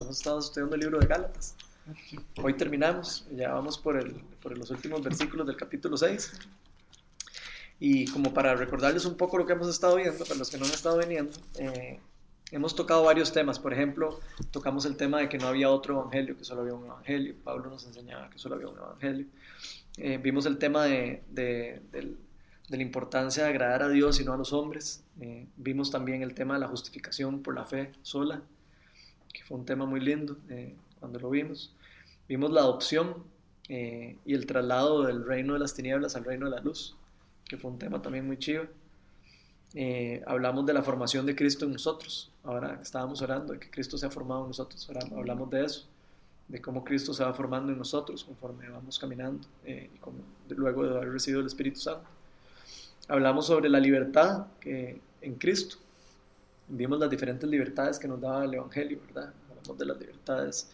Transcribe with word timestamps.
Hemos 0.00 0.18
estado 0.18 0.38
estudiando 0.40 0.74
el 0.74 0.82
libro 0.82 0.98
de 0.98 1.06
Gálatas. 1.06 1.56
Hoy 2.42 2.52
terminamos, 2.52 3.26
ya 3.34 3.54
vamos 3.54 3.78
por, 3.78 3.96
el, 3.96 4.12
por 4.42 4.56
los 4.56 4.70
últimos 4.70 5.02
versículos 5.02 5.46
del 5.46 5.56
capítulo 5.56 5.96
6. 5.96 6.32
Y 7.80 8.04
como 8.08 8.34
para 8.34 8.54
recordarles 8.54 9.06
un 9.06 9.16
poco 9.16 9.38
lo 9.38 9.46
que 9.46 9.54
hemos 9.54 9.68
estado 9.68 9.96
viendo, 9.96 10.22
para 10.26 10.38
los 10.38 10.50
que 10.50 10.58
no 10.58 10.66
han 10.66 10.70
estado 10.70 10.98
viniendo, 10.98 11.32
eh, 11.58 11.98
hemos 12.50 12.76
tocado 12.76 13.04
varios 13.04 13.32
temas. 13.32 13.58
Por 13.58 13.72
ejemplo, 13.72 14.20
tocamos 14.50 14.84
el 14.84 14.98
tema 14.98 15.18
de 15.18 15.30
que 15.30 15.38
no 15.38 15.48
había 15.48 15.70
otro 15.70 15.98
evangelio, 15.98 16.36
que 16.36 16.44
solo 16.44 16.60
había 16.60 16.74
un 16.74 16.84
evangelio. 16.84 17.34
Pablo 17.42 17.70
nos 17.70 17.86
enseñaba 17.86 18.28
que 18.28 18.38
solo 18.38 18.56
había 18.56 18.68
un 18.68 18.76
evangelio. 18.76 19.24
Eh, 19.96 20.18
vimos 20.22 20.44
el 20.44 20.58
tema 20.58 20.84
de, 20.84 21.22
de, 21.30 21.80
de, 21.90 22.14
la 22.68 22.82
importancia 22.82 23.44
de 23.44 23.48
agradar 23.48 23.84
a 23.84 23.88
Dios 23.88 24.20
y 24.20 24.26
no 24.26 24.34
a 24.34 24.36
los 24.36 24.52
hombres. 24.52 25.02
Eh, 25.22 25.46
vimos 25.56 25.90
también 25.90 26.22
el 26.22 26.34
tema 26.34 26.52
de 26.52 26.60
la 26.60 26.68
justificación 26.68 27.42
por 27.42 27.54
la 27.54 27.64
fe 27.64 27.92
sola 28.02 28.42
que 29.36 29.44
fue 29.44 29.58
un 29.58 29.66
tema 29.66 29.84
muy 29.84 30.00
lindo 30.00 30.38
eh, 30.48 30.74
cuando 30.98 31.18
lo 31.18 31.28
vimos. 31.28 31.74
Vimos 32.26 32.50
la 32.50 32.62
adopción 32.62 33.22
eh, 33.68 34.16
y 34.24 34.32
el 34.32 34.46
traslado 34.46 35.02
del 35.02 35.26
reino 35.26 35.52
de 35.52 35.58
las 35.58 35.74
tinieblas 35.74 36.16
al 36.16 36.24
reino 36.24 36.46
de 36.46 36.52
la 36.52 36.62
luz, 36.62 36.96
que 37.44 37.58
fue 37.58 37.70
un 37.70 37.78
tema 37.78 38.00
también 38.00 38.26
muy 38.26 38.38
chido. 38.38 38.64
Eh, 39.74 40.22
hablamos 40.26 40.64
de 40.64 40.72
la 40.72 40.82
formación 40.82 41.26
de 41.26 41.36
Cristo 41.36 41.66
en 41.66 41.72
nosotros. 41.72 42.32
Ahora 42.44 42.80
estábamos 42.80 43.20
orando 43.20 43.52
de 43.52 43.58
que 43.58 43.68
Cristo 43.68 43.98
se 43.98 44.06
ha 44.06 44.10
formado 44.10 44.42
en 44.42 44.48
nosotros. 44.48 44.88
Ahora 44.88 45.06
hablamos 45.14 45.50
de 45.50 45.64
eso, 45.66 45.86
de 46.48 46.62
cómo 46.62 46.82
Cristo 46.82 47.12
se 47.12 47.22
va 47.22 47.34
formando 47.34 47.72
en 47.72 47.78
nosotros 47.78 48.24
conforme 48.24 48.70
vamos 48.70 48.98
caminando 48.98 49.46
y 49.66 49.90
luego 50.54 50.86
de 50.86 50.96
haber 50.96 51.12
recibido 51.12 51.40
el 51.40 51.46
Espíritu 51.46 51.80
Santo. 51.80 52.08
Hablamos 53.08 53.46
sobre 53.46 53.68
la 53.68 53.80
libertad 53.80 54.46
que, 54.60 54.98
en 55.20 55.34
Cristo 55.34 55.76
vimos 56.68 56.98
las 56.98 57.10
diferentes 57.10 57.48
libertades 57.48 57.98
que 57.98 58.08
nos 58.08 58.20
daba 58.20 58.44
el 58.44 58.54
Evangelio, 58.54 59.00
¿verdad? 59.06 59.32
Hablamos 59.50 59.78
de 59.78 59.86
las 59.86 59.98
libertades 59.98 60.70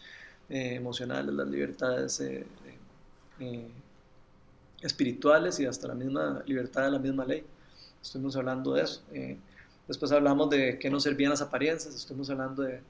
eh, 0.49 0.75
emocionales, 0.75 1.33
las 1.33 1.47
libertades 1.47 2.19
eh, 2.21 2.45
eh, 3.39 3.67
espirituales 4.81 5.59
y 5.59 5.65
hasta 5.65 5.87
la 5.87 5.95
misma 5.95 6.43
libertad 6.45 6.83
de 6.83 6.91
la 6.91 6.99
misma 6.99 7.25
ley. 7.25 7.45
Estuvimos 8.01 8.35
hablando 8.35 8.73
de 8.73 8.83
eso. 8.83 9.01
después 9.87 10.11
hablamos 10.11 10.49
de 10.49 10.77
qué 10.77 10.89
nos 10.89 11.03
servían 11.03 11.29
las 11.29 11.41
apariencias, 11.41 11.95
estuvimos 11.95 12.29
hablando 12.29 12.63
de, 12.63 12.81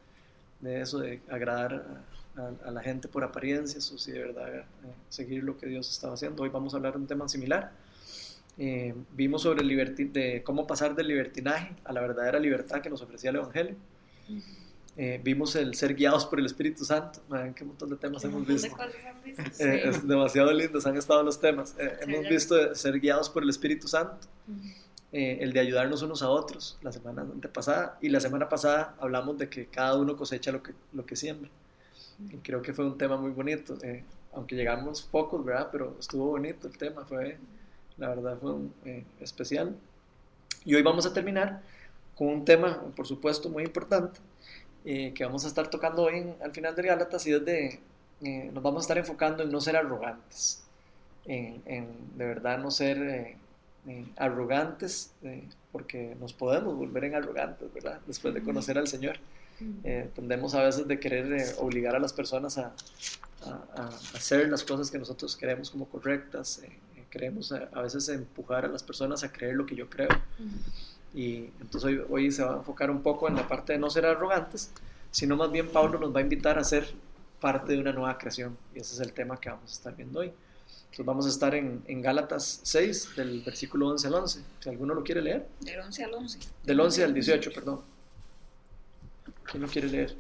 de 0.62 0.82
eso, 0.82 1.00
de 1.00 1.22
agradar 1.30 2.02
a, 2.36 2.68
a, 2.68 2.72
la 2.72 2.82
gente 2.82 3.08
por 3.08 3.24
apariencias 3.24 3.92
o 3.92 3.98
si 3.98 4.12
de 4.12 4.20
verdad 4.20 4.66
seguir 5.10 5.44
lo 5.44 5.56
que 5.58 5.68
Dios 5.68 5.90
estaba 5.90 6.16
haciendo. 6.16 6.42
Hoy 6.42 6.50
vamos 6.50 6.74
a 6.74 6.78
hablar 6.78 6.94
de 6.94 7.00
un 7.00 7.08
tema 7.08 7.28
similar 7.30 7.72
eh, 8.58 8.94
vimos 9.12 9.42
sobre 9.42 9.64
el 9.64 10.14
de 10.14 10.44
cómo 10.44 10.68
pasar 10.68 10.96
del 10.96 11.08
libertinaje 11.08 11.76
a 11.84 11.94
la 11.94 12.02
verdadera 12.02 12.40
libertad 12.40 12.82
que 12.82 12.90
nos 12.90 13.02
ofrecía 13.02 13.32
el 13.32 13.38
Evangelio. 13.38 13.76
Eh, 14.96 15.20
vimos 15.24 15.56
el 15.56 15.74
ser 15.74 15.96
guiados 15.96 16.26
por 16.28 16.40
el 16.40 16.46
Espíritu 16.46 16.86
Santo. 16.86 17.20
Miren 17.30 17.56
qué 17.56 17.66
montón 17.66 17.90
de 17.90 17.96
temas 17.96 18.24
hemos 18.24 18.46
visto. 18.46 18.76
Eh, 19.60 19.82
es 19.86 20.08
demasiado 20.08 20.54
lindo, 20.54 20.80
han 20.86 20.98
estado 20.98 21.24
los 21.24 21.40
temas. 21.40 21.76
hemos 22.02 22.30
visto 22.30 22.76
ser 22.76 23.00
guiados 23.00 23.30
por 23.30 23.42
el 23.42 23.50
Espíritu 23.50 23.88
Santo, 23.88 24.28
el 25.12 25.52
de 25.54 25.60
ayudarnos 25.60 26.04
unos 26.04 26.22
a 26.22 26.30
otros 26.30 26.78
la 26.84 26.92
semana 26.92 27.24
antepasada. 27.24 27.98
Y 28.02 28.10
la 28.10 28.20
semana 28.20 28.50
pasada 28.50 28.96
hablamos 29.00 29.40
de 29.40 29.50
que 29.50 29.66
cada 29.66 29.98
uno 29.98 30.16
cosecha 30.16 30.52
lo 30.52 30.62
que, 30.62 30.74
lo 30.94 31.06
que 31.06 31.16
siembra. 31.16 31.50
Y 32.32 32.38
creo 32.38 32.62
que 32.62 32.74
fue 32.74 32.86
un 32.86 32.98
tema 33.00 33.18
muy 33.18 33.32
bonito. 33.32 33.76
aunque 34.34 34.56
llegamos 34.56 35.02
pocos, 35.02 35.44
¿verdad? 35.44 35.70
Pero 35.72 35.96
estuvo 36.00 36.28
bonito 36.28 36.68
el 36.68 36.78
tema. 36.78 37.04
Fue 37.06 37.40
la 37.98 38.10
verdad 38.10 38.38
fue 38.40 38.54
eh, 38.86 39.06
especial. 39.20 39.76
Y 40.66 40.76
hoy 40.76 40.82
vamos 40.82 41.06
a 41.06 41.14
terminar 41.14 41.62
con 42.16 42.28
un 42.28 42.46
tema, 42.46 42.82
por 42.96 43.08
supuesto, 43.08 43.50
muy 43.50 43.64
importante, 43.64 44.20
eh, 44.86 45.14
que 45.14 45.26
vamos 45.26 45.46
a 45.46 45.48
estar 45.48 45.70
tocando 45.70 46.04
hoy 46.04 46.34
al 46.42 46.52
final 46.52 46.76
de 46.76 46.84
Gálatas 46.84 47.26
y 47.28 47.34
es 47.34 47.44
de, 47.46 47.80
eh, 48.22 48.50
nos 48.54 48.64
vamos 48.64 48.82
a 48.82 48.84
estar 48.84 48.98
enfocando 48.98 49.44
en 49.44 49.52
no 49.52 49.60
ser 49.60 49.76
arrogantes, 49.76 50.64
en, 51.26 51.62
de 52.18 52.26
verdad 52.26 52.58
no 52.58 52.70
ser 52.70 53.38
arrogantes, 54.18 55.14
porque 55.72 56.16
nos 56.20 56.34
podemos 56.34 56.76
volver 56.76 57.06
en 57.06 57.16
arrogantes, 57.16 57.74
¿verdad? 57.74 58.00
Después 58.06 58.34
de 58.34 58.44
conocer 58.44 58.78
al 58.78 58.88
Señor. 58.88 59.18
tendemos 60.16 60.54
a 60.56 60.64
veces 60.64 60.88
de 60.88 61.00
querer 61.00 61.56
obligar 61.60 61.96
a 61.96 62.00
las 62.00 62.12
personas 62.12 62.58
a, 62.58 62.74
a, 63.76 63.88
hacer 64.16 64.50
las 64.50 64.64
cosas 64.64 64.92
que 64.92 64.98
nosotros 64.98 65.36
queremos 65.38 65.70
como 65.70 65.88
correctas, 65.88 66.62
queremos 67.14 67.52
a, 67.52 67.80
veces 67.80 68.10
empujar 68.10 68.66
a 68.66 68.68
las 68.68 68.82
personas 68.82 69.24
a 69.24 69.32
creer 69.32 69.54
lo 69.54 69.68
que 69.68 69.76
yo 69.76 69.88
creo. 69.88 70.10
Y 71.14 71.52
entonces 71.62 71.84
hoy, 71.84 72.02
hoy 72.10 72.32
se 72.32 72.44
va 72.44 72.56
a 72.56 72.58
enfocar 72.58 72.90
un 72.90 73.04
poco 73.04 73.28
en 73.28 73.36
la 73.36 73.48
parte 73.48 73.74
de 73.74 73.78
no 73.78 73.88
ser 73.92 74.08
arrogantes, 74.08 74.72
sino 75.12 75.36
más 75.36 75.52
bien 75.52 75.70
Pablo 75.70 76.00
nos 76.00 76.14
va 76.14 76.22
a 76.22 76.24
invitar 76.24 76.58
a 76.58 76.64
ser 76.64 76.92
parte 77.40 77.74
de 77.74 77.80
una 77.80 77.94
nueva 77.94 78.18
creación. 78.18 78.58
Y 78.74 78.80
ese 78.80 78.96
es 78.96 79.00
el 79.00 79.14
tema 79.14 79.40
que 79.40 79.50
vamos 79.50 79.70
a 79.70 79.74
estar 79.74 79.96
viendo 79.96 80.22
hoy. 80.22 80.32
Entonces 80.86 81.06
vamos 81.06 81.28
a 81.28 81.30
estar 81.30 81.54
en, 81.54 81.84
en 81.86 82.02
Gálatas 82.02 82.62
6, 82.64 83.16
del 83.16 83.42
versículo 83.42 83.90
11 83.90 84.08
al 84.08 84.14
11. 84.16 84.42
Si 84.60 84.70
alguno 84.70 84.96
lo 84.96 85.04
quiere 85.04 85.22
leer. 85.22 85.48
Del 85.60 85.82
11 85.82 86.04
al 86.06 86.14
11. 86.16 86.40
Del 86.64 86.80
11 86.80 87.04
al 87.04 87.14
18, 87.14 87.52
perdón. 87.54 87.82
¿Quién 89.44 89.62
lo 89.62 89.70
quiere 89.70 89.88
leer? 89.88 90.16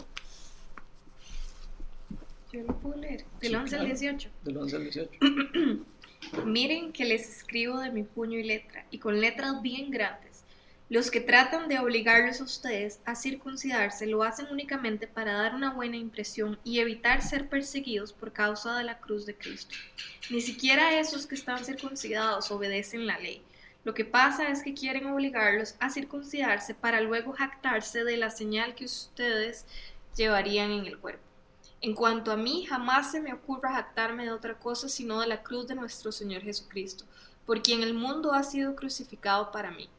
Yo 2.51 2.61
lo 2.61 2.75
puedo 2.79 2.97
leer. 2.97 3.25
Del 3.41 3.55
11 3.55 3.77
al 3.77 3.85
18. 3.87 4.29
Del 4.43 4.57
11 4.57 4.75
al 4.75 4.83
18. 4.83 5.09
Miren 6.45 6.91
que 6.93 7.05
les 7.05 7.29
escribo 7.29 7.79
de 7.79 7.91
mi 7.91 8.03
puño 8.03 8.37
y 8.37 8.43
letra, 8.43 8.85
y 8.91 8.99
con 8.99 9.19
letras 9.19 9.61
bien 9.61 9.91
grandes. 9.91 10.43
Los 10.89 11.09
que 11.09 11.21
tratan 11.21 11.69
de 11.69 11.79
obligarlos 11.79 12.39
a 12.39 12.43
ustedes 12.43 12.99
a 13.05 13.15
circuncidarse 13.15 14.05
lo 14.05 14.21
hacen 14.21 14.47
únicamente 14.51 15.07
para 15.07 15.33
dar 15.33 15.55
una 15.55 15.73
buena 15.73 15.97
impresión 15.97 16.59
y 16.63 16.79
evitar 16.79 17.21
ser 17.21 17.49
perseguidos 17.49 18.13
por 18.13 18.31
causa 18.31 18.77
de 18.77 18.83
la 18.83 18.99
cruz 18.99 19.25
de 19.25 19.35
Cristo. 19.35 19.75
Ni 20.29 20.41
siquiera 20.41 20.99
esos 20.99 21.25
que 21.25 21.35
están 21.35 21.65
circuncidados 21.65 22.51
obedecen 22.51 23.07
la 23.07 23.17
ley. 23.17 23.41
Lo 23.83 23.93
que 23.93 24.05
pasa 24.05 24.49
es 24.49 24.61
que 24.61 24.73
quieren 24.73 25.07
obligarlos 25.07 25.75
a 25.79 25.89
circuncidarse 25.89 26.75
para 26.75 27.01
luego 27.01 27.33
jactarse 27.33 28.03
de 28.03 28.17
la 28.17 28.29
señal 28.29 28.75
que 28.75 28.85
ustedes 28.85 29.65
llevarían 30.15 30.71
en 30.71 30.85
el 30.85 30.99
cuerpo. 30.99 31.32
En 31.83 31.93
cuanto 31.95 32.31
a 32.31 32.37
mí, 32.37 32.65
jamás 32.65 33.11
se 33.11 33.19
me 33.19 33.33
ocurra 33.33 33.73
jactarme 33.73 34.23
de 34.23 34.31
otra 34.31 34.57
cosa 34.57 34.87
sino 34.87 35.19
de 35.19 35.27
la 35.27 35.43
cruz 35.43 35.67
de 35.67 35.75
nuestro 35.75 36.13
Señor 36.13 36.41
Jesucristo, 36.41 37.03
por 37.45 37.61
quien 37.61 37.83
el 37.83 37.93
mundo 37.93 38.31
ha 38.31 38.43
sido 38.43 38.73
crucificado 38.73 39.51
para 39.51 39.69
mí, 39.69 39.89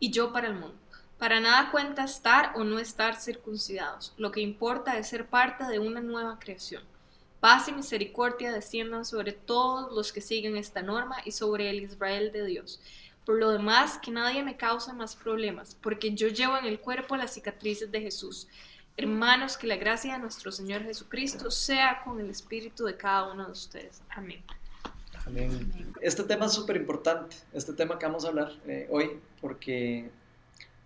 y 0.00 0.10
yo 0.10 0.32
para 0.32 0.46
el 0.46 0.54
mundo. 0.54 0.78
Para 1.18 1.40
nada 1.40 1.70
cuenta 1.70 2.02
estar 2.04 2.54
o 2.56 2.64
no 2.64 2.78
estar 2.78 3.20
circuncidados, 3.20 4.14
lo 4.16 4.32
que 4.32 4.40
importa 4.40 4.96
es 4.96 5.10
ser 5.10 5.26
parte 5.26 5.64
de 5.64 5.78
una 5.78 6.00
nueva 6.00 6.38
creación. 6.38 6.82
Paz 7.40 7.68
y 7.68 7.72
misericordia 7.72 8.50
desciendan 8.50 9.04
sobre 9.04 9.32
todos 9.32 9.92
los 9.92 10.14
que 10.14 10.22
siguen 10.22 10.56
esta 10.56 10.80
norma 10.80 11.16
y 11.26 11.32
sobre 11.32 11.68
el 11.68 11.82
Israel 11.82 12.32
de 12.32 12.46
Dios. 12.46 12.80
Por 13.26 13.38
lo 13.38 13.50
demás, 13.50 13.98
que 13.98 14.10
nadie 14.10 14.42
me 14.42 14.56
cause 14.56 14.94
más 14.94 15.14
problemas, 15.14 15.76
porque 15.82 16.14
yo 16.14 16.28
llevo 16.28 16.56
en 16.56 16.64
el 16.64 16.80
cuerpo 16.80 17.18
las 17.18 17.34
cicatrices 17.34 17.92
de 17.92 18.00
Jesús 18.00 18.48
Hermanos, 18.96 19.56
que 19.56 19.66
la 19.66 19.76
gracia 19.76 20.12
de 20.12 20.20
nuestro 20.20 20.52
Señor 20.52 20.82
Jesucristo 20.82 21.50
sea 21.50 22.00
con 22.04 22.20
el 22.20 22.30
espíritu 22.30 22.84
de 22.84 22.96
cada 22.96 23.32
uno 23.32 23.46
de 23.46 23.50
ustedes. 23.50 24.00
Amén. 24.10 24.40
Amén. 25.26 25.92
Este 26.00 26.22
tema 26.22 26.46
es 26.46 26.52
súper 26.52 26.76
importante, 26.76 27.34
este 27.52 27.72
tema 27.72 27.98
que 27.98 28.06
vamos 28.06 28.24
a 28.24 28.28
hablar 28.28 28.52
eh, 28.66 28.86
hoy, 28.90 29.18
porque, 29.40 30.10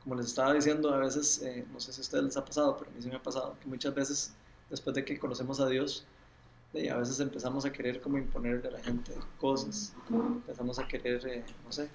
como 0.03 0.15
les 0.15 0.27
estaba 0.27 0.55
diciendo, 0.55 0.95
a 0.95 0.99
veces, 0.99 1.43
eh, 1.43 1.67
no 1.71 1.81
sé 1.81 1.93
si 1.93 2.01
a 2.01 2.03
ustedes 2.03 2.25
les 2.25 2.37
ha 2.39 2.45
pasado, 2.45 2.79
pero 2.79 2.91
a 2.91 2.95
mí 2.95 3.03
sí 3.03 3.11
me 3.11 3.17
ha 3.17 3.23
pasado, 3.23 3.57
que 3.61 3.69
muchas 3.69 3.95
veces, 3.95 4.33
después 4.71 4.95
de 4.95 5.05
que 5.05 5.19
conocemos 5.19 5.61
a 5.61 5.69
Dios, 5.69 6.07
a 6.73 6.97
veces 6.97 7.21
empezamos 7.21 7.65
a 7.67 7.73
querer 7.73 8.01
como 8.01 8.17
imponerle 8.17 8.69
a 8.69 8.71
la 8.73 8.81
gente 8.81 9.13
cosas, 9.39 9.93
empezamos 10.11 10.79
a 10.79 10.89
querer, 10.89 11.27
eh, 11.27 11.45
no 11.65 11.73
sé, 11.73 11.91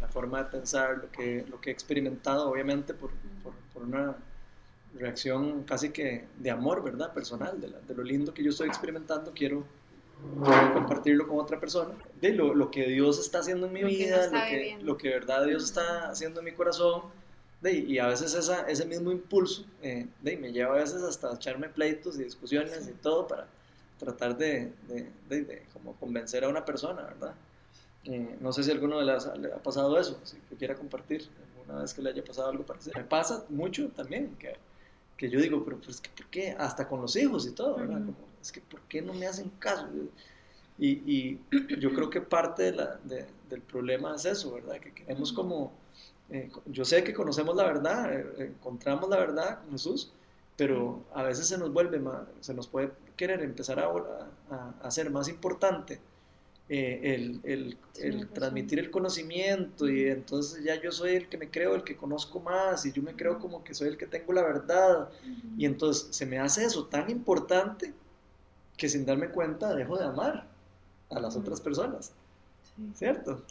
la 0.00 0.08
forma 0.08 0.42
de 0.42 0.50
pensar, 0.50 0.98
lo 0.98 1.10
que, 1.10 1.46
lo 1.48 1.58
que 1.60 1.70
he 1.70 1.72
experimentado, 1.72 2.50
obviamente, 2.50 2.92
por, 2.92 3.12
por, 3.42 3.54
por 3.72 3.82
una 3.82 4.14
reacción 4.98 5.64
casi 5.64 5.90
que 5.90 6.24
de 6.38 6.50
amor, 6.50 6.82
¿verdad? 6.82 7.12
Personal, 7.12 7.60
de, 7.60 7.94
lo 7.94 8.02
lindo 8.02 8.32
que 8.32 8.42
yo 8.42 8.50
estoy 8.50 8.68
experimentando, 8.68 9.32
quiero, 9.34 9.64
compartirlo 10.72 11.26
con 11.26 11.38
otra 11.38 11.60
persona, 11.60 11.94
de 12.20 12.32
lo, 12.32 12.54
lo, 12.54 12.70
que 12.70 12.86
Dios 12.88 13.18
está 13.18 13.40
haciendo 13.40 13.66
en 13.66 13.72
mi 13.72 13.84
vida, 13.84 14.26
lo 14.26 14.40
que, 14.48 14.78
lo 14.80 14.96
que 14.96 15.08
verdad 15.10 15.44
Dios 15.46 15.64
está 15.64 16.10
haciendo 16.10 16.40
en 16.40 16.46
mi 16.46 16.52
corazón, 16.52 17.02
de, 17.60 17.72
y 17.72 17.98
a 17.98 18.06
veces 18.08 18.34
esa, 18.34 18.68
ese 18.68 18.84
mismo 18.84 19.10
impulso 19.10 19.64
eh, 19.82 20.06
de, 20.22 20.36
me 20.36 20.52
lleva 20.52 20.74
a 20.74 20.78
veces 20.78 21.02
hasta 21.02 21.34
echarme 21.34 21.68
pleitos 21.68 22.18
y 22.18 22.24
discusiones 22.24 22.86
y 22.88 22.92
todo 22.92 23.26
para 23.26 23.48
tratar 23.98 24.36
de, 24.36 24.72
de, 25.28 25.62
como 25.72 25.94
convencer 25.94 26.44
a 26.44 26.48
una 26.48 26.64
persona, 26.64 27.02
¿verdad? 27.02 27.34
Eh, 28.04 28.36
no 28.40 28.52
sé 28.52 28.62
si 28.62 28.70
a 28.70 28.74
alguno 28.74 28.98
de 28.98 29.06
las 29.06 29.26
le 29.38 29.50
ha 29.50 29.62
pasado 29.62 29.98
eso, 29.98 30.20
si 30.24 30.36
quiera 30.56 30.74
compartir 30.74 31.26
alguna 31.56 31.80
vez 31.80 31.94
que 31.94 32.02
le 32.02 32.10
haya 32.10 32.22
pasado 32.22 32.50
algo 32.50 32.66
parecido. 32.66 32.92
Me 32.98 33.04
pasa 33.04 33.44
mucho 33.48 33.88
también, 33.88 34.36
que 34.36 34.56
que 35.16 35.30
yo 35.30 35.40
digo, 35.40 35.64
pero 35.64 35.78
pues, 35.78 36.00
¿por 36.00 36.26
qué? 36.26 36.54
Hasta 36.58 36.88
con 36.88 37.00
los 37.00 37.14
hijos 37.16 37.46
y 37.46 37.52
todo, 37.52 37.76
¿verdad? 37.76 37.98
Como, 37.98 38.16
es 38.40 38.52
que, 38.52 38.60
¿por 38.60 38.80
qué 38.82 39.00
no 39.00 39.12
me 39.14 39.26
hacen 39.26 39.50
caso? 39.58 39.88
Y, 40.78 40.88
y 40.88 41.40
yo 41.78 41.92
creo 41.94 42.10
que 42.10 42.20
parte 42.20 42.64
de 42.64 42.72
la, 42.72 42.98
de, 43.04 43.26
del 43.48 43.60
problema 43.62 44.14
es 44.16 44.24
eso, 44.24 44.52
¿verdad? 44.54 44.78
Que 44.80 44.92
queremos 44.92 45.32
como, 45.32 45.72
eh, 46.30 46.50
yo 46.66 46.84
sé 46.84 47.04
que 47.04 47.14
conocemos 47.14 47.54
la 47.56 47.64
verdad, 47.64 48.12
eh, 48.12 48.46
encontramos 48.56 49.08
la 49.08 49.18
verdad 49.18 49.60
con 49.60 49.72
Jesús, 49.72 50.12
pero 50.56 51.04
a 51.14 51.22
veces 51.22 51.48
se 51.48 51.58
nos 51.58 51.72
vuelve 51.72 51.98
más, 51.98 52.22
se 52.40 52.54
nos 52.54 52.66
puede 52.68 52.92
querer 53.16 53.42
empezar 53.42 53.78
a, 53.80 53.86
a, 53.86 54.28
a 54.50 54.86
hacer 54.86 55.10
más 55.10 55.28
importante 55.28 56.00
eh, 56.66 57.00
el, 57.14 57.40
el, 57.44 57.76
el 58.00 58.28
transmitir 58.28 58.78
el 58.78 58.90
conocimiento 58.90 59.86
y 59.86 60.08
entonces 60.08 60.64
ya 60.64 60.80
yo 60.80 60.90
soy 60.92 61.16
el 61.16 61.28
que 61.28 61.36
me 61.36 61.50
creo, 61.50 61.74
el 61.74 61.84
que 61.84 61.94
conozco 61.94 62.40
más 62.40 62.86
y 62.86 62.92
yo 62.92 63.02
me 63.02 63.14
creo 63.14 63.38
como 63.38 63.62
que 63.62 63.74
soy 63.74 63.88
el 63.88 63.98
que 63.98 64.06
tengo 64.06 64.32
la 64.32 64.42
verdad. 64.42 65.10
Y 65.58 65.66
entonces 65.66 66.08
se 66.10 66.24
me 66.24 66.38
hace 66.38 66.64
eso 66.64 66.86
tan 66.86 67.10
importante 67.10 67.92
que 68.76 68.88
sin 68.88 69.04
darme 69.04 69.28
cuenta 69.28 69.74
dejo 69.74 69.98
de 69.98 70.04
amar 70.04 70.46
a 71.10 71.20
las 71.20 71.36
otras 71.36 71.60
personas, 71.60 72.12
¿cierto? 72.94 73.42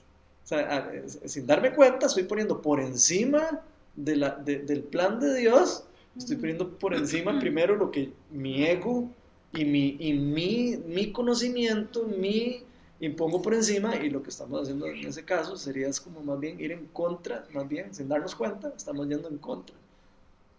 O 0.43 0.47
sea, 0.47 0.91
sin 1.25 1.45
darme 1.45 1.73
cuenta 1.73 2.07
estoy 2.07 2.23
poniendo 2.23 2.61
por 2.61 2.79
encima 2.79 3.61
de 3.95 4.15
la, 4.15 4.31
del 4.31 4.83
plan 4.83 5.19
de 5.19 5.35
Dios, 5.35 5.85
estoy 6.17 6.35
poniendo 6.37 6.77
por 6.77 6.93
encima 6.93 7.39
primero 7.39 7.75
lo 7.75 7.91
que 7.91 8.11
mi 8.31 8.65
ego 8.65 9.07
y 9.53 9.65
mi, 9.65 9.95
y 9.99 10.13
mi, 10.13 10.77
mi 10.87 11.11
conocimiento, 11.11 12.03
mi 12.05 12.63
impongo 13.05 13.41
por 13.41 13.53
encima 13.53 13.95
y 13.97 14.09
lo 14.09 14.23
que 14.23 14.29
estamos 14.29 14.61
haciendo 14.61 14.87
en 14.87 15.05
ese 15.05 15.25
caso 15.25 15.57
sería 15.57 15.87
es 15.87 15.99
como 15.99 16.21
más 16.21 16.39
bien 16.39 16.59
ir 16.59 16.71
en 16.71 16.87
contra, 16.87 17.45
más 17.53 17.67
bien 17.67 17.93
sin 17.93 18.07
darnos 18.07 18.33
cuenta, 18.35 18.73
estamos 18.75 19.07
yendo 19.07 19.27
en 19.27 19.37
contra 19.37 19.75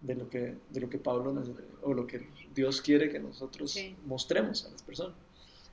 de 0.02 0.14
lo 0.14 0.28
que, 0.28 0.54
de 0.68 0.80
lo 0.80 0.90
que 0.90 0.98
Pablo 0.98 1.34
o 1.82 1.94
lo 1.94 2.06
que 2.06 2.28
Dios 2.54 2.82
quiere 2.82 3.08
que 3.08 3.18
nosotros 3.18 3.78
mostremos 4.04 4.64
a 4.66 4.70
las 4.70 4.82
personas. 4.82 5.16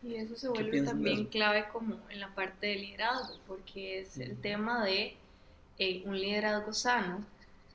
Y 0.03 0.15
eso 0.15 0.35
se 0.35 0.47
vuelve 0.47 0.81
también 0.81 1.25
clave 1.25 1.65
como 1.71 1.97
en 2.09 2.19
la 2.19 2.33
parte 2.33 2.67
del 2.67 2.81
liderazgo, 2.81 3.35
porque 3.47 3.99
es 3.99 4.17
el 4.17 4.37
tema 4.37 4.85
de 4.85 5.15
eh, 5.77 6.03
un 6.05 6.19
liderazgo 6.19 6.73
sano, 6.73 7.23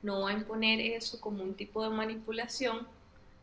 no 0.01 0.21
va 0.21 0.31
a 0.31 0.33
imponer 0.33 0.79
eso 0.81 1.21
como 1.21 1.43
un 1.43 1.53
tipo 1.53 1.83
de 1.83 1.89
manipulación, 1.89 2.87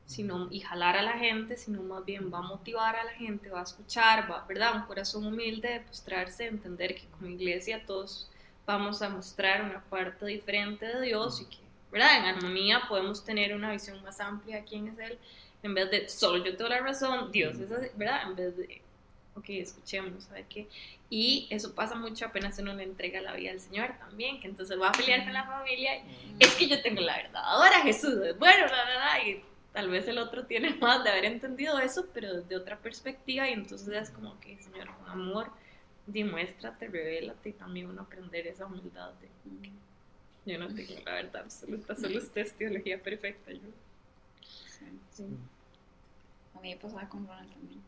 sino, 0.06 0.48
y 0.50 0.60
jalar 0.60 0.96
a 0.96 1.02
la 1.02 1.18
gente, 1.18 1.56
sino 1.56 1.82
más 1.82 2.04
bien 2.04 2.32
va 2.32 2.38
a 2.38 2.42
motivar 2.42 2.96
a 2.96 3.04
la 3.04 3.12
gente, 3.12 3.48
va 3.48 3.60
a 3.60 3.64
escuchar, 3.64 4.30
va, 4.30 4.44
¿verdad? 4.46 4.76
Un 4.76 4.82
corazón 4.82 5.26
humilde 5.26 5.68
de 5.68 5.80
postrarse, 5.80 6.46
entender 6.46 6.94
que 6.94 7.06
como 7.06 7.28
iglesia 7.28 7.84
todos 7.86 8.30
vamos 8.66 9.02
a 9.02 9.08
mostrar 9.08 9.62
una 9.62 9.82
parte 9.84 10.26
diferente 10.26 10.86
de 10.86 11.00
Dios 11.02 11.40
y 11.40 11.46
que, 11.46 11.58
¿verdad? 11.90 12.18
En 12.18 12.24
armonía 12.36 12.82
podemos 12.88 13.24
tener 13.24 13.54
una 13.54 13.72
visión 13.72 14.02
más 14.02 14.20
amplia 14.20 14.56
de 14.56 14.64
quién 14.64 14.88
es 14.88 14.98
Él, 14.98 15.18
en 15.62 15.74
vez 15.74 15.90
de 15.90 16.08
solo 16.08 16.44
yo 16.44 16.56
tengo 16.56 16.68
la 16.68 16.80
razón, 16.80 17.32
Dios 17.32 17.58
es 17.58 17.70
así, 17.70 17.88
¿verdad? 17.96 18.28
En 18.28 18.36
vez 18.36 18.56
de, 18.56 18.82
ok, 19.34 19.48
escuchemos, 19.48 20.24
¿sabe 20.24 20.44
qué? 20.48 20.68
Y 21.08 21.46
eso 21.50 21.74
pasa 21.74 21.94
mucho 21.94 22.26
apenas 22.26 22.58
uno 22.58 22.74
le 22.74 22.82
entrega 22.82 23.22
la 23.22 23.34
vida 23.34 23.52
al 23.52 23.60
Señor 23.60 23.94
también, 23.98 24.40
que 24.40 24.48
entonces 24.48 24.78
va 24.78 24.88
a 24.88 24.92
pelear 24.92 25.24
con 25.24 25.32
la 25.32 25.44
familia, 25.44 26.02
es 26.38 26.54
que 26.54 26.68
yo 26.68 26.82
tengo 26.82 27.00
la 27.00 27.16
verdad, 27.16 27.42
ahora 27.42 27.80
Jesús, 27.80 28.14
bueno, 28.38 28.66
la 28.66 28.84
verdad, 28.84 29.26
y 29.26 29.53
tal 29.74 29.90
vez 29.90 30.08
el 30.08 30.16
otro 30.16 30.46
tiene 30.46 30.74
más 30.80 31.04
de 31.04 31.10
haber 31.10 31.26
entendido 31.26 31.78
eso, 31.78 32.06
pero 32.14 32.32
desde 32.32 32.56
otra 32.56 32.78
perspectiva, 32.78 33.50
y 33.50 33.52
entonces 33.52 33.88
es 33.88 34.10
como 34.10 34.40
que, 34.40 34.56
Señor, 34.62 34.88
con 34.96 35.10
amor, 35.10 35.50
demuéstrate, 36.06 36.88
revélate 36.88 37.50
y 37.50 37.52
también 37.52 37.90
uno 37.90 38.02
aprender 38.02 38.46
esa 38.46 38.64
humildad 38.64 39.10
de 39.20 39.28
yo 40.46 40.58
no 40.58 40.68
tengo 40.68 40.92
la 41.06 41.14
verdad 41.14 41.42
absoluta, 41.42 41.94
solo 41.94 42.18
usted 42.18 42.42
es 42.42 42.52
teología 42.52 43.02
perfecta. 43.02 43.50
Yo. 43.50 43.60
Sí. 44.42 44.84
sí. 45.10 45.24
A 46.54 46.60
mí 46.60 46.74
me 46.74 46.76
pasaba 46.76 47.08
con 47.08 47.26
Ronald 47.26 47.50
también. 47.50 47.82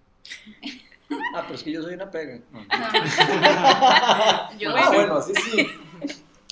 Ah, 1.35 1.43
pero 1.43 1.55
es 1.55 1.63
que 1.63 1.73
yo 1.73 1.83
soy 1.83 1.95
una 1.95 2.11
pega. 2.11 2.39
yo 4.59 4.75
ah, 4.75 4.89
bueno, 4.89 5.17
así 5.17 5.35
sí. 5.35 5.69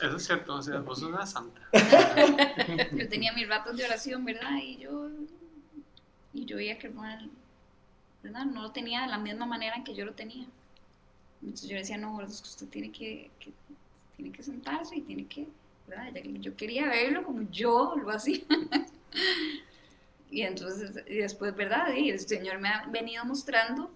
Eso 0.02 0.16
es 0.16 0.26
cierto, 0.26 0.56
o 0.56 0.62
sea, 0.62 0.80
vos 0.80 0.98
sos 0.98 1.08
una 1.08 1.24
santa. 1.24 1.62
tenía 3.14 3.32
mis 3.32 3.48
ratos 3.48 3.76
de 3.76 3.84
oración, 3.84 4.24
¿verdad? 4.24 4.58
Y 4.60 4.76
yo, 4.78 5.08
y 6.32 6.44
yo 6.44 6.56
veía 6.56 6.78
que 6.78 6.88
Ronald, 6.88 7.30
¿verdad? 8.24 8.44
No 8.44 8.62
lo 8.62 8.72
tenía 8.72 9.02
de 9.02 9.06
la 9.08 9.18
misma 9.18 9.46
manera 9.46 9.76
en 9.76 9.84
que 9.84 9.94
yo 9.94 10.04
lo 10.04 10.14
tenía. 10.14 10.46
Entonces 11.40 11.68
yo 11.68 11.76
decía, 11.76 11.96
no, 11.96 12.20
es 12.22 12.40
que 12.40 12.48
usted 12.48 12.68
tiene 12.68 12.90
que, 12.90 13.30
que, 13.38 13.52
tiene 14.16 14.32
que 14.32 14.42
sentarse 14.42 14.96
y 14.96 15.02
tiene 15.02 15.26
que, 15.26 15.46
¿verdad? 15.86 16.12
Yo 16.40 16.56
quería 16.56 16.88
verlo 16.88 17.22
como 17.22 17.48
yo 17.52 17.94
lo 17.96 18.10
hacía. 18.10 18.42
y 20.30 20.42
entonces, 20.42 21.04
y 21.06 21.14
después, 21.14 21.54
¿verdad? 21.54 21.94
Y 21.94 22.10
el 22.10 22.18
Señor 22.18 22.58
me 22.58 22.68
ha 22.68 22.86
venido 22.86 23.24
mostrando 23.24 23.92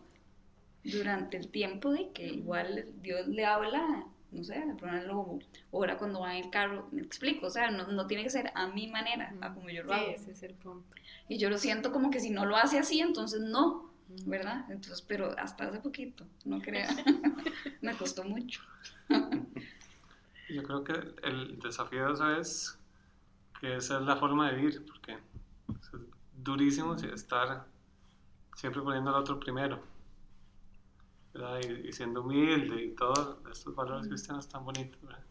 durante 0.84 1.36
el 1.36 1.48
tiempo 1.48 1.90
de 1.90 2.10
que 2.10 2.24
igual 2.24 2.86
Dios 3.02 3.26
le 3.26 3.44
habla 3.44 4.06
no 4.30 4.44
sé, 4.44 4.62
lobo 5.06 5.38
ora 5.70 5.96
cuando 5.96 6.20
va 6.20 6.36
en 6.36 6.44
el 6.44 6.50
carro, 6.50 6.88
me 6.92 7.00
explico, 7.00 7.46
o 7.46 7.50
sea, 7.50 7.70
no, 7.70 7.86
no 7.86 8.06
tiene 8.06 8.22
que 8.22 8.30
ser 8.30 8.52
a 8.54 8.66
mi 8.66 8.86
manera, 8.88 9.34
a 9.40 9.54
como 9.54 9.70
yo 9.70 9.82
lo 9.82 9.94
hago. 9.94 10.10
Ese 10.10 10.32
es 10.32 10.42
el 10.42 10.54
punto. 10.54 10.94
Y 11.28 11.38
yo 11.38 11.48
lo 11.50 11.58
siento 11.58 11.92
como 11.92 12.10
que 12.10 12.20
si 12.20 12.30
no 12.30 12.44
lo 12.44 12.56
hace 12.56 12.78
así, 12.78 13.00
entonces 13.00 13.40
no, 13.40 13.90
¿verdad? 14.26 14.64
Entonces, 14.70 15.02
pero 15.02 15.34
hasta 15.38 15.64
hace 15.64 15.80
poquito, 15.80 16.26
no 16.44 16.60
crea, 16.60 16.88
me 17.80 17.96
costó 17.96 18.24
mucho. 18.24 18.60
yo 20.48 20.62
creo 20.62 20.84
que 20.84 20.92
el 21.22 21.58
desafío 21.58 22.06
de 22.06 22.12
eso 22.12 22.36
es 22.36 22.78
que 23.60 23.76
esa 23.76 23.98
es 23.98 24.04
la 24.04 24.16
forma 24.16 24.50
de 24.50 24.56
vivir, 24.56 24.84
porque 24.86 25.12
es 25.12 25.90
durísimo 26.36 26.94
estar 26.94 27.64
siempre 28.54 28.82
poniendo 28.82 29.10
al 29.10 29.16
otro 29.16 29.40
primero 29.40 29.80
y, 31.62 31.92
siendo 31.92 32.22
humilde 32.22 32.84
y 32.84 32.94
todos 32.94 33.38
estos 33.50 33.74
valores 33.74 34.08
cristianos 34.08 34.48
tan 34.48 34.64
bonitos. 34.64 35.00
¿verdad? 35.02 35.24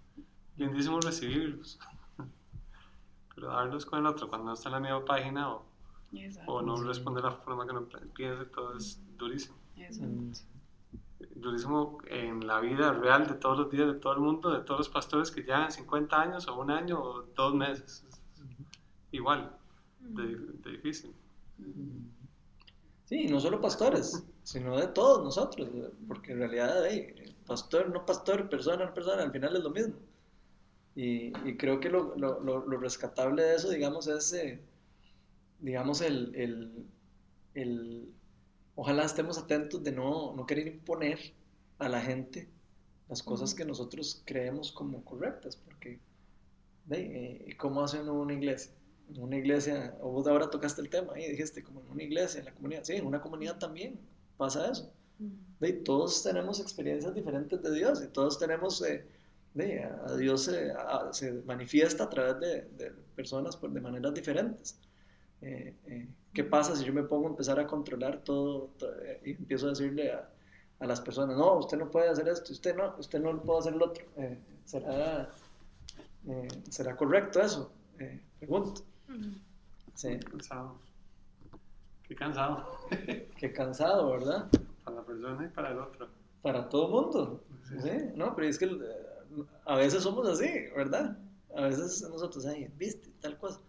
Lindísimo 0.55 0.99
recibirlos, 0.99 1.79
pero 3.35 3.47
darlos 3.47 3.85
con 3.85 3.99
el 3.99 4.05
otro 4.05 4.27
cuando 4.27 4.47
no 4.47 4.53
está 4.53 4.69
en 4.69 4.73
la 4.73 4.79
misma 4.79 5.05
página 5.05 5.51
o, 5.51 5.65
o 6.47 6.61
no 6.61 6.75
responde 6.77 7.21
de 7.21 7.27
la 7.27 7.35
forma 7.35 7.65
que 7.65 7.71
uno 7.71 7.87
piensa, 8.13 8.45
todo 8.51 8.75
es 8.75 9.01
durísimo. 9.17 9.57
Durísimo 11.35 11.99
en 12.07 12.47
la 12.47 12.59
vida 12.59 12.93
real 12.93 13.27
de 13.27 13.35
todos 13.35 13.57
los 13.59 13.71
días 13.71 13.87
de 13.87 13.99
todo 13.99 14.13
el 14.13 14.19
mundo, 14.19 14.51
de 14.51 14.61
todos 14.61 14.79
los 14.79 14.89
pastores 14.89 15.29
que 15.29 15.41
llevan 15.41 15.71
50 15.71 16.19
años 16.19 16.47
o 16.47 16.59
un 16.59 16.71
año 16.71 16.99
o 16.99 17.23
dos 17.35 17.53
meses. 17.53 18.05
Igual, 19.11 19.55
de, 19.99 20.35
de 20.35 20.71
difícil. 20.71 21.13
Sí, 23.05 23.27
no 23.27 23.39
solo 23.39 23.61
pastores, 23.61 24.25
sino 24.47 24.77
de 24.77 24.87
todos 24.87 25.21
nosotros, 25.25 25.67
porque 26.07 26.31
en 26.31 26.39
realidad, 26.39 26.81
pastor, 27.45 27.89
no 27.89 28.05
pastor, 28.05 28.49
persona, 28.49 28.85
no 28.85 28.93
persona, 28.93 29.23
al 29.23 29.33
final 29.33 29.57
es 29.57 29.61
lo 29.61 29.71
mismo. 29.71 29.95
Y, 30.95 31.33
creo 31.57 31.81
que 31.81 31.89
lo, 31.89 32.15
lo, 32.15 32.77
rescatable 32.79 33.43
de 33.43 33.55
eso, 33.55 33.69
digamos, 33.69 34.07
es, 34.07 34.31
eh, 34.31 34.61
digamos, 35.59 35.99
el, 35.99 36.33
el, 36.33 36.85
el, 37.55 38.13
ojalá 38.75 39.03
estemos 39.03 39.37
atentos 39.37 39.83
de 39.83 39.91
no, 39.91 40.33
no 40.33 40.45
querer 40.45 40.67
imponer 40.67 41.19
a 41.79 41.89
la 41.89 41.99
gente 41.99 42.47
las 43.09 43.21
cosas 43.21 43.53
que 43.53 43.65
nosotros 43.65 44.23
creemos 44.25 44.71
como 44.71 45.03
correctas, 45.03 45.57
porque, 45.57 45.99
eh, 46.91 47.53
¿cómo 47.59 47.83
hace 47.83 47.99
uno 47.99 48.13
una 48.13 48.33
iglesia? 48.33 48.71
en 49.09 49.21
una 49.21 49.37
iglesia, 49.37 49.93
o 50.01 50.11
vos 50.11 50.25
ahora 50.27 50.49
tocaste 50.49 50.81
el 50.81 50.89
tema 50.89 51.19
y 51.19 51.29
dijiste, 51.31 51.63
como 51.63 51.81
en 51.81 51.89
una 51.89 52.03
iglesia, 52.03 52.39
en 52.39 52.45
la 52.45 52.53
comunidad, 52.53 52.83
sí, 52.85 52.93
en 52.93 53.05
una 53.05 53.21
comunidad 53.21 53.57
también 53.57 53.99
pasa 54.37 54.71
eso. 54.71 54.91
De, 55.59 55.73
todos 55.73 56.23
tenemos 56.23 56.59
experiencias 56.59 57.13
diferentes 57.13 57.61
de 57.61 57.71
Dios 57.73 58.03
y 58.03 58.07
todos 58.07 58.37
tenemos, 58.37 58.81
eh, 58.83 59.03
de, 59.55 59.83
a 59.83 60.15
Dios 60.15 60.49
se 61.11 61.33
manifiesta 61.45 62.03
a 62.03 62.09
través 62.09 62.39
de, 62.39 62.61
de 62.77 62.91
personas 63.15 63.57
por, 63.57 63.71
de 63.71 63.81
maneras 63.81 64.13
diferentes. 64.13 64.79
Eh, 65.41 65.73
eh, 65.87 66.07
¿Qué 66.33 66.43
pasa 66.43 66.75
si 66.75 66.85
yo 66.85 66.93
me 66.93 67.03
pongo 67.03 67.27
a 67.27 67.31
empezar 67.31 67.59
a 67.59 67.65
controlar 67.65 68.23
todo, 68.23 68.69
y 69.25 69.31
empiezo 69.31 69.67
a 69.67 69.69
decirle 69.69 70.11
a, 70.11 70.29
a, 70.79 70.85
las 70.85 71.01
personas, 71.01 71.35
no, 71.35 71.57
usted 71.57 71.77
no 71.77 71.89
puede 71.89 72.09
hacer 72.09 72.27
esto, 72.27 72.53
usted 72.53 72.75
no, 72.75 72.95
usted 72.99 73.19
no 73.19 73.41
puede 73.41 73.59
hacer 73.59 73.75
lo 73.75 73.85
otro? 73.85 74.05
¿será, 74.65 75.31
¿Será 76.69 76.95
correcto 76.95 77.41
eso? 77.41 77.71
pregunto. 78.39 78.83
Sí. 79.95 80.19
Qué 82.07 82.15
cansado. 82.15 82.65
Qué 83.37 83.53
cansado, 83.53 84.11
¿verdad? 84.11 84.49
Para 84.83 84.97
la 84.97 85.03
persona 85.03 85.45
y 85.45 85.49
para 85.49 85.71
el 85.71 85.79
otro. 85.79 86.07
Para 86.41 86.69
todo 86.69 86.85
el 86.85 86.91
mundo. 86.91 87.43
Sí. 87.81 87.91
No, 88.15 88.35
pero 88.35 88.47
es 88.47 88.57
que 88.57 88.65
eh, 88.65 88.77
a 89.65 89.75
veces 89.75 90.03
somos 90.03 90.27
así, 90.27 90.47
¿verdad? 90.75 91.17
A 91.55 91.61
veces 91.61 92.01
nosotros, 92.09 92.45
ahí, 92.45 92.69
viste, 92.77 93.09
tal 93.19 93.37
cosa. 93.37 93.59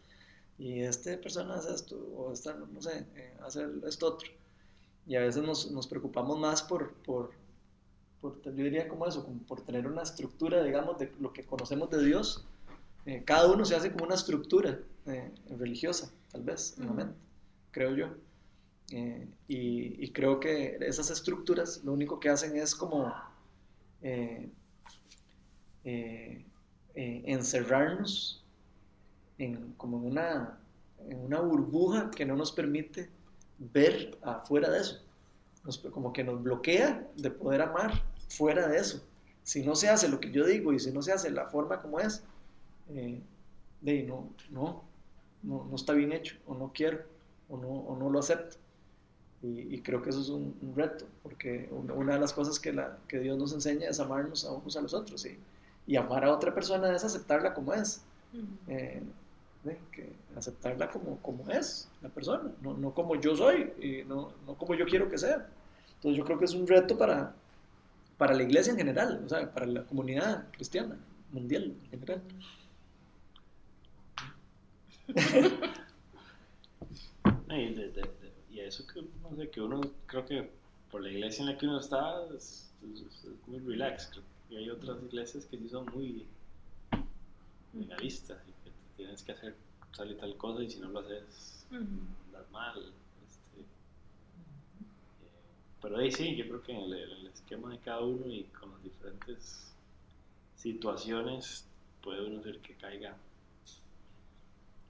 Y 0.59 0.81
esta 0.81 1.17
persona 1.21 1.55
hace 1.55 1.75
esto, 1.75 1.97
o 2.17 2.33
esta, 2.33 2.55
no 2.55 2.81
sé, 2.81 3.07
eh, 3.15 3.37
hace 3.45 3.67
esto 3.87 4.07
otro. 4.07 4.29
Y 5.07 5.17
a 5.17 5.21
veces 5.21 5.43
nos, 5.43 5.71
nos 5.71 5.87
preocupamos 5.87 6.39
más 6.39 6.63
por, 6.63 6.93
por, 7.03 7.31
por, 8.21 8.43
yo 8.43 8.53
diría 8.53 8.89
como 8.89 9.07
eso, 9.07 9.25
como 9.25 9.41
por 9.45 9.63
tener 9.63 9.87
una 9.87 10.03
estructura, 10.03 10.63
digamos, 10.63 10.99
de 10.99 11.13
lo 11.21 11.33
que 11.33 11.45
conocemos 11.47 11.91
de 11.91 12.05
Dios 12.05 12.47
eh, 13.09 13.23
cada 13.25 13.51
uno 13.51 13.65
se 13.65 13.75
hace 13.75 13.91
como 13.91 14.05
una 14.05 14.17
estructura 14.17 14.81
eh, 15.07 15.33
religiosa, 15.57 16.13
tal 16.31 16.43
vez, 16.43 16.77
en 16.79 16.87
la 16.89 16.93
mente, 16.93 17.15
creo 17.71 17.97
yo. 17.97 18.09
Eh, 18.91 19.29
y, 19.49 20.11
creo 20.13 20.41
que 20.41 20.79
esas 20.81 21.11
estructuras 21.11 21.85
lo 21.85 21.93
único 21.93 22.19
que 22.19 22.31
hacen 22.31 22.57
es 22.57 22.75
como 22.75 23.13
encerrarnos 26.95 28.45
en, 29.39 29.73
como 29.77 29.99
en 29.99 30.05
una, 30.05 30.59
en 31.07 31.21
una 31.21 31.41
burbuja 31.41 32.11
que 32.11 32.25
no 32.25 32.35
nos 32.37 32.53
permite 32.53 33.11
ver 33.59 34.19
afuera 34.23 34.71
de 34.71 34.81
eso. 34.81 35.05
como 35.93 36.13
que 36.13 36.25
nos 36.25 36.43
bloquea 36.43 37.07
de 37.17 37.31
poder 37.31 37.63
amar 37.63 38.03
fuera 38.29 38.69
de 38.69 38.79
eso. 38.79 39.05
Si 39.43 39.63
no 39.63 39.75
se 39.75 39.89
hace 39.89 40.09
lo 40.09 40.21
que 40.21 40.31
yo 40.31 40.47
digo 40.47 40.73
y 40.73 40.79
si 40.79 40.93
no 40.93 41.03
se 41.03 41.13
hace 41.13 41.31
la 41.31 41.47
forma 41.47 41.81
como 41.81 42.01
es, 42.01 42.23
eh, 42.91 43.21
no, 43.83 44.29
no, 44.51 44.85
no, 45.43 45.65
no, 45.65 45.77
está 45.77 45.93
bien 45.95 46.13
hecho, 46.13 46.37
o 46.47 46.55
no 46.55 46.73
quiero, 46.73 47.01
o 47.49 47.57
no, 47.57 47.69
o 47.69 47.97
no 47.97 48.11
lo 48.11 48.19
acepto. 48.19 48.57
Y, 49.41 49.81
creo 49.83 50.03
que 50.03 50.11
eso 50.11 50.21
es 50.21 50.31
un, 50.31 50.53
reto, 50.75 51.07
porque 51.23 51.69
una, 51.71 52.15
de 52.15 52.21
las 52.21 52.33
cosas 52.33 52.59
que, 52.59 52.73
la, 52.73 52.99
que 53.07 53.21
Dios 53.21 53.39
nos 53.39 53.53
enseña 53.53 53.89
es 53.89 54.01
amarnos 54.01 54.45
a 54.45 54.51
unos 54.51 54.77
a 54.77 54.81
los 54.81 54.95
otros. 54.95 55.25
Y, 55.27 55.39
y 55.87 55.97
amar 55.97 56.25
a 56.25 56.33
otra 56.33 56.53
persona 56.53 56.95
es 56.95 57.05
aceptarla 57.05 57.55
como 57.55 57.73
es. 57.73 58.03
Eh, 58.67 59.01
que 59.93 60.13
aceptarla 60.37 60.91
como, 60.91 61.19
como 61.19 61.49
es 61.51 61.89
la 62.01 62.09
persona, 62.09 62.51
no, 62.63 62.73
no 62.75 62.95
como 62.95 63.17
yo 63.17 63.37
soy 63.37 63.71
y 63.81 64.03
no, 64.05 64.33
no, 64.47 64.55
como 64.55 64.75
yo 64.75 64.87
quiero 64.87 65.11
que 65.11 65.19
sea. 65.19 65.47
Entonces 65.97 66.17
yo 66.17 66.25
creo 66.25 66.39
que 66.39 66.47
es 66.47 66.55
un 66.55 66.67
reto 66.67 66.97
para, 66.97 67.35
para 68.17 68.35
la 68.35 68.43
iglesia 68.43 68.73
en 68.73 68.79
general, 68.79 69.23
o 69.25 69.29
sea, 69.29 69.53
para 69.53 69.67
la 69.67 69.85
comunidad 69.85 70.47
cristiana 70.53 70.97
mundial 71.33 71.77
en 71.85 71.91
general. 71.91 72.23
eso 78.69 78.87
que, 78.87 79.03
no 79.23 79.37
sé, 79.37 79.51
que 79.51 79.61
uno, 79.61 79.81
creo 80.07 80.25
que 80.27 80.51
por 80.91 81.03
la 81.03 81.11
iglesia 81.11 81.43
en 81.43 81.53
la 81.53 81.59
que 81.59 81.67
uno 81.67 81.81
está, 81.81 82.25
es, 82.37 82.71
muy 83.47 83.59
relax. 83.59 84.11
Y 84.51 84.57
hay 84.57 84.71
otras 84.71 85.03
iglesias 85.03 85.45
que 85.47 85.59
sí 85.59 85.69
son 85.69 85.87
muy 85.87 86.27
legalistas 87.75 88.39
y 88.47 88.65
que 88.65 88.73
tienes 88.97 89.23
que 89.23 89.33
hacer 89.33 89.55
tal 89.97 90.11
y 90.11 90.15
tal 90.15 90.37
cosa 90.37 90.63
y 90.63 90.71
si 90.71 90.79
no 90.79 90.89
lo 90.89 91.01
haces, 91.01 91.67
andas 91.71 92.51
mal. 92.51 92.79
Este, 92.79 93.61
eh, 93.61 93.65
pero 95.83 95.99
ahí 95.99 96.11
sí, 96.11 96.37
yo 96.37 96.47
creo 96.47 96.63
que 96.63 96.73
en 96.73 96.93
el, 96.93 97.27
esquema 97.27 97.71
de 97.71 97.79
cada 97.79 98.01
uno 98.01 98.27
y 98.27 98.45
con 98.45 98.71
las 98.71 98.83
diferentes 98.83 99.73
situaciones 100.57 101.65
puede 102.03 102.27
uno 102.27 102.43
ser 102.43 102.59
que 102.59 102.75
caiga 102.75 103.17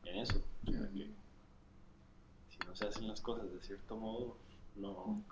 en 0.05 0.19
eso. 0.19 0.43
No 2.69 2.77
se 2.77 2.87
hacen 2.87 3.09
las 3.09 3.21
cosas 3.21 3.51
de 3.53 3.61
cierto 3.63 3.97
modo, 3.97 4.37
no, 4.77 5.25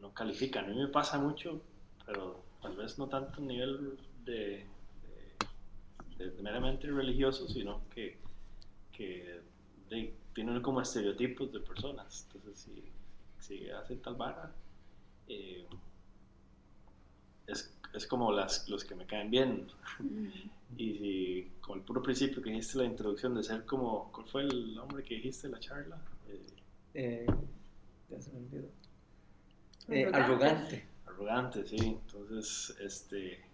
no 0.00 0.14
califican. 0.14 0.66
A 0.66 0.68
mí 0.68 0.76
me 0.76 0.88
pasa 0.88 1.18
mucho, 1.18 1.60
pero 2.06 2.42
tal 2.62 2.76
vez 2.76 2.98
no 2.98 3.08
tanto 3.08 3.40
a 3.40 3.44
nivel 3.44 3.98
de, 4.24 4.66
meramente 6.40 6.86
religioso, 6.86 7.48
sino 7.48 7.80
que, 7.92 8.18
que 8.92 9.40
tienen 10.32 10.62
como 10.62 10.80
estereotipos 10.80 11.52
de 11.52 11.60
personas. 11.60 12.26
Entonces, 12.26 12.58
si, 12.58 12.84
si 13.40 13.68
hacen 13.70 14.00
tal 14.00 14.14
vara, 14.14 14.52
eh, 15.26 15.66
es, 17.48 17.76
es, 17.92 18.06
como 18.06 18.30
las, 18.30 18.68
los 18.68 18.84
que 18.84 18.94
me 18.94 19.06
caen 19.06 19.30
bien. 19.30 19.66
Y 20.76 20.98
si, 20.98 21.52
como 21.60 21.76
el 21.76 21.82
puro 21.82 22.02
principio 22.02 22.42
que 22.42 22.50
dijiste 22.50 22.78
la 22.78 22.84
introducción 22.84 23.34
de 23.34 23.42
ser 23.42 23.64
como, 23.64 24.10
¿cuál 24.12 24.26
fue 24.28 24.42
el 24.42 24.74
nombre 24.74 25.02
que 25.04 25.16
dijiste 25.16 25.48
la 25.48 25.60
charla? 25.60 26.00
Eh, 26.94 27.26
ya 28.08 28.20
se 28.20 28.30
me 28.32 28.38
olvidó. 28.38 28.68
Eh, 29.88 30.10
arrogante. 30.12 30.86
Arrogante, 31.06 31.64
sí. 31.66 31.76
Entonces, 31.78 32.76
este... 32.80 33.44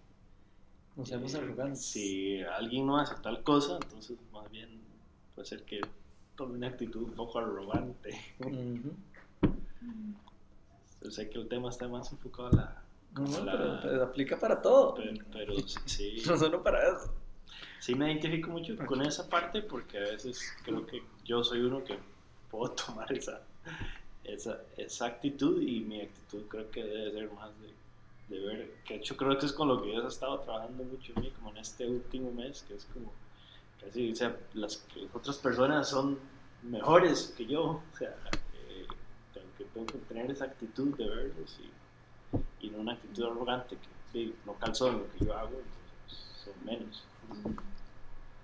Nos 0.97 1.09
seamos 1.09 1.35
eh, 1.35 1.39
arrogantes. 1.39 1.85
Si 1.85 2.41
alguien 2.43 2.87
no 2.87 2.99
hace 2.99 3.15
tal 3.23 3.43
cosa, 3.43 3.79
entonces 3.83 4.19
más 4.33 4.51
bien 4.51 4.81
puede 5.35 5.47
ser 5.47 5.63
que 5.65 5.81
tome 6.37 6.55
una 6.57 6.69
actitud 6.69 7.03
un 7.03 7.13
poco 7.13 7.39
arrogante. 7.39 8.17
Yo 11.03 11.11
sé 11.11 11.31
que 11.31 11.39
el 11.39 11.49
tema 11.49 11.71
está 11.71 11.89
más 11.89 12.11
enfocado 12.13 12.49
a 12.49 12.53
la... 12.53 12.83
No, 13.15 13.23
no, 13.27 13.81
pero, 13.83 14.05
aplica 14.05 14.39
para 14.39 14.61
todo. 14.61 14.95
Pero, 15.33 15.55
sí. 15.87 16.23
no 16.27 16.37
solo 16.37 16.63
para 16.63 16.89
eso. 16.89 17.15
Sí 17.81 17.95
me 17.95 18.11
identifico 18.13 18.51
mucho 18.51 18.77
con 18.87 19.03
esa 19.03 19.29
parte 19.29 19.63
porque 19.63 19.99
a 19.99 20.03
veces 20.03 20.53
creo 20.65 20.85
que 20.87 21.03
yo 21.25 21.43
soy 21.45 21.61
uno 21.61 21.83
que 21.85 21.99
puedo 22.51 22.71
tomar 22.87 23.11
esa, 23.13 23.41
esa, 24.25 24.61
esa 24.77 25.07
actitud 25.07 25.61
y 25.63 25.81
mi 25.81 26.01
actitud 26.01 26.43
creo 26.49 26.71
que 26.71 26.83
debe 26.83 27.13
ser 27.13 27.33
más 27.33 27.51
de, 27.61 27.73
de 28.29 28.45
ver, 28.45 28.75
que 28.85 28.97
hecho 28.97 29.17
creo 29.17 29.39
que 29.39 29.47
es 29.47 29.53
con 29.53 29.69
lo 29.69 29.83
que 29.83 29.91
Dios 29.91 30.05
ha 30.05 30.09
estado 30.09 30.41
trabajando 30.41 30.85
mucho 30.85 31.13
en 31.17 31.23
mí, 31.23 31.31
como 31.31 31.51
en 31.51 31.59
este 31.59 31.87
último 31.87 32.31
mes, 32.33 32.65
que 32.67 32.75
es 32.75 32.85
como, 32.87 33.13
casi, 33.81 34.13
o 34.13 34.15
sea, 34.15 34.37
las, 34.55 34.85
otras 35.13 35.39
personas 35.39 35.89
son 35.89 36.19
mejores 36.63 37.35
que 37.37 37.47
yo, 37.47 37.63
o 37.63 37.97
sea, 37.97 38.15
eh, 38.55 38.87
que 39.57 39.65
tengo 39.65 39.87
que 39.87 39.99
tener 39.99 40.31
esa 40.31 40.47
actitud 40.47 40.97
de 40.97 41.09
verlos 41.09 41.59
y, 41.61 41.71
y 42.61 42.71
no 42.71 42.79
una 42.79 42.93
actitud 42.93 43.25
arrogante 43.25 43.77
que 44.13 44.33
no 44.45 44.55
calzó 44.55 44.89
en 44.89 44.99
lo 44.99 45.13
que 45.13 45.25
yo 45.25 45.37
hago, 45.37 45.51
entonces 45.51 46.45
son 46.45 46.65
menos. 46.65 47.05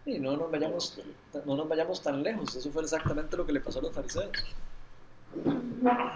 Y 0.06 0.18
no 0.18 0.36
nos, 0.36 0.50
vayamos, 0.50 0.98
no 1.46 1.56
nos 1.56 1.68
vayamos 1.68 2.02
tan 2.02 2.22
lejos, 2.22 2.54
eso 2.54 2.70
fue 2.70 2.82
exactamente 2.82 3.36
lo 3.36 3.46
que 3.46 3.52
le 3.52 3.60
pasó 3.60 3.78
a 3.78 3.82
los 3.82 3.92
fariseos. 3.92 4.30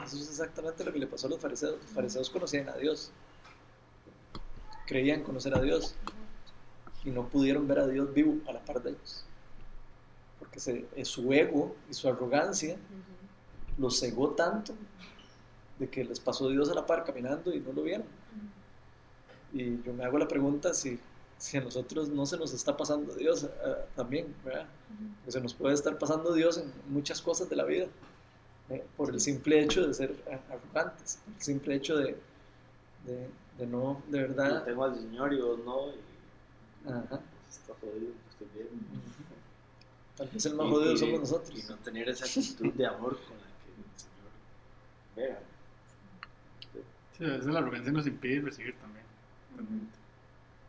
Eso 0.04 0.16
es 0.16 0.28
exactamente 0.28 0.84
lo 0.84 0.92
que 0.92 0.98
le 0.98 1.06
pasó 1.06 1.26
a 1.26 1.30
los 1.30 1.40
fariseos. 1.40 1.76
Los 1.82 1.90
fariseos 1.90 2.30
conocían 2.30 2.68
a 2.68 2.76
Dios, 2.76 3.10
creían 4.86 5.22
conocer 5.22 5.54
a 5.54 5.60
Dios 5.60 5.94
y 7.04 7.10
no 7.10 7.26
pudieron 7.28 7.66
ver 7.66 7.80
a 7.80 7.86
Dios 7.86 8.12
vivo 8.12 8.36
a 8.46 8.52
la 8.52 8.60
par 8.60 8.82
de 8.82 8.90
ellos. 8.90 9.24
Porque 10.38 10.60
su 11.04 11.32
ego 11.32 11.74
y 11.90 11.94
su 11.94 12.08
arrogancia 12.08 12.76
los 13.78 13.98
cegó 13.98 14.30
tanto 14.30 14.74
de 15.78 15.88
que 15.88 16.04
les 16.04 16.20
pasó 16.20 16.48
Dios 16.48 16.68
a 16.70 16.74
la 16.74 16.86
par 16.86 17.04
caminando 17.04 17.52
y 17.54 17.60
no 17.60 17.72
lo 17.72 17.82
vieron. 17.82 18.06
Y 19.52 19.82
yo 19.82 19.92
me 19.94 20.04
hago 20.04 20.18
la 20.18 20.28
pregunta 20.28 20.74
si, 20.74 20.98
si 21.38 21.56
a 21.56 21.60
nosotros 21.60 22.08
no 22.08 22.26
se 22.26 22.36
nos 22.36 22.52
está 22.52 22.76
pasando 22.76 23.14
Dios 23.14 23.44
eh, 23.44 23.48
también, 23.96 24.34
¿verdad? 24.44 24.66
Que 25.24 25.32
se 25.32 25.40
nos 25.40 25.54
puede 25.54 25.74
estar 25.74 25.98
pasando 25.98 26.34
Dios 26.34 26.58
en 26.58 26.72
muchas 26.88 27.22
cosas 27.22 27.48
de 27.48 27.56
la 27.56 27.64
vida. 27.64 27.86
Eh, 28.70 28.84
por 28.98 29.08
el 29.10 29.18
simple 29.20 29.62
hecho 29.62 29.86
de 29.86 29.94
ser 29.94 30.14
arrogantes, 30.50 31.18
por 31.24 31.34
el 31.34 31.40
simple 31.42 31.74
hecho 31.76 31.96
de, 31.96 32.18
de, 33.06 33.28
de 33.56 33.66
no, 33.66 34.02
de 34.08 34.20
verdad... 34.20 34.58
Yo 34.58 34.64
tengo 34.64 34.84
al 34.84 34.94
Señor 34.94 35.32
y 35.32 35.40
vos 35.40 35.58
no, 35.64 35.88
y 35.88 36.88
Ajá. 36.90 37.20
está 37.48 37.72
jodido, 37.80 38.12
estoy 38.30 38.48
bien. 38.54 38.68
Tal 40.18 40.28
vez 40.28 40.44
el 40.44 40.54
más 40.54 40.68
jodido 40.68 40.96
somos 40.98 41.20
nosotros. 41.20 41.58
Y 41.58 41.62
no 41.70 41.76
tener 41.78 42.08
esa 42.10 42.26
actitud 42.26 42.72
de 42.74 42.86
amor 42.86 43.18
con 43.26 43.36
la 43.38 43.46
que 43.62 43.70
el 43.80 43.96
Señor 43.96 44.30
vea. 45.16 45.40
Sí, 47.18 47.24
a 47.24 47.28
veces 47.28 47.46
la 47.46 47.58
arrogancia 47.58 47.92
nos 47.92 48.06
impide 48.06 48.40
recibir 48.40 48.74
también. 48.76 49.04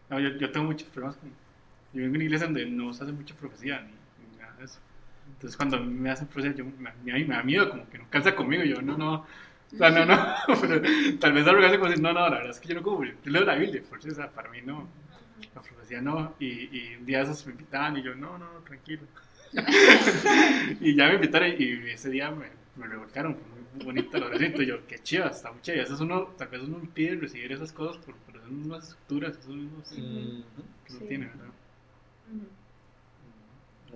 No, 0.09 0.19
yo, 0.19 0.29
yo, 0.37 0.51
tengo 0.51 0.65
muchos 0.65 0.87
problemas 0.89 1.17
con... 1.17 1.29
Yo 1.29 2.01
vengo 2.01 2.07
en 2.07 2.15
una 2.15 2.23
iglesia 2.23 2.47
donde 2.47 2.65
no 2.65 2.93
se 2.93 3.03
hace 3.03 3.13
mucha 3.13 3.35
profecía 3.35 3.81
ni, 3.81 3.91
ni 4.31 4.37
nada 4.37 4.55
de 4.57 4.65
eso. 4.65 4.79
Entonces 5.27 5.55
cuando 5.55 5.79
me 5.79 6.09
hacen 6.09 6.27
profecía, 6.27 6.55
yo, 6.55 6.65
me, 6.65 6.91
me, 7.03 7.25
da 7.25 7.43
miedo, 7.43 7.69
como 7.69 7.87
que 7.89 7.99
no 7.99 8.09
calza 8.09 8.35
conmigo. 8.35 8.63
Yo, 8.63 8.81
no, 8.81 8.97
no. 8.97 9.25
O 9.73 9.77
sea, 9.77 9.91
no, 9.91 10.05
no. 10.05 10.17
Pero, 10.61 10.81
tal 11.19 11.33
vez 11.33 11.47
algo 11.47 11.61
como 11.77 11.85
decir, 11.85 12.01
no, 12.01 12.13
no, 12.13 12.21
la 12.21 12.37
verdad 12.37 12.49
es 12.49 12.59
que 12.59 12.69
yo 12.69 12.75
no 12.75 12.81
como. 12.81 13.03
Yo 13.05 13.13
leo 13.25 13.43
la 13.43 13.55
Biblia, 13.55 13.83
por 13.87 13.99
eso, 13.99 14.09
o 14.09 14.15
sea, 14.15 14.29
para 14.29 14.49
mí 14.49 14.59
no. 14.65 14.87
La 15.53 15.61
profecía 15.61 16.01
no. 16.01 16.35
Y, 16.39 16.45
y 16.45 16.95
un 16.99 17.05
día 17.05 17.21
esos 17.21 17.45
me 17.45 17.51
invitaban 17.51 17.97
y 17.97 18.01
yo, 18.01 18.15
no, 18.15 18.37
no, 18.37 18.47
tranquilo. 18.65 19.03
y 20.79 20.95
ya 20.95 21.07
me 21.07 21.15
invitaron 21.15 21.53
y 21.57 21.89
ese 21.89 22.09
día 22.09 22.31
me, 22.31 22.47
me 22.75 22.87
revolcaron. 22.87 23.35
Fue 23.35 23.43
muy 23.49 23.58
bonito 23.83 24.17
el 24.17 24.23
abracito. 24.23 24.61
Y 24.61 24.67
yo, 24.67 24.85
qué 24.87 25.01
chido, 25.01 25.27
está 25.27 25.51
muy 25.51 25.61
chido. 25.61 25.81
Eso 25.81 25.97
uno, 26.01 26.33
tal 26.37 26.47
vez 26.47 26.61
uno 26.61 26.81
pide 26.93 27.15
recibir 27.15 27.51
esas 27.51 27.71
cosas 27.71 27.97
por, 28.03 28.15
por 28.15 28.37
esas 28.37 28.49
mismas 28.49 28.83
estructuras, 28.83 29.37
esos 29.37 29.55
mismos 29.55 29.89
que 29.89 30.01
uno 30.01 31.05
tiene, 31.07 31.25
¿verdad? 31.27 31.45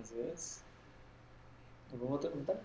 Así 0.02 0.14
es. 0.32 0.60
¿Algún 1.92 2.12
otro 2.12 2.30
comentario? 2.30 2.62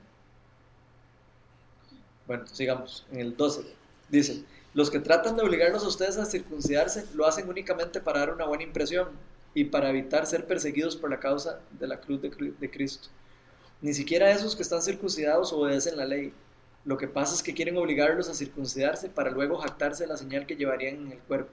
Bueno, 2.28 2.48
sigamos. 2.48 3.06
En 3.12 3.20
el 3.20 3.36
12 3.36 3.64
dice, 4.10 4.44
los 4.74 4.90
que 4.90 5.00
tratan 5.00 5.36
de 5.36 5.44
obligarnos 5.44 5.84
a 5.84 5.88
ustedes 5.88 6.18
a 6.18 6.26
circuncidarse 6.26 7.06
lo 7.16 7.26
hacen 7.26 7.50
únicamente 7.50 8.02
para 8.02 8.20
dar 8.20 8.34
una 8.34 8.46
buena 8.46 8.64
impresión 8.64 9.10
y 9.54 9.66
para 9.66 9.90
evitar 9.90 10.26
ser 10.28 10.46
perseguidos 10.46 10.96
por 10.96 11.10
la 11.10 11.20
causa 11.20 11.60
de 11.80 11.88
la 11.88 12.00
cruz 12.00 12.22
de, 12.22 12.70
Cristo. 12.70 13.10
Ni 13.82 13.94
siquiera 13.94 14.30
esos 14.30 14.56
que 14.56 14.62
están 14.62 14.82
circuncidados 14.82 15.52
obedecen 15.54 15.98
la 15.98 16.06
ley. 16.06 16.34
Lo 16.86 16.98
que 16.98 17.08
pasa 17.08 17.36
es 17.36 17.44
que 17.44 17.54
quieren 17.54 17.78
obligarlos 17.78 18.30
a 18.30 18.34
circuncidarse 18.34 19.10
para 19.10 19.30
luego 19.32 19.58
jactarse 19.58 20.04
de 20.04 20.10
la 20.10 20.18
señal 20.18 20.46
que 20.46 20.56
llevarían 20.56 20.96
en 20.96 21.12
el 21.12 21.20
cuerpo. 21.20 21.52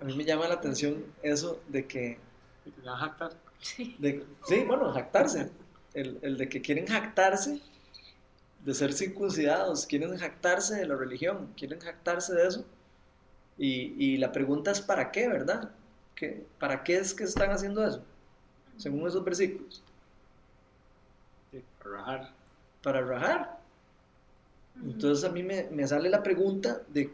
A 0.00 0.04
mí 0.04 0.14
me 0.14 0.24
llama 0.24 0.46
la 0.48 0.54
atención 0.54 1.04
eso 1.22 1.60
de 1.68 1.86
que 1.86 2.18
jactar? 2.84 3.32
Sí. 3.60 3.96
bueno, 4.66 4.92
jactarse. 4.92 5.50
El, 5.94 6.18
el, 6.22 6.36
de 6.36 6.48
que 6.48 6.60
quieren 6.60 6.86
jactarse 6.86 7.60
de 8.64 8.74
ser 8.74 8.92
circuncidados, 8.92 9.86
quieren 9.86 10.16
jactarse 10.16 10.76
de 10.76 10.86
la 10.86 10.94
religión, 10.94 11.52
quieren 11.56 11.80
jactarse 11.80 12.34
de 12.34 12.46
eso. 12.46 12.64
Y, 13.56 13.94
y, 13.98 14.16
la 14.18 14.30
pregunta 14.30 14.70
es 14.70 14.80
¿para 14.80 15.10
qué, 15.10 15.28
verdad? 15.28 15.72
¿qué, 16.14 16.46
¿para 16.60 16.84
qué 16.84 16.98
es 16.98 17.14
que 17.14 17.24
están 17.24 17.50
haciendo 17.50 17.84
eso? 17.84 18.04
Según 18.76 19.08
esos 19.08 19.24
versículos. 19.24 19.82
Para 21.82 21.96
rajar. 21.96 22.34
Para 22.82 23.00
rajar. 23.00 23.58
Entonces 24.84 25.24
a 25.24 25.32
mí 25.32 25.42
me, 25.42 25.64
me 25.70 25.86
sale 25.86 26.08
la 26.08 26.22
pregunta 26.22 26.82
de, 26.88 27.10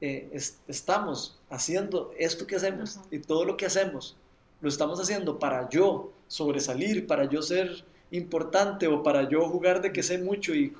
eh, 0.00 0.30
estamos 0.68 1.36
haciendo 1.50 2.12
esto 2.18 2.46
que 2.46 2.54
hacemos 2.54 3.00
y 3.10 3.18
todo 3.18 3.44
lo 3.44 3.56
que 3.56 3.66
hacemos, 3.66 4.16
lo 4.60 4.68
estamos 4.68 5.00
haciendo 5.00 5.40
para 5.40 5.68
yo 5.70 6.12
sobresalir, 6.28 7.06
para 7.06 7.24
yo 7.24 7.42
ser 7.42 7.84
importante 8.12 8.86
o 8.86 9.02
para 9.02 9.28
yo 9.28 9.48
jugar 9.48 9.82
de 9.82 9.92
que 9.92 10.04
sé 10.04 10.18
mucho 10.18 10.54
y 10.54 10.72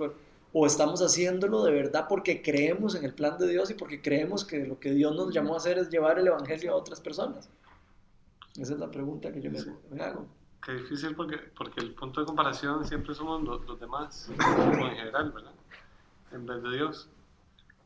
o 0.52 0.66
estamos 0.66 1.02
haciéndolo 1.02 1.64
de 1.64 1.72
verdad 1.72 2.06
porque 2.08 2.42
creemos 2.42 2.94
en 2.94 3.04
el 3.04 3.12
plan 3.12 3.36
de 3.38 3.48
Dios 3.48 3.70
y 3.70 3.74
porque 3.74 4.00
creemos 4.00 4.44
que 4.44 4.66
lo 4.66 4.78
que 4.78 4.92
Dios 4.92 5.14
nos 5.16 5.34
llamó 5.34 5.54
a 5.54 5.58
hacer 5.58 5.78
es 5.78 5.90
llevar 5.90 6.18
el 6.18 6.28
evangelio 6.28 6.72
a 6.72 6.76
otras 6.76 7.00
personas. 7.00 7.48
Esa 8.56 8.72
es 8.72 8.78
la 8.78 8.90
pregunta 8.90 9.32
que 9.32 9.40
yo 9.40 9.50
me, 9.50 10.02
hago. 10.02 10.26
Qué 10.62 10.72
difícil 10.72 11.14
porque, 11.14 11.38
porque 11.38 11.80
el 11.80 11.94
punto 11.94 12.20
de 12.20 12.26
comparación 12.26 12.84
siempre 12.84 13.14
somos 13.14 13.42
los, 13.42 13.64
los 13.66 13.80
demás, 13.80 14.28
en 14.30 14.96
general, 14.96 15.30
¿verdad? 15.32 15.52
En 16.32 16.46
vez 16.46 16.62
de 16.62 16.70
Dios. 16.70 17.08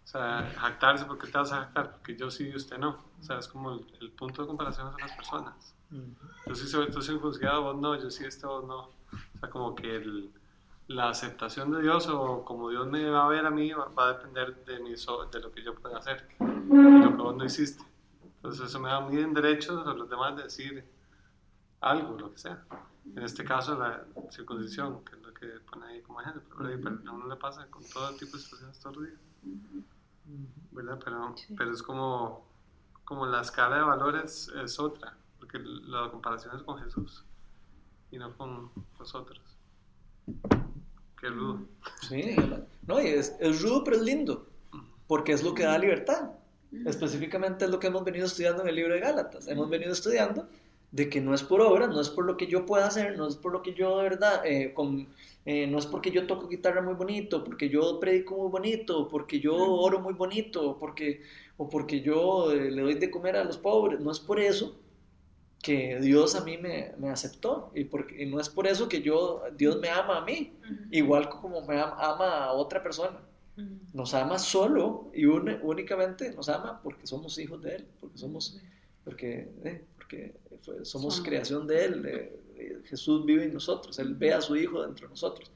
O 0.04 0.06
sea, 0.06 0.52
jactarse, 0.58 1.04
porque 1.04 1.28
te 1.28 1.38
vas 1.38 1.52
a 1.52 1.60
jactar? 1.64 1.92
Porque 1.92 2.16
yo 2.16 2.30
sí 2.30 2.48
y 2.48 2.56
usted 2.56 2.78
no. 2.78 2.98
O 3.20 3.22
sea, 3.22 3.38
es 3.38 3.48
como 3.48 3.72
el, 4.00 4.10
punto 4.10 4.42
de 4.42 4.48
comparación 4.48 4.90
son 4.90 5.00
las 5.00 5.12
personas. 5.12 5.74
Yo 6.46 6.54
sí 6.54 6.66
soy, 6.66 6.90
tú 6.90 7.00
juzgado, 7.20 7.62
vos 7.62 7.76
no, 7.76 7.94
yo 7.94 8.10
sí 8.10 8.24
este, 8.24 8.46
vos 8.46 8.64
no. 8.66 8.78
O 8.80 9.38
sea, 9.38 9.50
como 9.50 9.74
que 9.74 9.96
el, 9.96 10.32
la 10.88 11.10
aceptación 11.10 11.70
de 11.70 11.82
Dios 11.82 12.08
o 12.08 12.44
como 12.44 12.70
Dios 12.70 12.86
me 12.86 13.08
va 13.10 13.24
a 13.24 13.28
ver 13.28 13.46
a 13.46 13.50
mí 13.50 13.72
va, 13.72 13.90
a 13.96 14.12
depender 14.14 14.64
de, 14.64 14.80
mi, 14.80 14.90
de 14.90 15.40
lo 15.40 15.52
que 15.52 15.62
yo 15.62 15.74
pueda 15.74 15.98
hacer, 15.98 16.28
lo 16.40 17.16
que 17.16 17.22
vos 17.22 17.36
no 17.36 17.44
hiciste. 17.44 17.84
Entonces 18.36 18.68
eso 18.68 18.80
me 18.80 18.88
da 18.88 19.00
muy 19.00 19.20
en 19.20 19.32
derechos 19.32 19.86
a 19.86 19.94
los 19.94 20.08
demás 20.10 20.36
de 20.36 20.44
decir 20.44 20.84
algo, 21.82 22.18
lo 22.18 22.32
que 22.32 22.38
sea. 22.38 22.64
En 23.14 23.22
este 23.22 23.44
caso 23.44 23.76
la 23.76 24.04
circuncisión, 24.30 25.04
que 25.04 25.16
es 25.16 25.22
lo 25.22 25.34
que 25.34 25.46
pone 25.70 25.86
ahí 25.86 26.02
como 26.02 26.20
ejemplo, 26.20 26.42
pero, 26.56 27.10
a 27.10 27.12
uno 27.12 27.26
le 27.26 27.36
pasa 27.36 27.66
con 27.68 27.82
todo 27.84 28.14
tipo 28.14 28.36
de 28.36 28.42
situaciones 28.42 28.78
todos 28.78 28.96
los 28.96 29.06
días. 29.08 29.20
¿verdad? 30.70 30.98
Pero, 31.04 31.34
pero 31.56 31.72
es 31.72 31.82
como, 31.82 32.46
como 33.04 33.26
la 33.26 33.42
escala 33.42 33.76
de 33.76 33.82
valores 33.82 34.50
es 34.62 34.78
otra, 34.78 35.16
porque 35.38 35.58
la 35.58 36.10
comparación 36.10 36.56
es 36.56 36.62
con 36.62 36.78
Jesús 36.78 37.24
y 38.10 38.18
no 38.18 38.36
con 38.36 38.70
nosotros. 38.98 39.40
Qué 41.20 41.28
rudo. 41.28 41.66
Sí, 42.08 42.36
no, 42.86 42.98
es, 42.98 43.36
es 43.40 43.62
rudo, 43.62 43.82
pero 43.84 43.96
es 43.96 44.02
lindo, 44.02 44.46
porque 45.08 45.32
es 45.32 45.42
lo 45.42 45.54
que 45.54 45.64
da 45.64 45.76
libertad. 45.76 46.30
Específicamente 46.86 47.66
es 47.66 47.70
lo 47.70 47.78
que 47.78 47.88
hemos 47.88 48.02
venido 48.02 48.24
estudiando 48.24 48.62
en 48.62 48.68
el 48.68 48.76
libro 48.76 48.94
de 48.94 49.00
Gálatas. 49.00 49.46
Hemos 49.46 49.68
venido 49.68 49.92
estudiando 49.92 50.48
de 50.92 51.08
que 51.08 51.20
no 51.20 51.34
es 51.34 51.42
por 51.42 51.60
obra, 51.62 51.86
no 51.88 52.00
es 52.00 52.10
por 52.10 52.26
lo 52.26 52.36
que 52.36 52.46
yo 52.46 52.66
pueda 52.66 52.86
hacer, 52.86 53.16
no 53.16 53.26
es 53.26 53.36
por 53.36 53.52
lo 53.52 53.62
que 53.62 53.74
yo 53.74 53.96
de 53.96 54.02
verdad, 54.04 54.46
eh, 54.46 54.72
con, 54.74 55.08
eh, 55.46 55.66
no 55.66 55.78
es 55.78 55.86
porque 55.86 56.10
yo 56.10 56.26
toco 56.26 56.48
guitarra 56.48 56.82
muy 56.82 56.94
bonito, 56.94 57.42
porque 57.42 57.70
yo 57.70 57.98
predico 57.98 58.36
muy 58.36 58.50
bonito, 58.50 59.08
porque 59.08 59.40
yo 59.40 59.56
oro 59.56 60.00
muy 60.00 60.12
bonito, 60.12 60.76
porque, 60.78 61.22
o 61.56 61.68
porque 61.68 62.02
yo 62.02 62.52
eh, 62.52 62.70
le 62.70 62.82
doy 62.82 62.94
de 62.94 63.10
comer 63.10 63.36
a 63.36 63.44
los 63.44 63.56
pobres, 63.56 64.00
no 64.00 64.12
es 64.12 64.20
por 64.20 64.38
eso 64.38 64.76
que 65.62 65.98
Dios 66.00 66.34
a 66.34 66.44
mí 66.44 66.58
me, 66.58 66.92
me 66.98 67.08
aceptó 67.08 67.70
y, 67.74 67.84
porque, 67.84 68.26
no 68.26 68.38
es 68.38 68.48
por 68.50 68.66
eso 68.66 68.88
que 68.88 69.00
yo, 69.00 69.42
Dios 69.56 69.80
me 69.80 69.88
ama 69.88 70.18
a 70.18 70.24
mí, 70.24 70.52
igual 70.90 71.28
como 71.30 71.64
me 71.64 71.80
ama, 71.80 72.44
a 72.44 72.52
otra 72.52 72.82
persona. 72.82 73.18
Nos 73.92 74.14
ama 74.14 74.38
solo 74.38 75.10
y 75.14 75.26
únicamente 75.26 76.32
nos 76.32 76.48
ama 76.48 76.80
porque 76.82 77.06
somos 77.06 77.38
hijos 77.38 77.62
de 77.62 77.76
Él, 77.76 77.86
porque 78.00 78.18
somos, 78.18 78.58
porque, 79.04 79.48
somos, 80.82 81.20
creación 81.20 81.66
de 81.66 81.84
Él. 81.84 82.30
Jesús 82.84 83.24
vive 83.24 83.44
en 83.44 83.54
nosotros, 83.54 83.98
Él 83.98 84.14
ve 84.14 84.32
a 84.32 84.40
su 84.40 84.56
Hijo 84.56 84.82
dentro 84.82 85.06
de 85.06 85.10
nosotros. 85.10 85.50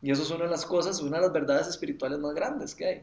Y 0.00 0.10
eso 0.10 0.22
es 0.22 0.30
una 0.30 0.44
de 0.44 0.50
las 0.50 0.64
cosas, 0.64 1.00
una 1.02 1.16
de 1.16 1.24
las 1.24 1.32
verdades 1.32 1.66
espirituales 1.66 2.18
más 2.18 2.34
grandes 2.34 2.74
que 2.74 2.86
hay. 2.86 3.02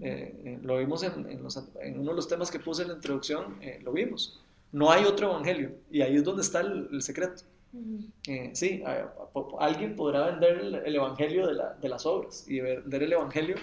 Eh, 0.00 0.40
eh, 0.44 0.58
lo 0.62 0.78
vimos 0.78 1.02
en, 1.02 1.28
en, 1.28 1.98
uno 1.98 2.10
de 2.10 2.16
los 2.16 2.28
temas 2.28 2.50
que 2.50 2.60
puse 2.60 2.82
en 2.82 2.88
la 2.88 2.94
introducción, 2.94 3.56
eh, 3.60 3.80
lo 3.82 3.92
vimos. 3.92 4.40
No 4.72 4.90
hay 4.90 5.04
otro 5.04 5.30
evangelio 5.30 5.72
y 5.90 6.02
ahí 6.02 6.16
es 6.16 6.24
donde 6.24 6.42
está 6.42 6.60
el, 6.60 7.02
secreto. 7.02 7.42
sí, 8.52 8.82
alguien 9.58 9.96
podrá 9.96 10.26
vender 10.26 10.58
el, 10.58 10.74
el 10.76 10.94
evangelio 10.94 11.48
de, 11.48 11.54
la, 11.54 11.74
de, 11.74 11.88
las 11.88 12.06
obras 12.06 12.44
y 12.48 12.60
vender 12.60 13.02
el 13.02 13.12
evangelio 13.12 13.56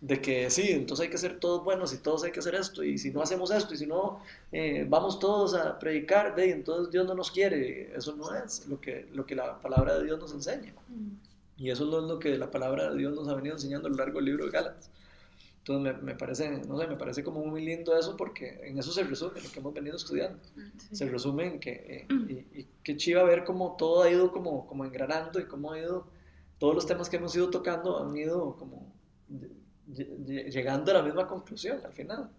de 0.00 0.20
que 0.20 0.50
sí, 0.50 0.70
entonces 0.70 1.04
hay 1.04 1.10
que 1.10 1.18
ser 1.18 1.40
todos 1.40 1.64
buenos 1.64 1.92
y 1.94 1.98
todos 1.98 2.22
hay 2.24 2.30
que 2.30 2.40
hacer 2.40 2.54
esto, 2.54 2.84
y 2.84 2.98
si 2.98 3.10
no 3.10 3.22
hacemos 3.22 3.50
esto, 3.50 3.74
y 3.74 3.78
si 3.78 3.86
no 3.86 4.20
eh, 4.52 4.86
vamos 4.88 5.18
todos 5.18 5.54
a 5.54 5.78
predicar, 5.78 6.34
de, 6.34 6.50
entonces 6.50 6.92
Dios 6.92 7.06
no 7.06 7.14
nos 7.14 7.30
quiere. 7.30 7.96
Eso 7.96 8.14
no 8.14 8.34
es 8.34 8.66
lo 8.66 8.80
que, 8.80 9.08
lo 9.12 9.26
que 9.26 9.34
la 9.34 9.60
palabra 9.60 9.98
de 9.98 10.04
Dios 10.04 10.18
nos 10.18 10.32
enseña. 10.32 10.74
Mm. 10.88 11.12
Y 11.58 11.70
eso 11.70 11.86
no 11.86 12.00
es 12.00 12.04
lo 12.04 12.18
que 12.18 12.36
la 12.36 12.50
palabra 12.50 12.90
de 12.90 12.98
Dios 12.98 13.14
nos 13.14 13.28
ha 13.28 13.34
venido 13.34 13.56
enseñando 13.56 13.88
a 13.88 13.90
lo 13.90 13.96
largo 13.96 14.18
del 14.18 14.26
libro 14.26 14.44
de 14.44 14.50
Gálatas. 14.50 14.90
Entonces 15.58 16.00
me, 16.00 16.14
parece, 16.14 16.48
no 16.68 16.78
sé, 16.78 16.86
me 16.86 16.96
parece 16.96 17.24
como 17.24 17.44
muy 17.44 17.64
lindo 17.64 17.98
eso 17.98 18.16
porque 18.16 18.60
en 18.62 18.78
eso 18.78 18.92
se 18.92 19.02
resume 19.02 19.40
lo 19.40 19.50
que 19.50 19.58
hemos 19.58 19.74
venido 19.74 19.96
estudiando. 19.96 20.38
Mm, 20.54 20.94
se 20.94 21.08
resume 21.08 21.46
en 21.46 21.58
que, 21.58 22.06
eh, 22.08 22.46
y, 22.54 22.66
qué 22.84 22.96
chiva 22.96 23.24
ver 23.24 23.44
cómo 23.44 23.74
todo 23.76 24.02
ha 24.02 24.10
ido 24.10 24.30
como, 24.30 24.66
como 24.66 24.84
engranando 24.84 25.40
y 25.40 25.46
cómo 25.46 25.72
ha 25.72 25.80
ido, 25.80 26.06
todos 26.58 26.74
los 26.74 26.86
temas 26.86 27.08
que 27.08 27.16
hemos 27.16 27.34
ido 27.34 27.50
tocando 27.50 27.98
han 27.98 28.16
ido 28.16 28.56
como 28.56 28.94
llegando 29.86 30.90
a 30.90 30.94
la 30.94 31.02
misma 31.02 31.26
conclusión 31.26 31.80
al 31.84 31.92
final. 31.92 32.30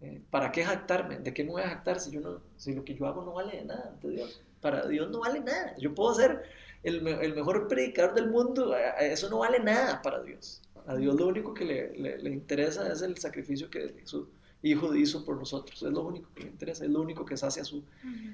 Eh, 0.00 0.20
¿Para 0.30 0.52
qué 0.52 0.64
jactarme? 0.64 1.18
¿De 1.18 1.32
qué 1.32 1.42
me 1.42 1.52
voy 1.52 1.62
a 1.62 1.68
jactar 1.68 2.00
si, 2.00 2.10
yo 2.10 2.20
no, 2.20 2.40
si 2.56 2.74
lo 2.74 2.84
que 2.84 2.94
yo 2.94 3.06
hago 3.06 3.24
no 3.24 3.32
vale 3.32 3.56
de 3.56 3.64
nada 3.64 3.90
ante 3.92 4.08
Dios? 4.08 4.42
Para 4.60 4.86
Dios 4.86 5.10
no 5.10 5.20
vale 5.20 5.40
nada. 5.40 5.74
Yo 5.78 5.94
puedo 5.94 6.14
ser 6.14 6.42
el, 6.82 7.06
el 7.06 7.34
mejor 7.34 7.66
predicador 7.68 8.14
del 8.14 8.28
mundo, 8.28 8.76
eso 9.00 9.30
no 9.30 9.38
vale 9.38 9.58
nada 9.58 10.02
para 10.02 10.22
Dios. 10.22 10.62
A 10.86 10.94
Dios 10.94 11.16
lo 11.16 11.26
único 11.26 11.52
que 11.52 11.64
le, 11.64 12.18
le, 12.18 12.30
interesa 12.30 12.92
es 12.92 13.02
el 13.02 13.16
sacrificio 13.18 13.68
que 13.68 14.02
su 14.04 14.28
Hijo 14.62 14.94
hizo 14.94 15.24
por 15.24 15.36
nosotros. 15.36 15.82
Es 15.82 15.92
lo 15.92 16.02
único 16.02 16.28
que 16.34 16.44
le 16.44 16.50
interesa, 16.50 16.84
es 16.84 16.90
lo 16.90 17.00
único 17.00 17.24
que 17.24 17.36
sacia 17.36 17.64
su, 17.64 17.84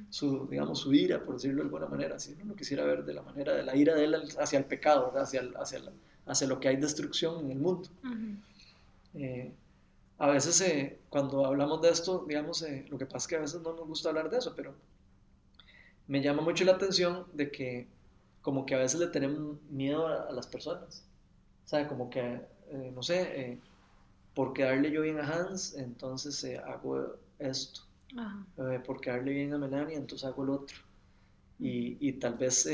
su 0.08 0.46
digamos, 0.48 0.78
su 0.78 0.94
ira, 0.94 1.22
por 1.22 1.34
decirlo 1.34 1.58
de 1.58 1.62
alguna 1.64 1.86
manera. 1.86 2.18
Si 2.18 2.34
uno 2.42 2.54
quisiera 2.54 2.84
ver 2.84 3.04
de 3.04 3.14
la 3.14 3.22
manera 3.22 3.54
de 3.54 3.62
la 3.62 3.76
ira 3.76 3.94
de 3.94 4.04
él 4.04 4.14
hacia 4.38 4.58
el 4.58 4.64
pecado, 4.64 5.12
hacia, 5.16 5.42
hacia 5.56 5.80
la, 5.80 5.92
hacia 6.26 6.46
lo 6.46 6.60
que 6.60 6.68
hay 6.68 6.76
destrucción 6.76 7.44
en 7.44 7.50
el 7.52 7.58
mundo. 7.58 7.88
Eh, 9.14 9.52
a 10.18 10.28
veces 10.28 10.60
eh, 10.60 10.98
cuando 11.08 11.44
hablamos 11.44 11.82
de 11.82 11.90
esto, 11.90 12.24
digamos, 12.26 12.62
eh, 12.62 12.86
lo 12.88 12.98
que 12.98 13.06
pasa 13.06 13.18
es 13.18 13.26
que 13.26 13.36
a 13.36 13.40
veces 13.40 13.60
no 13.62 13.72
nos 13.74 13.86
gusta 13.86 14.08
hablar 14.08 14.30
de 14.30 14.38
eso, 14.38 14.54
pero 14.54 14.74
me 16.06 16.22
llama 16.22 16.42
mucho 16.42 16.64
la 16.64 16.72
atención 16.72 17.26
de 17.32 17.50
que 17.50 17.86
como 18.40 18.66
que 18.66 18.74
a 18.74 18.78
veces 18.78 19.00
le 19.00 19.08
tenemos 19.08 19.56
miedo 19.70 20.06
a, 20.06 20.32
las 20.32 20.46
personas. 20.46 21.04
O 21.64 21.68
sea, 21.68 21.88
como 21.88 22.10
que, 22.10 22.40
no 22.92 23.02
sé, 23.02 23.60
por 24.34 24.52
quedarle 24.52 24.90
yo 24.90 25.02
bien 25.02 25.18
a 25.20 25.26
Hans, 25.26 25.74
entonces 25.74 26.44
hago 26.64 27.16
esto. 27.38 27.82
por 28.86 29.00
quedarle 29.00 29.32
bien 29.32 29.52
a 29.54 29.58
Melania, 29.58 29.96
entonces 29.96 30.26
hago 30.26 30.44
el 30.44 30.50
otro. 30.50 30.76
Y, 31.58 31.96
y 32.00 32.12
tal 32.14 32.34
vez 32.34 32.68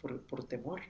por, 0.00 0.20
por, 0.22 0.44
temor, 0.44 0.80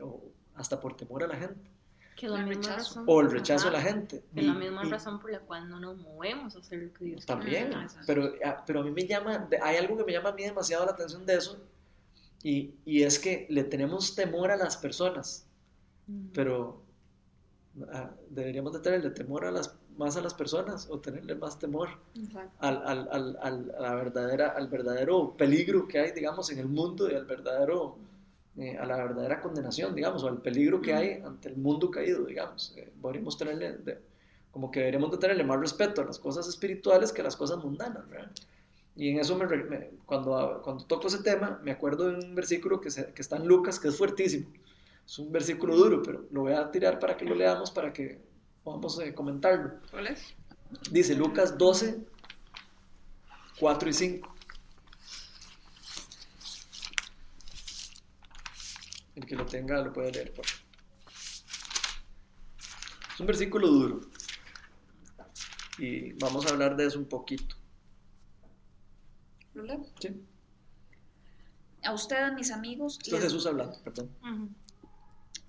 o 0.00 0.22
hasta 0.54 0.80
por 0.80 0.96
temor 0.96 1.24
a 1.24 1.26
la 1.26 1.36
gente. 1.36 1.74
Que 2.16 2.28
la 2.28 2.46
misma 2.46 2.76
razón, 2.76 3.04
o 3.08 3.20
el 3.20 3.30
rechazo 3.30 3.68
a 3.68 3.70
la 3.72 3.80
gente. 3.80 4.22
Que 4.32 4.42
la 4.42 4.54
misma 4.54 4.84
razón 4.84 5.18
por 5.18 5.32
la 5.32 5.40
cual 5.40 5.68
no 5.68 5.80
nos 5.80 5.98
movemos 5.98 6.54
a 6.54 6.60
hacer 6.60 6.78
lo 6.78 6.92
que 6.92 7.06
Dios 7.06 7.26
También, 7.26 7.72
pero, 8.06 8.32
ah, 8.44 8.62
pero 8.64 8.80
a 8.80 8.84
mí 8.84 8.92
me 8.92 9.04
llama, 9.04 9.48
hay 9.60 9.76
algo 9.76 9.96
que 9.96 10.04
me 10.04 10.12
llama 10.12 10.28
a 10.28 10.32
mí 10.32 10.44
demasiado 10.44 10.86
la 10.86 10.92
atención 10.92 11.26
de 11.26 11.34
eso, 11.34 11.58
y, 12.44 12.74
y 12.84 13.02
es 13.02 13.18
que 13.18 13.46
le 13.50 13.64
tenemos 13.64 14.14
temor 14.14 14.52
a 14.52 14.56
las 14.56 14.76
personas, 14.76 15.46
pero 16.32 16.80
ah, 16.80 16.83
deberíamos 18.30 18.72
de 18.72 18.80
tenerle 18.80 19.10
temor 19.10 19.44
a 19.44 19.50
las, 19.50 19.74
más 19.96 20.16
a 20.16 20.20
las 20.20 20.34
personas 20.34 20.88
o 20.90 21.00
tenerle 21.00 21.34
más 21.34 21.58
temor 21.58 21.88
al, 22.58 22.76
al, 22.86 23.08
al, 23.10 23.38
al, 23.42 23.74
a 23.76 23.80
la 23.80 23.94
verdadera, 23.94 24.48
al 24.50 24.68
verdadero 24.68 25.36
peligro 25.36 25.88
que 25.88 25.98
hay, 25.98 26.12
digamos, 26.12 26.50
en 26.50 26.58
el 26.58 26.68
mundo 26.68 27.10
y 27.10 27.14
al 27.14 27.24
verdadero 27.24 27.96
eh, 28.56 28.76
a 28.78 28.86
la 28.86 28.96
verdadera 28.98 29.40
condenación, 29.40 29.96
digamos, 29.96 30.22
o 30.22 30.28
al 30.28 30.40
peligro 30.40 30.80
que 30.80 30.94
hay 30.94 31.20
ante 31.24 31.48
el 31.48 31.56
mundo 31.56 31.90
caído, 31.90 32.24
digamos. 32.24 32.72
Eh, 32.76 32.88
podríamos 33.02 33.36
tenerle, 33.36 33.98
como 34.52 34.70
que 34.70 34.78
deberíamos 34.78 35.10
de 35.10 35.18
tenerle 35.18 35.42
más 35.42 35.58
respeto 35.58 36.02
a 36.02 36.04
las 36.04 36.20
cosas 36.20 36.46
espirituales 36.46 37.12
que 37.12 37.22
a 37.22 37.24
las 37.24 37.36
cosas 37.36 37.58
mundanas, 37.58 38.08
¿verdad? 38.08 38.30
Y 38.94 39.08
en 39.08 39.18
eso, 39.18 39.36
me, 39.36 39.90
cuando, 40.06 40.60
cuando 40.62 40.84
toco 40.84 41.08
ese 41.08 41.24
tema, 41.24 41.60
me 41.64 41.72
acuerdo 41.72 42.08
de 42.08 42.24
un 42.24 42.36
versículo 42.36 42.80
que, 42.80 42.90
que 42.90 43.22
está 43.22 43.38
en 43.38 43.48
Lucas, 43.48 43.80
que 43.80 43.88
es 43.88 43.98
fuertísimo. 43.98 44.46
Es 45.06 45.18
un 45.18 45.30
versículo 45.30 45.76
duro, 45.76 46.02
pero 46.02 46.26
lo 46.30 46.42
voy 46.42 46.52
a 46.54 46.70
tirar 46.70 46.98
para 46.98 47.16
que 47.16 47.24
lo 47.24 47.34
leamos, 47.34 47.70
para 47.70 47.92
que 47.92 48.20
podamos 48.62 48.98
eh, 49.00 49.14
comentarlo. 49.14 49.80
¿Cuál 49.90 50.08
es? 50.08 50.34
Dice 50.90 51.14
Lucas 51.14 51.56
12, 51.58 52.04
4 53.60 53.88
y 53.88 53.92
5. 53.92 54.34
El 59.16 59.26
que 59.26 59.36
lo 59.36 59.46
tenga 59.46 59.80
lo 59.82 59.92
puede 59.92 60.10
leer. 60.12 60.32
Por 60.34 60.44
Es 60.46 60.62
un 63.20 63.26
versículo 63.26 63.68
duro. 63.68 64.00
Y 65.78 66.12
vamos 66.14 66.46
a 66.46 66.50
hablar 66.50 66.76
de 66.76 66.86
eso 66.86 66.98
un 66.98 67.08
poquito. 67.08 67.56
¿Lo 69.54 69.62
leo? 69.62 69.86
Sí. 70.00 70.08
A 71.84 71.92
ustedes, 71.92 72.32
mis 72.32 72.50
amigos, 72.50 72.98
Esto 73.02 73.16
es 73.16 73.22
les- 73.22 73.32
Jesús 73.32 73.46
hablando, 73.46 73.78
perdón. 73.84 74.10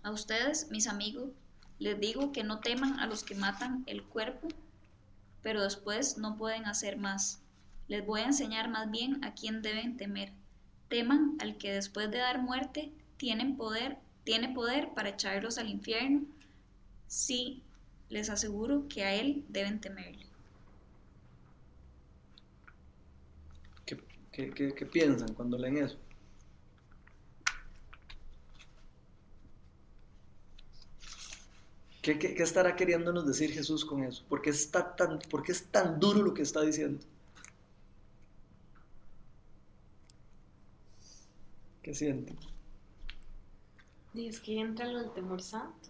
A 0.06 0.12
ustedes, 0.12 0.70
mis 0.70 0.86
amigos, 0.88 1.32
les 1.80 2.00
digo 2.00 2.32
que 2.32 2.44
no 2.44 2.60
teman 2.60 3.00
a 3.00 3.08
los 3.08 3.24
que 3.24 3.34
matan 3.34 3.84
el 3.88 4.04
cuerpo, 4.04 4.48
pero 5.42 5.64
después 5.64 6.20
no 6.20 6.38
pueden 6.38 6.66
hacer 6.66 6.96
más. 6.96 7.42
Les 7.88 8.06
voy 8.06 8.22
a 8.22 8.26
enseñar 8.26 8.70
más 8.70 8.92
bien 8.92 9.26
a 9.26 9.34
quién 9.34 9.64
deben 9.64 9.98
temer. 9.98 10.32
Teman 10.90 11.38
al 11.40 11.58
que 11.58 11.74
después 11.74 12.12
de 12.12 12.20
dar 12.20 12.40
muerte 12.40 12.92
tienen 13.18 13.58
poder, 13.58 13.98
tiene 14.24 14.50
poder 14.54 14.94
para 14.94 15.10
echarlos 15.10 15.58
al 15.58 15.70
infierno. 15.70 16.22
Sí, 17.08 17.64
les 18.10 18.30
aseguro 18.30 18.88
que 18.88 19.04
a 19.06 19.16
él 19.16 19.44
deben 19.50 19.82
temerle. 19.82 20.28
¿Qué, 24.32 24.52
qué, 24.52 24.86
piensan 24.86 25.34
cuando 25.34 25.58
leen 25.58 25.78
eso? 25.78 25.98
¿Qué, 32.06 32.20
qué, 32.20 32.36
qué 32.36 32.44
estará 32.44 32.76
queriéndonos 32.76 33.26
decir 33.26 33.52
Jesús 33.52 33.84
con 33.84 34.04
eso? 34.04 34.24
¿Por 34.30 34.40
qué, 34.40 34.52
está 34.52 34.96
tan, 34.96 35.18
¿Por 35.18 35.42
qué 35.42 35.54
es 35.54 35.72
tan 35.72 36.00
duro 36.00 36.22
lo 36.22 36.36
que 36.36 36.44
está 36.44 36.62
diciendo? 36.62 37.04
¿Qué 41.82 41.96
sienten? 41.96 42.38
Y 44.14 44.28
es 44.28 44.40
que 44.40 44.60
entra 44.60 44.86
lo 44.86 45.00
del 45.00 45.14
temor 45.14 45.42
santo, 45.42 45.90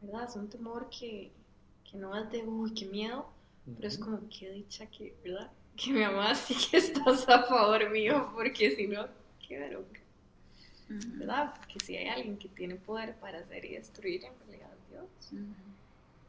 ¿verdad? 0.00 0.28
Es 0.28 0.36
un 0.36 0.48
temor 0.48 0.88
que, 0.90 1.32
que 1.90 1.98
no 1.98 2.16
es 2.16 2.30
de, 2.30 2.44
uy, 2.44 2.72
qué 2.72 2.86
miedo, 2.86 3.28
pero 3.74 3.88
es 3.88 3.98
como, 3.98 4.20
qué 4.28 4.52
dicha 4.52 4.86
que, 4.86 5.12
¿verdad? 5.24 5.50
Que 5.76 5.92
me 5.92 6.04
amas 6.04 6.48
y 6.52 6.54
que 6.54 6.76
estás 6.76 7.28
a 7.28 7.42
favor 7.42 7.90
mío, 7.90 8.30
porque 8.32 8.76
si 8.76 8.86
no, 8.86 9.08
qué 9.40 9.58
bronca, 9.68 10.00
¿verdad? 10.88 11.54
Porque 11.56 11.78
si 11.84 11.96
hay 11.96 12.08
alguien 12.08 12.38
que 12.38 12.48
tiene 12.48 12.76
poder 12.76 13.14
para 13.16 13.40
hacer 13.40 13.64
y 13.64 13.74
destruir, 13.74 14.24
en 14.24 14.32
realidad 14.46 14.70
es 14.72 14.90
Dios. 14.90 15.42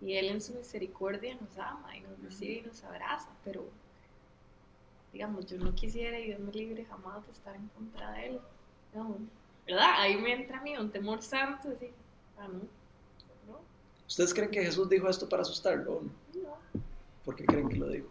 Y 0.02 0.14
Él 0.16 0.28
en 0.28 0.42
su 0.42 0.54
misericordia 0.54 1.38
nos 1.40 1.58
ama 1.58 1.96
y 1.96 2.02
nos 2.02 2.20
recibe 2.22 2.54
y 2.60 2.62
nos 2.62 2.84
abraza, 2.84 3.30
pero 3.44 3.70
digamos, 5.12 5.46
yo 5.48 5.58
no 5.58 5.74
quisiera 5.76 6.20
y 6.20 6.28
Dios 6.28 6.40
me 6.40 6.52
libre 6.52 6.86
jamás 6.86 7.26
de 7.26 7.32
estar 7.34 7.56
en 7.56 7.68
contra 7.70 8.12
de 8.12 8.28
Él. 8.28 8.40
digamos, 8.92 9.18
¿Verdad? 9.66 9.92
Ahí 9.98 10.18
me 10.18 10.34
entra 10.34 10.60
a 10.60 10.62
mí 10.62 10.76
un 10.78 10.92
temor 10.92 11.22
santo, 11.22 11.70
así, 11.70 11.88
ah, 12.38 12.48
no, 12.48 12.60
no, 13.48 13.60
¿Ustedes 14.08 14.34
creen 14.34 14.50
que 14.52 14.64
Jesús 14.64 14.90
dijo 14.90 15.08
esto 15.10 15.28
para 15.30 15.42
asustarlo 15.44 15.98
o 15.98 16.02
no? 16.02 16.12
no, 16.42 16.82
¿Por 17.26 17.36
qué 17.36 17.46
creen 17.46 17.70
que 17.70 17.76
lo 17.76 17.88
dijo? 17.90 18.08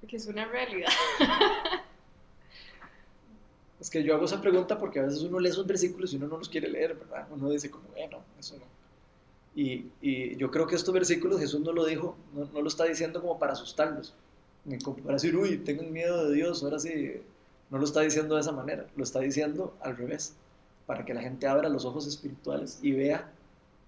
porque 0.00 0.16
es 0.16 0.26
una 0.26 0.44
realidad. 0.46 0.88
Es 3.80 3.90
que 3.90 4.02
yo 4.02 4.14
hago 4.14 4.24
esa 4.24 4.40
pregunta 4.40 4.76
porque 4.78 4.98
a 5.00 5.04
veces 5.04 5.22
uno 5.22 5.38
lee 5.38 5.50
esos 5.50 5.66
versículos 5.66 6.12
y 6.12 6.16
uno 6.16 6.26
no 6.26 6.38
los 6.38 6.48
quiere 6.48 6.68
leer, 6.68 6.94
¿verdad? 6.96 7.28
Uno 7.30 7.48
dice 7.50 7.70
como, 7.70 7.88
bueno, 7.90 8.18
eso 8.38 8.56
no. 8.56 8.64
Y, 9.54 9.86
y 10.00 10.36
yo 10.36 10.50
creo 10.50 10.66
que 10.66 10.76
estos 10.76 10.94
versículos 10.94 11.40
Jesús 11.40 11.60
no 11.60 11.72
lo 11.72 11.84
dijo, 11.84 12.16
no, 12.34 12.44
no 12.46 12.60
lo 12.62 12.68
está 12.68 12.84
diciendo 12.84 13.20
como 13.20 13.38
para 13.38 13.52
asustarlos, 13.52 14.14
ni 14.64 14.78
como 14.78 14.98
para 14.98 15.14
decir, 15.14 15.36
uy, 15.36 15.58
tengan 15.58 15.92
miedo 15.92 16.28
de 16.28 16.34
Dios, 16.34 16.62
ahora 16.62 16.78
sí. 16.78 17.14
No 17.70 17.78
lo 17.78 17.84
está 17.84 18.00
diciendo 18.00 18.34
de 18.34 18.40
esa 18.40 18.52
manera, 18.52 18.86
lo 18.96 19.04
está 19.04 19.20
diciendo 19.20 19.74
al 19.80 19.96
revés, 19.96 20.34
para 20.86 21.04
que 21.04 21.14
la 21.14 21.20
gente 21.22 21.46
abra 21.46 21.68
los 21.68 21.84
ojos 21.84 22.06
espirituales 22.06 22.78
y 22.82 22.92
vea 22.92 23.30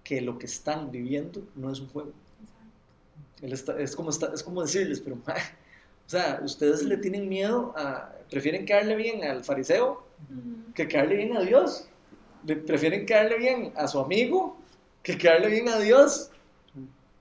que 0.03 0.21
lo 0.21 0.37
que 0.37 0.45
están 0.45 0.91
viviendo 0.91 1.41
no 1.55 1.71
es 1.71 1.79
un 1.79 1.87
juego. 1.89 2.11
Él 3.41 3.53
está- 3.53 3.79
es, 3.79 3.95
como 3.95 4.09
está- 4.11 4.31
es 4.33 4.43
como 4.43 4.61
decirles, 4.61 5.01
pero, 5.01 5.17
sea, 6.11 6.39
ustedes 6.43 6.83
le 6.83 6.97
tienen 6.97 7.27
miedo 7.29 7.73
a, 7.77 8.11
prefieren 8.29 8.65
caerle 8.65 8.95
bien 8.95 9.23
al 9.23 9.43
fariseo 9.43 10.05
que 10.75 10.87
caerle 10.87 11.17
bien 11.17 11.37
a 11.37 11.41
Dios. 11.41 11.87
Le- 12.45 12.57
prefieren 12.57 13.05
caerle 13.05 13.37
bien 13.37 13.73
a 13.75 13.87
su 13.87 13.99
amigo 13.99 14.57
que 15.03 15.17
caerle 15.17 15.47
bien 15.49 15.69
a 15.69 15.79
Dios. 15.79 16.29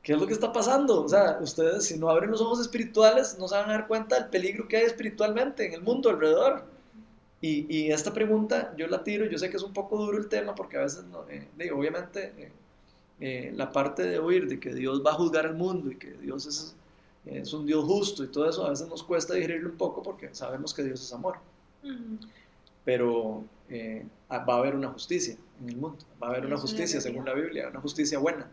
¿Qué 0.03 0.15
es 0.15 0.21
lo 0.21 0.27
que 0.27 0.33
está 0.33 0.53
pasando? 0.53 1.03
O 1.05 1.09
sea, 1.09 1.39
ustedes 1.43 1.85
si 1.87 1.99
no 1.99 2.09
abren 2.09 2.31
los 2.31 2.41
ojos 2.41 2.61
espirituales 2.61 3.37
no 3.39 3.49
se 3.49 3.55
van 3.57 3.69
a 3.71 3.73
dar 3.75 3.87
cuenta 3.87 4.17
del 4.19 4.31
peligro 4.31 4.67
que 4.69 4.79
hay 4.79 4.85
espiritualmente 4.87 5.67
en 5.67 5.75
el 5.75 5.83
mundo 5.83 6.11
alrededor. 6.11 6.65
Y, 7.43 7.67
y 7.75 7.91
esta 7.93 8.13
pregunta 8.13 8.75
yo 8.77 8.87
la 8.87 9.03
tiro, 9.05 9.27
yo 9.27 9.39
sé 9.39 9.51
que 9.51 9.57
es 9.57 9.63
un 9.63 9.73
poco 9.73 9.99
duro 9.99 10.19
el 10.19 10.29
tema 10.29 10.55
porque 10.55 10.77
a 10.79 10.83
veces, 10.83 11.05
no, 11.05 11.29
eh, 11.31 11.49
digo, 11.59 11.79
obviamente, 11.79 12.33
eh, 12.39 12.53
eh, 13.21 13.53
la 13.55 13.73
parte 13.73 14.03
de 14.05 14.19
oír 14.19 14.49
de 14.49 14.61
que 14.61 14.75
Dios 14.75 15.03
va 15.05 15.13
a 15.13 15.15
juzgar 15.15 15.47
al 15.47 15.55
mundo 15.55 15.91
y 15.91 15.97
que 15.97 16.13
Dios 16.13 16.47
es, 16.47 16.77
es 17.27 17.53
un 17.53 17.67
Dios 17.67 17.85
justo 17.85 18.25
y 18.25 18.29
todo 18.29 18.49
eso, 18.49 18.65
a 18.67 18.71
veces 18.71 18.89
nos 18.89 19.03
cuesta 19.03 19.35
digerirlo 19.35 19.71
un 19.71 19.77
poco 19.77 20.03
porque 20.03 20.35
sabemos 20.35 20.73
que 20.75 20.83
Dios 20.85 21.01
es 21.03 21.13
amor 21.13 21.37
pero 22.85 23.45
eh, 23.69 24.05
ah, 24.29 24.39
va 24.45 24.55
a 24.55 24.59
haber 24.59 24.75
una 24.75 24.89
justicia 24.89 25.37
en 25.61 25.69
el 25.69 25.77
mundo, 25.77 25.99
va 26.23 26.29
a 26.29 26.31
haber 26.31 26.47
una 26.47 26.57
justicia 26.57 27.01
según 27.01 27.25
la. 27.27 27.35
Biblia, 27.35 27.69
una 27.69 27.81
justicia 27.81 28.19
buena. 28.19 28.47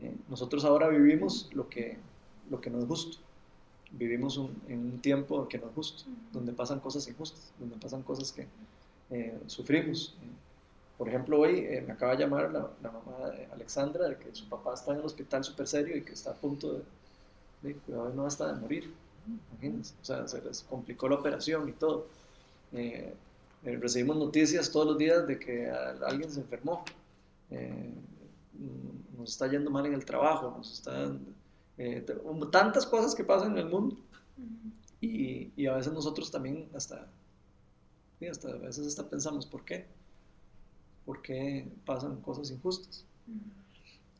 Eh, 0.00 0.14
nosotros 0.28 0.64
ahora 0.64 0.88
vivimos 0.88 1.48
lo 1.52 1.68
que, 1.68 1.96
lo 2.50 2.60
que 2.60 2.70
no 2.70 2.78
es 2.78 2.86
justo, 2.86 3.18
vivimos 3.92 4.36
un- 4.38 4.56
en 4.68 4.78
un 4.80 4.98
tiempo 5.00 5.46
que 5.48 5.58
no 5.58 5.66
es 5.68 5.74
justo, 5.74 6.04
donde 6.32 6.52
pasan 6.52 6.80
cosas 6.80 7.06
injustas, 7.08 7.52
donde 7.58 7.76
pasan 7.76 8.02
cosas 8.02 8.32
que 8.32 8.46
eh, 9.10 9.38
sufrimos. 9.46 10.14
Por 10.96 11.08
ejemplo, 11.08 11.38
hoy 11.40 11.58
eh, 11.60 11.82
me 11.86 11.92
acaba 11.92 12.12
de 12.16 12.18
llamar 12.24 12.50
la, 12.50 12.70
la 12.82 12.90
mamá 12.90 13.30
de 13.30 13.46
Alexandra 13.52 14.08
de 14.08 14.16
que 14.16 14.34
su 14.34 14.48
papá 14.48 14.74
está 14.74 14.92
en 14.92 14.98
el 15.00 15.04
hospital 15.04 15.44
súper 15.44 15.66
serio 15.66 15.96
y 15.96 16.02
que 16.02 16.12
está 16.12 16.30
a 16.32 16.34
punto 16.34 16.72
de, 16.72 16.82
cuidado, 17.60 18.12
no 18.14 18.26
hasta 18.26 18.52
de 18.52 18.60
morir. 18.60 18.94
Imagínense, 19.52 19.94
o 20.00 20.04
sea, 20.04 20.26
se 20.26 20.40
les 20.42 20.62
complicó 20.62 21.08
la 21.08 21.16
operación 21.16 21.68
y 21.68 21.72
todo. 21.72 22.06
Eh, 22.72 23.14
eh, 23.64 23.76
recibimos 23.76 24.16
noticias 24.16 24.70
todos 24.70 24.86
los 24.86 24.98
días 24.98 25.26
de 25.26 25.38
que 25.38 25.70
alguien 25.70 26.30
se 26.30 26.40
enfermó. 26.40 26.84
Eh, 27.50 27.92
nos 29.16 29.30
está 29.30 29.48
yendo 29.48 29.70
mal 29.70 29.86
en 29.86 29.94
el 29.94 30.04
trabajo, 30.04 30.54
nos 30.56 30.72
están 30.72 31.20
eh, 31.76 32.04
tantas 32.50 32.86
cosas 32.86 33.14
que 33.14 33.24
pasan 33.24 33.52
en 33.52 33.58
el 33.58 33.68
mundo 33.68 33.96
y, 35.00 35.50
y 35.56 35.66
a 35.66 35.74
veces 35.74 35.92
nosotros 35.92 36.30
también 36.30 36.68
hasta, 36.74 37.06
sí, 38.18 38.26
hasta 38.26 38.48
a 38.48 38.56
veces 38.58 38.86
hasta 38.86 39.08
pensamos 39.08 39.46
¿por 39.46 39.64
qué? 39.64 39.86
¿Por 41.04 41.22
qué 41.22 41.68
pasan 41.84 42.20
cosas 42.20 42.50
injustas? 42.50 43.04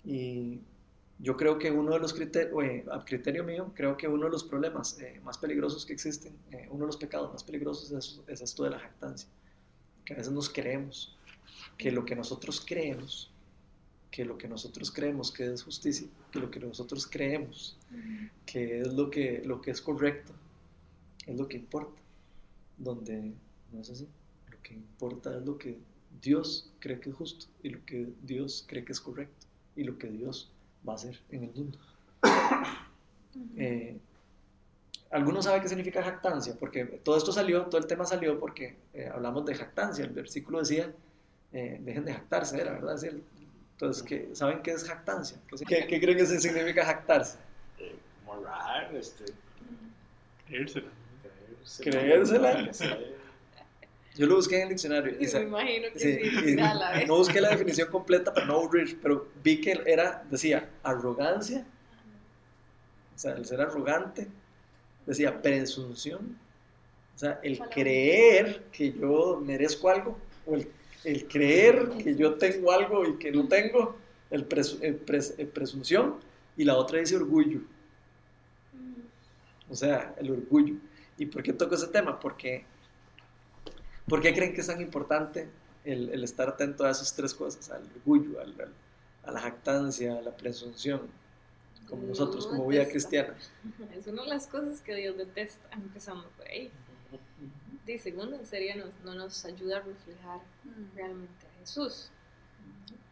Y 0.04 0.60
yo 1.20 1.36
creo 1.36 1.58
que 1.58 1.70
uno 1.70 1.92
de 1.92 1.98
los 1.98 2.14
criterios, 2.14 2.52
a 2.92 3.04
criterio 3.04 3.42
mío, 3.42 3.72
creo 3.74 3.96
que 3.96 4.06
uno 4.06 4.26
de 4.26 4.30
los 4.30 4.44
problemas 4.44 5.00
eh, 5.00 5.20
más 5.24 5.36
peligrosos 5.38 5.84
que 5.84 5.92
existen, 5.92 6.36
eh, 6.52 6.68
uno 6.70 6.80
de 6.80 6.86
los 6.86 6.96
pecados 6.96 7.32
más 7.32 7.42
peligrosos 7.42 7.90
es, 7.90 8.20
es 8.28 8.40
esto 8.40 8.64
de 8.64 8.70
la 8.70 8.78
jactancia. 8.78 9.28
Que 10.04 10.14
a 10.14 10.16
veces 10.16 10.32
nos 10.32 10.48
creemos 10.48 11.16
que 11.76 11.90
lo 11.90 12.04
que 12.04 12.14
nosotros 12.14 12.64
creemos, 12.64 13.32
que 14.10 14.24
lo 14.24 14.38
que 14.38 14.48
nosotros 14.48 14.90
creemos 14.90 15.32
que 15.32 15.52
es 15.52 15.62
justicia, 15.62 16.08
que 16.30 16.38
lo 16.38 16.50
que 16.50 16.60
nosotros 16.60 17.06
creemos 17.06 17.76
que 18.46 18.80
es 18.80 18.92
lo 18.94 19.10
que, 19.10 19.42
lo 19.44 19.60
que 19.60 19.72
es 19.72 19.80
correcto, 19.80 20.32
es 21.26 21.36
lo 21.36 21.48
que 21.48 21.56
importa. 21.56 22.00
Donde 22.78 23.32
no 23.72 23.80
es 23.80 23.90
así. 23.90 24.06
Lo 24.50 24.62
que 24.62 24.74
importa 24.74 25.36
es 25.36 25.44
lo 25.44 25.58
que 25.58 25.78
Dios 26.22 26.70
cree 26.78 27.00
que 27.00 27.10
es 27.10 27.16
justo 27.16 27.46
y 27.62 27.70
lo 27.70 27.84
que 27.84 28.08
Dios 28.22 28.64
cree 28.68 28.84
que 28.84 28.92
es 28.92 29.00
correcto 29.00 29.46
y 29.76 29.84
lo 29.84 29.98
que 29.98 30.08
Dios 30.08 30.50
va 30.88 30.92
a 30.94 30.96
hacer 30.96 31.20
en 31.30 31.44
el 31.44 31.50
mundo. 31.52 31.78
Eh, 33.56 33.96
¿Alguno 35.10 35.40
sabe 35.42 35.60
qué 35.60 35.68
significa 35.68 36.02
jactancia? 36.02 36.54
Porque 36.58 36.84
todo 36.84 37.16
esto 37.16 37.32
salió, 37.32 37.62
todo 37.66 37.80
el 37.80 37.86
tema 37.86 38.04
salió 38.04 38.38
porque 38.40 38.76
eh, 38.92 39.08
hablamos 39.12 39.44
de 39.46 39.54
jactancia. 39.54 40.04
El 40.04 40.10
versículo 40.12 40.58
decía, 40.58 40.92
eh, 41.52 41.78
dejen 41.80 42.04
de 42.04 42.12
jactarse, 42.14 42.60
era 42.60 42.72
verdad. 42.72 42.94
Decía, 42.94 43.12
entonces, 43.72 44.02
¿qué, 44.02 44.30
¿saben 44.34 44.60
qué 44.62 44.72
es 44.72 44.84
jactancia? 44.84 45.38
¿Qué, 45.56 45.64
qué- 45.64 45.86
qué 45.86 46.00
creen 46.00 46.18
que 46.18 46.26
se- 46.26 46.40
significa 46.40 46.84
jactarse? 46.84 47.38
Eh, 47.78 47.94
como 48.26 48.42
raro, 48.44 48.98
este. 48.98 49.24
Creérsela. 50.46 50.88
Creérsela. 51.82 52.72
Sé. 52.74 53.14
Yo 54.18 54.26
lo 54.26 54.34
busqué 54.36 54.56
en 54.56 54.62
el 54.64 54.68
diccionario. 54.70 55.16
y 55.18 55.24
me 55.38 55.44
imagino 55.46 55.86
que 55.92 55.98
sí, 55.98 56.56
no 57.06 57.16
busqué 57.16 57.40
la 57.40 57.50
definición 57.50 57.88
completa 57.90 58.34
para 58.34 58.46
no 58.46 58.54
aburrir, 58.54 58.98
pero 59.00 59.28
vi 59.42 59.60
que 59.60 59.80
era, 59.86 60.24
decía, 60.30 60.68
arrogancia, 60.82 61.64
o 63.14 63.18
sea, 63.18 63.32
el 63.34 63.46
ser 63.46 63.60
arrogante, 63.60 64.26
decía 65.06 65.40
presunción, 65.40 66.36
o 67.14 67.18
sea, 67.18 67.38
el 67.42 67.58
Palabra. 67.58 67.74
creer 67.74 68.64
que 68.72 68.92
yo 68.92 69.40
merezco 69.44 69.88
algo, 69.88 70.18
o 70.46 70.54
el, 70.56 70.68
el 71.04 71.26
creer 71.28 71.88
que 72.02 72.14
yo 72.16 72.34
tengo 72.34 72.72
algo 72.72 73.06
y 73.06 73.16
que 73.18 73.30
no 73.32 73.46
tengo, 73.48 73.96
el, 74.30 74.48
presu- 74.48 74.78
el 74.82 75.04
pres- 75.04 75.34
el 75.38 75.46
presunción, 75.48 76.16
y 76.56 76.64
la 76.64 76.76
otra 76.76 76.98
dice 76.98 77.14
orgullo, 77.16 77.60
o 79.70 79.74
sea, 79.76 80.14
el 80.18 80.30
orgullo. 80.30 80.74
¿Y 81.16 81.26
por 81.26 81.42
qué 81.42 81.52
toco 81.52 81.74
ese 81.74 81.88
tema? 81.88 82.18
Porque, 82.18 82.64
¿por 84.08 84.20
qué 84.22 84.34
creen 84.34 84.54
que 84.54 84.60
es 84.60 84.66
tan 84.66 84.80
importante 84.80 85.48
el, 85.84 86.10
el 86.10 86.24
estar 86.24 86.48
atento 86.48 86.84
a 86.84 86.90
esas 86.90 87.14
tres 87.14 87.34
cosas? 87.34 87.70
Al 87.70 87.82
orgullo, 87.96 88.40
al- 88.40 88.60
al- 88.60 88.74
a 89.24 89.32
la 89.32 89.40
jactancia, 89.40 90.18
a 90.18 90.22
la 90.22 90.34
presunción. 90.36 91.02
como 91.88 92.02
nosotros, 92.02 92.46
como 92.46 92.66
vida 92.66 92.86
cristiana. 92.88 93.34
Es 93.98 94.06
una 94.06 94.22
de 94.22 94.28
las 94.28 94.46
cosas 94.46 94.80
que 94.82 94.94
Dios 94.94 95.16
detesta, 95.16 95.68
empezando 95.72 96.28
por 96.36 96.46
ahí. 96.46 96.70
Y 97.86 97.98
segundo, 97.98 98.36
en 98.36 98.44
serio, 98.44 98.74
no, 98.76 99.12
no 99.12 99.18
nos 99.18 99.44
ayuda 99.46 99.78
a 99.78 99.80
reflejar 99.80 100.40
Mm. 100.64 100.94
realmente 100.94 101.46
a 101.46 101.60
Jesús. 101.60 102.10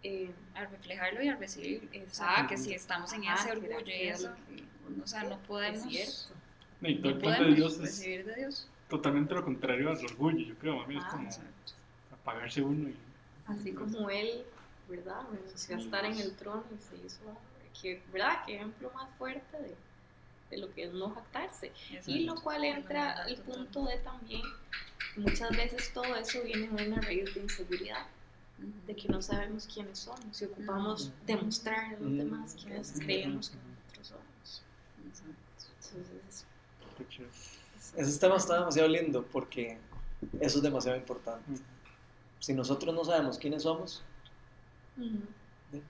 Eh, 0.02 0.30
a 0.54 0.66
reflejarlo 0.66 1.22
y 1.22 1.28
a 1.28 1.36
recibir. 1.36 1.88
Exacto. 1.92 2.48
que 2.50 2.58
si 2.58 2.74
estamos 2.74 3.10
en 3.14 3.24
ese 3.24 3.50
orgullo 3.52 3.80
y 3.80 3.84
que 3.84 4.08
eso, 4.10 4.30
que, 4.46 4.62
o 5.02 5.06
sea, 5.06 5.24
no 5.24 5.38
podemos, 5.44 5.86
es 5.86 5.90
cierto. 5.90 7.00
No 7.02 7.08
de 7.08 7.14
podemos 7.20 7.56
Dios 7.56 7.72
es 7.74 7.80
recibir 7.80 8.26
de 8.26 8.34
Dios. 8.36 8.68
Totalmente 8.88 9.34
lo 9.34 9.44
contrario 9.44 9.90
al 9.90 10.04
orgullo, 10.04 10.38
yo 10.46 10.54
creo. 10.58 10.80
A 10.82 10.86
mí 10.86 10.96
es 10.96 11.04
Ah, 11.04 11.10
como 11.10 11.24
Exacto. 11.24 11.72
apagarse 12.12 12.62
uno 12.62 12.88
y. 12.88 12.96
Así 13.46 13.72
como 13.72 14.10
él, 14.10 14.44
¿verdad? 14.88 15.22
Renunció 15.30 15.76
a 15.76 15.78
estar 15.78 16.04
en 16.04 16.18
el 16.18 16.34
trono 16.36 16.64
y 16.76 16.82
se 16.82 16.96
hizo. 17.06 17.20
Que, 17.80 18.02
¿Verdad? 18.12 18.42
Qué 18.46 18.56
ejemplo 18.56 18.90
más 18.94 19.08
fuerte 19.16 19.56
de, 19.58 19.74
de 20.50 20.56
lo 20.58 20.72
que 20.72 20.84
es 20.84 20.92
no 20.92 21.10
jactarse. 21.10 21.72
Y 22.06 22.20
lo 22.24 22.34
cual 22.36 22.64
entra 22.64 23.22
al 23.22 23.36
punto 23.36 23.84
de 23.84 23.98
también, 23.98 24.42
muchas 25.16 25.50
veces 25.50 25.92
todo 25.92 26.16
eso 26.16 26.42
viene 26.42 26.68
de 26.68 26.88
una 26.88 27.00
raíz 27.02 27.34
de 27.34 27.42
inseguridad, 27.42 28.06
de 28.86 28.96
que 28.96 29.08
no 29.08 29.20
sabemos 29.20 29.68
quiénes 29.72 29.98
somos 29.98 30.40
y 30.40 30.46
ocupamos 30.46 31.12
demostrar 31.26 31.94
a 31.94 31.98
los 32.00 32.16
demás 32.16 32.56
quiénes 32.60 32.92
creemos 32.98 33.50
que 33.50 33.56
nosotros 33.58 34.06
somos. 34.08 34.62
Exacto. 35.06 35.34
Entonces, 35.92 36.44
Ese 37.96 38.18
tema 38.18 38.36
está 38.36 38.58
demasiado 38.58 38.88
lindo 38.88 39.24
porque 39.32 39.78
eso 40.40 40.58
es 40.58 40.62
demasiado 40.62 40.96
importante. 40.96 41.44
Si 42.40 42.52
nosotros 42.52 42.94
no 42.94 43.04
sabemos 43.04 43.38
quiénes 43.38 43.62
somos, 43.62 44.02
Ujú. 44.98 45.80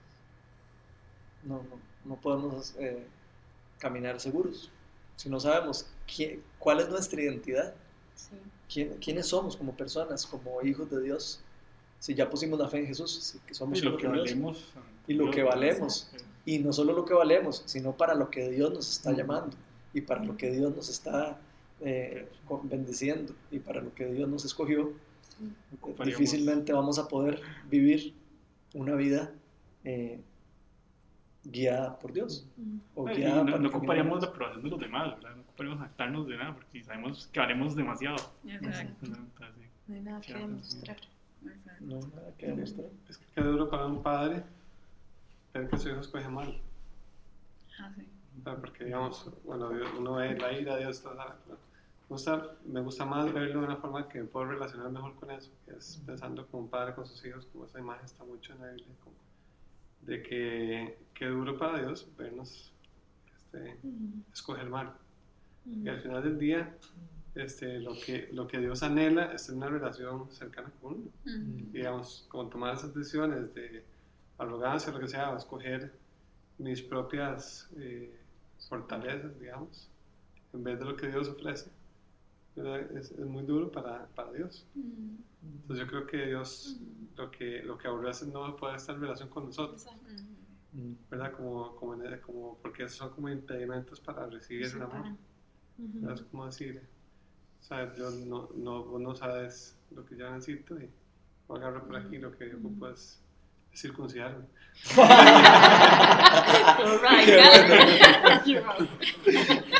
no, 1.43 1.55
no, 1.55 1.63
no 2.05 2.15
podemos 2.15 2.73
eh, 2.79 3.05
caminar 3.79 4.19
seguros. 4.19 4.69
Si 5.15 5.29
no 5.29 5.39
sabemos 5.39 5.87
quién- 6.13 6.41
cuál 6.59 6.79
es 6.79 6.89
nuestra 6.89 7.21
identidad, 7.21 7.73
Sí. 8.15 8.35
quién- 8.71 8.93
quiénes 8.99 9.27
somos 9.27 9.55
como 9.57 9.75
personas, 9.75 10.25
como 10.25 10.61
hijos 10.63 10.89
de 10.89 11.01
Dios, 11.01 11.39
si 11.99 12.13
ya 12.15 12.29
pusimos 12.29 12.59
la 12.59 12.67
fe 12.67 12.79
en 12.79 12.87
Jesús, 12.87 13.11
si 13.23 13.39
que 13.39 13.53
somos 13.53 13.79
Y 13.79 13.81
lo 13.81 13.89
hijos 13.91 14.01
que 14.01 14.07
de 14.07 14.13
Dios, 14.13 14.23
valemos. 14.25 14.65
y 15.07 15.13
lo 15.13 15.31
que 15.31 15.43
valemos, 15.43 16.09
y 16.45 16.59
no 16.59 16.71
solo 16.71 16.93
lo 16.93 17.05
que 17.05 17.13
valemos, 17.13 17.63
sino 17.65 17.91
para 17.95 18.13
lo 18.15 18.29
que 18.29 18.49
Dios 18.49 18.71
nos 18.73 18.89
está 18.89 19.11
llamando 19.11 19.55
y 19.93 20.01
para 20.01 20.23
lo 20.23 20.37
que 20.37 20.51
Dios 20.51 20.75
nos 20.75 20.89
está 20.89 21.37
eh, 21.81 22.27
bendiciendo 22.63 23.33
y 23.51 23.59
para 23.59 23.81
lo 23.81 23.93
que 23.93 24.05
Dios 24.05 24.27
nos 24.29 24.45
escogió, 24.45 24.93
Ocuparíamos- 25.79 26.05
difícilmente 26.05 26.73
vamos 26.73 26.97
a 26.97 27.07
poder 27.07 27.39
vivir 27.69 28.13
una 28.73 28.95
vida 28.95 29.31
eh, 29.83 30.19
guiada 31.43 31.97
por 31.99 32.11
Dios 32.11 32.45
o 32.95 33.09
y 33.09 33.15
guiada 33.17 33.43
no, 33.43 33.57
no 33.57 33.69
la 33.69 34.27
aprobación 34.27 34.63
de 34.63 34.69
los 34.69 34.79
demás, 34.79 35.15
¿verdad? 35.15 35.35
No 35.35 35.41
ocuparíamos 35.43 35.79
jactarnos 35.81 36.27
de 36.27 36.37
nada 36.37 36.53
porque 36.55 36.83
sabemos 36.83 37.27
que 37.31 37.39
valemos 37.39 37.75
demasiado. 37.75 38.17
Exacto. 38.47 39.07
¿no? 39.07 39.15
Entonces, 39.15 39.69
No 39.87 39.95
hay 39.95 40.01
nada 40.01 40.21
que 40.21 40.33
demostrar. 40.33 40.97
No, 41.79 41.99
nada 41.99 42.33
que 42.37 42.47
demostrar. 42.47 42.87
Es 43.07 43.17
que 43.17 43.25
qué 43.35 43.41
duro 43.41 43.69
para 43.69 43.85
un 43.85 44.01
padre 44.03 44.43
ver 45.53 45.69
que 45.69 45.77
su 45.77 45.89
hijo 45.89 46.01
escoge 46.01 46.27
mal. 46.27 46.59
Ah, 47.79 47.91
sí. 47.95 48.05
Porque, 48.43 48.85
digamos, 48.85 49.29
bueno, 49.45 49.69
Dios- 49.69 49.87
uno 49.97 50.15
ve 50.15 50.37
la 50.37 50.51
ira 50.51 50.75
de 50.75 50.81
Dios, 50.81 51.01
toda 51.01 51.15
la- 51.15 51.37
gusta, 52.09 52.55
me 52.65 52.81
gusta 52.81 53.05
más 53.05 53.31
verlo 53.33 53.61
de 53.61 53.65
una 53.67 53.77
forma 53.77 54.07
que 54.07 54.19
me 54.19 54.25
puedo 54.25 54.45
relacionar 54.45 54.91
mejor 54.91 55.15
con 55.15 55.31
eso, 55.31 55.51
que 55.65 55.75
es 55.75 56.01
pensando 56.05 56.45
como 56.47 56.63
un 56.63 56.69
padre 56.69 56.95
con 56.95 57.05
sus 57.05 57.23
hijos, 57.25 57.45
como 57.51 57.65
esa 57.65 57.79
imagen 57.79 58.05
está 58.05 58.23
mucho 58.23 58.53
en 58.53 58.61
la 58.61 58.67
Biblia, 58.67 58.95
como 59.03 59.15
de 60.01 60.23
que, 60.23 60.97
que 61.13 61.25
duro 61.25 61.57
para 61.57 61.79
Dios 61.79 62.07
vernos 62.17 62.71
este, 63.35 63.77
escoger 64.31 64.69
mal. 64.69 64.93
Y 65.65 65.89
al 65.89 65.99
final 65.99 66.23
del 66.23 66.39
día, 66.39 66.73
este, 67.35 67.79
lo, 67.79 67.93
que, 67.99 68.29
lo 68.31 68.47
que 68.47 68.57
Dios 68.57 68.83
anhela 68.83 69.33
es 69.33 69.47
tener 69.47 69.57
una 69.57 69.79
relación 69.79 70.31
cercana 70.31 70.71
con 70.81 70.93
uno. 70.93 71.09
Ujú. 71.25 71.71
digamos, 71.73 72.25
como 72.29 72.47
tomar 72.47 72.75
esas 72.75 72.93
decisiones 72.93 73.53
de 73.53 73.83
arrogancia, 74.37 74.93
lo 74.93 74.99
que 74.99 75.09
sea, 75.09 75.31
o 75.31 75.37
escoger 75.37 75.91
mis 76.57 76.81
propias 76.81 77.69
eh, 77.77 78.17
fortalezas, 78.69 79.37
digamos, 79.39 79.89
en 80.53 80.63
vez 80.63 80.79
de 80.79 80.85
lo 80.85 80.95
que 80.95 81.07
Dios 81.07 81.27
ofrece. 81.27 81.69
Es, 82.57 83.11
es 83.11 83.25
muy 83.25 83.43
duro 83.43 83.71
para, 83.71 84.07
para 84.07 84.31
Dios. 84.31 84.65
Ujú. 84.75 85.17
Entonces 85.61 85.85
yo 85.85 85.91
creo 85.91 86.07
que 86.07 86.25
Dios 86.27 86.79
lo 87.15 87.31
que, 87.31 87.63
lo 87.63 87.77
que 87.77 87.87
aborrece 87.87 88.25
no 88.27 88.55
puede 88.55 88.75
estar 88.75 88.95
en 88.95 89.01
relación 89.01 89.29
con 89.29 89.45
nosotros. 89.45 89.87
Mm. 90.73 90.93
¿verdad? 91.09 91.31
Como, 91.33 91.75
como, 91.75 91.93
en 91.95 92.19
como, 92.21 92.57
porque 92.61 92.83
esos 92.83 92.97
son 92.97 93.09
como 93.11 93.29
impedimentos 93.29 93.99
para 93.99 94.27
recibir 94.27 94.67
el 94.67 94.81
amor. 94.81 95.15
Es 96.13 96.21
como 96.23 96.45
decir, 96.45 96.81
o 97.59 97.63
sea, 97.63 97.93
yo 97.95 98.09
no, 98.11 98.49
no, 98.55 98.83
vos 98.83 99.01
no 99.01 99.15
sabes 99.15 99.77
lo 99.91 100.05
que 100.05 100.17
yo 100.17 100.29
necesito 100.31 100.79
y 100.79 100.89
voy 101.47 101.59
a 101.59 101.61
agarrar 101.61 101.85
por 101.85 101.95
aquí, 101.95 102.17
lo 102.17 102.35
que 102.35 102.49
yo 102.49 102.57
ocupo 102.57 102.89
es 102.89 103.21
circuncidarme. 103.73 104.45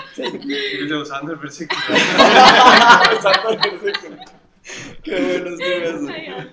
Yo 0.88 1.02
usando 1.02 1.34
el 1.34 1.40
versículo. 1.40 1.82
Exacto, 3.14 3.50
el 3.52 3.80
versículo. 3.80 4.18
Qué 5.04 5.12
bueno 5.16 5.50
estuvo 5.50 6.12
eso. 6.12 6.48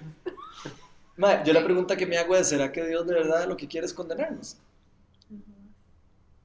Mae, 1.17 1.43
yo 1.47 1.53
la 1.53 1.65
pregunta 1.65 1.97
que 1.97 2.07
me 2.07 2.19
hago 2.19 2.35
es, 2.37 2.49
¿será 2.49 2.73
que 2.73 2.85
Dios 2.87 3.07
de 3.07 3.15
verdad 3.15 3.47
lo 3.49 3.57
que 3.57 3.69
quiere 3.69 3.87
es 3.87 3.93
condenarnos? 3.95 4.57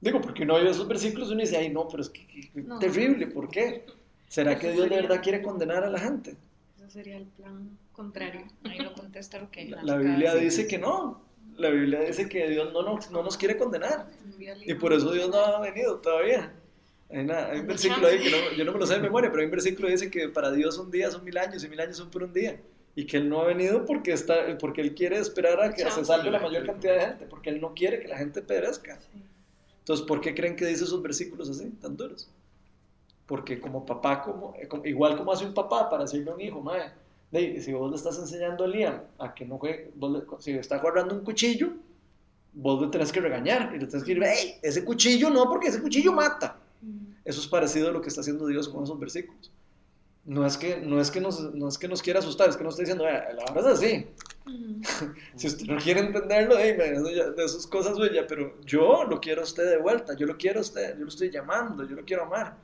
Digo, 0.00 0.20
porque 0.20 0.44
uno 0.44 0.54
oye 0.54 0.70
esos 0.70 0.88
versículos 0.88 1.28
y 1.28 1.32
uno 1.32 1.40
dice, 1.42 1.56
ay 1.58 1.68
no, 1.68 1.86
pero 1.88 2.02
es 2.02 2.08
que, 2.08 2.26
que- 2.26 2.50
No. 2.62 2.78
terrible, 2.78 3.26
¿por 3.26 3.50
qué? 3.50 3.84
¿Será 4.28 4.58
que 4.58 4.68
Dios 4.72 4.84
de 4.84 4.88
sería- 4.94 5.08
verdad 5.08 5.22
quiere 5.22 5.42
condenar 5.42 5.84
a 5.84 5.90
la 5.90 5.98
gente? 5.98 6.36
Eso 6.78 6.88
sería 6.88 7.16
el 7.18 7.26
plan 7.26 7.76
contrario. 7.92 8.46
Ahí 8.64 8.78
lo 8.78 8.94
contesta 8.94 9.38
lo 9.38 9.50
que 9.50 9.66
La, 9.68 9.82
la 9.82 9.98
de 9.98 10.04
Biblia 10.04 10.34
dice 10.36 10.66
que 10.66 10.78
no. 10.78 11.20
La 11.56 11.68
Biblia 11.68 12.00
dice 12.00 12.28
que 12.28 12.48
Dios 12.48 12.72
no 12.72 12.82
nos, 12.82 13.10
no 13.10 13.22
nos 13.22 13.36
quiere 13.36 13.58
condenar. 13.58 14.08
Y 14.64 14.72
por 14.74 14.92
eso 14.94 15.12
Dios 15.12 15.28
no 15.28 15.36
ha 15.38 15.60
venido 15.60 15.98
todavía. 15.98 16.54
Hay, 17.12 17.18
una- 17.24 17.46
hay 17.46 17.60
un 17.60 17.66
versículo 17.66 18.06
ahí 18.06 18.18
que 18.20 18.30
no- 18.30 18.52
yo 18.56 18.64
no 18.64 18.72
me 18.72 18.78
lo 18.78 18.86
sé 18.86 18.94
de 18.94 19.00
memoria, 19.00 19.30
pero 19.30 19.40
hay 19.40 19.46
un 19.46 19.50
versículo 19.50 19.88
que 19.88 19.92
dice 19.92 20.10
que 20.10 20.28
para 20.28 20.50
Dios 20.52 20.78
un 20.78 20.90
día 20.90 21.10
son 21.10 21.24
mil 21.24 21.36
años 21.38 21.64
y 21.64 21.68
mil 21.68 21.80
años 21.80 21.96
son 21.96 22.10
por 22.10 22.22
un 22.22 22.32
día. 22.32 22.60
Y 22.94 23.06
que 23.06 23.16
Él 23.18 23.28
no 23.28 23.40
ha 23.40 23.46
venido 23.46 23.84
porque, 23.84 24.12
está, 24.12 24.58
porque 24.58 24.80
Él 24.80 24.94
quiere 24.94 25.18
esperar 25.18 25.60
a 25.60 25.72
que 25.72 25.82
se 25.90 26.04
salve 26.04 26.30
la 26.30 26.38
mayor 26.40 26.66
cantidad 26.66 26.94
de 26.94 27.00
gente, 27.00 27.26
porque 27.26 27.50
Él 27.50 27.60
no 27.60 27.72
quiere 27.74 28.00
que 28.00 28.08
la 28.08 28.18
gente 28.18 28.42
perezca. 28.42 28.98
Sí. 29.00 29.22
Entonces, 29.80 30.06
¿por 30.06 30.20
qué 30.20 30.34
creen 30.34 30.54
que 30.56 30.66
dice 30.66 30.84
esos 30.84 31.00
versículos 31.02 31.48
así, 31.48 31.68
tan 31.80 31.96
duros? 31.96 32.28
Porque 33.26 33.60
como 33.60 33.86
papá, 33.86 34.22
como, 34.22 34.54
eh, 34.56 34.68
igual 34.88 35.16
como 35.16 35.32
hace 35.32 35.44
un 35.44 35.54
papá 35.54 35.88
para 35.88 36.02
decirle 36.04 36.30
a 36.30 36.34
un 36.34 36.40
hijo, 36.40 36.60
madre, 36.60 36.90
"Dey, 37.30 37.60
si 37.60 37.72
vos 37.72 37.88
le 37.90 37.96
estás 37.96 38.18
enseñando 38.18 38.64
a 38.64 38.68
Liam 38.68 39.02
a 39.18 39.32
que 39.34 39.44
no 39.44 39.56
juegue, 39.58 39.90
vos 39.94 40.12
le- 40.12 40.42
si 40.42 40.50
está 40.52 40.76
agarrando 40.76 41.14
un 41.14 41.24
cuchillo, 41.24 41.70
vos 42.52 42.82
le 42.82 42.88
tenés 42.88 43.12
que 43.12 43.20
regañar 43.20 43.70
y 43.74 43.78
le 43.78 43.86
tenés 43.86 44.02
que 44.04 44.14
decir, 44.16 44.22
hey, 44.24 44.56
ese 44.62 44.84
cuchillo 44.84 45.30
no, 45.30 45.48
porque 45.48 45.68
ese 45.68 45.80
cuchillo 45.80 46.12
mata. 46.12 46.56
Eso 47.24 47.40
es 47.40 47.46
parecido 47.48 47.88
a 47.88 47.92
lo 47.92 48.00
que 48.02 48.08
está 48.08 48.20
haciendo 48.22 48.46
Dios 48.46 48.68
con 48.68 48.84
esos 48.84 48.98
versículos. 48.98 49.50
No 50.24 50.44
es 50.46 50.56
que, 50.58 50.76
no 50.80 51.00
es 51.00 51.10
que, 51.10 51.20
nos, 51.20 51.40
no 51.54 51.68
es 51.68 51.78
que 51.78 51.88
nos 51.88 52.02
quiera 52.02 52.18
asustar, 52.20 52.48
es 52.48 52.56
que 52.56 52.62
nos 52.64 52.74
está 52.74 52.82
diciendo, 52.82 53.04
"Vea, 53.04 53.32
la 53.32 53.52
verdad 53.52 53.72
es 53.72 53.78
así. 53.78 54.06
Si 55.36 55.46
usted 55.46 55.66
no 55.66 55.78
quiere 55.78 56.00
entenderlo, 56.00 56.58
eso 56.58 57.10
ya- 57.10 57.30
de 57.30 57.44
esas 57.44 57.66
cosas 57.66 57.96
suyas, 57.96 58.26
pero 58.28 58.60
yo 58.64 59.04
lo 59.04 59.20
quiero 59.20 59.40
a 59.42 59.44
usted 59.44 59.68
de 59.70 59.78
vuelta, 59.78 60.14
yo 60.16 60.26
lo 60.26 60.36
quiero 60.36 60.58
a 60.58 60.62
usted, 60.62 60.94
yo 60.98 61.02
lo 61.04 61.08
estoy 61.08 61.30
llamando, 61.30 61.84
yo 61.86 61.96
lo 61.96 62.04
quiero 62.04 62.24
amar. 62.24 62.56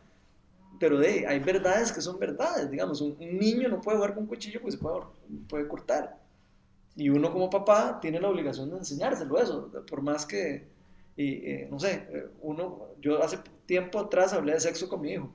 Pero 0.78 0.98
de, 0.98 1.26
hay 1.26 1.38
verdades 1.40 1.90
que 1.92 2.00
son 2.02 2.18
verdades, 2.18 2.70
digamos, 2.70 3.00
un, 3.00 3.16
un 3.18 3.38
niño 3.38 3.68
no 3.68 3.80
puede 3.80 3.96
jugar 3.96 4.14
con 4.14 4.24
un 4.24 4.28
cuchillo 4.28 4.60
porque 4.60 4.76
se 4.76 4.82
puede, 4.82 5.00
puede 5.48 5.66
cortar. 5.68 6.18
Y 6.96 7.08
uno 7.08 7.32
como 7.32 7.48
papá 7.50 7.98
tiene 8.00 8.20
la 8.20 8.28
obligación 8.28 8.70
de 8.70 8.78
enseñárselo 8.78 9.38
eso, 9.38 9.70
por 9.88 10.02
más 10.02 10.26
que, 10.26 10.66
y, 11.16 11.28
eh, 11.50 11.68
no 11.70 11.78
sé, 11.78 12.06
eh, 12.10 12.26
uno, 12.42 12.88
yo 13.00 13.22
hace 13.22 13.38
tiempo 13.66 13.98
atrás 13.98 14.32
hablé 14.32 14.52
de 14.52 14.60
sexo 14.60 14.88
con 14.88 15.00
mi 15.00 15.12
hijo. 15.12 15.32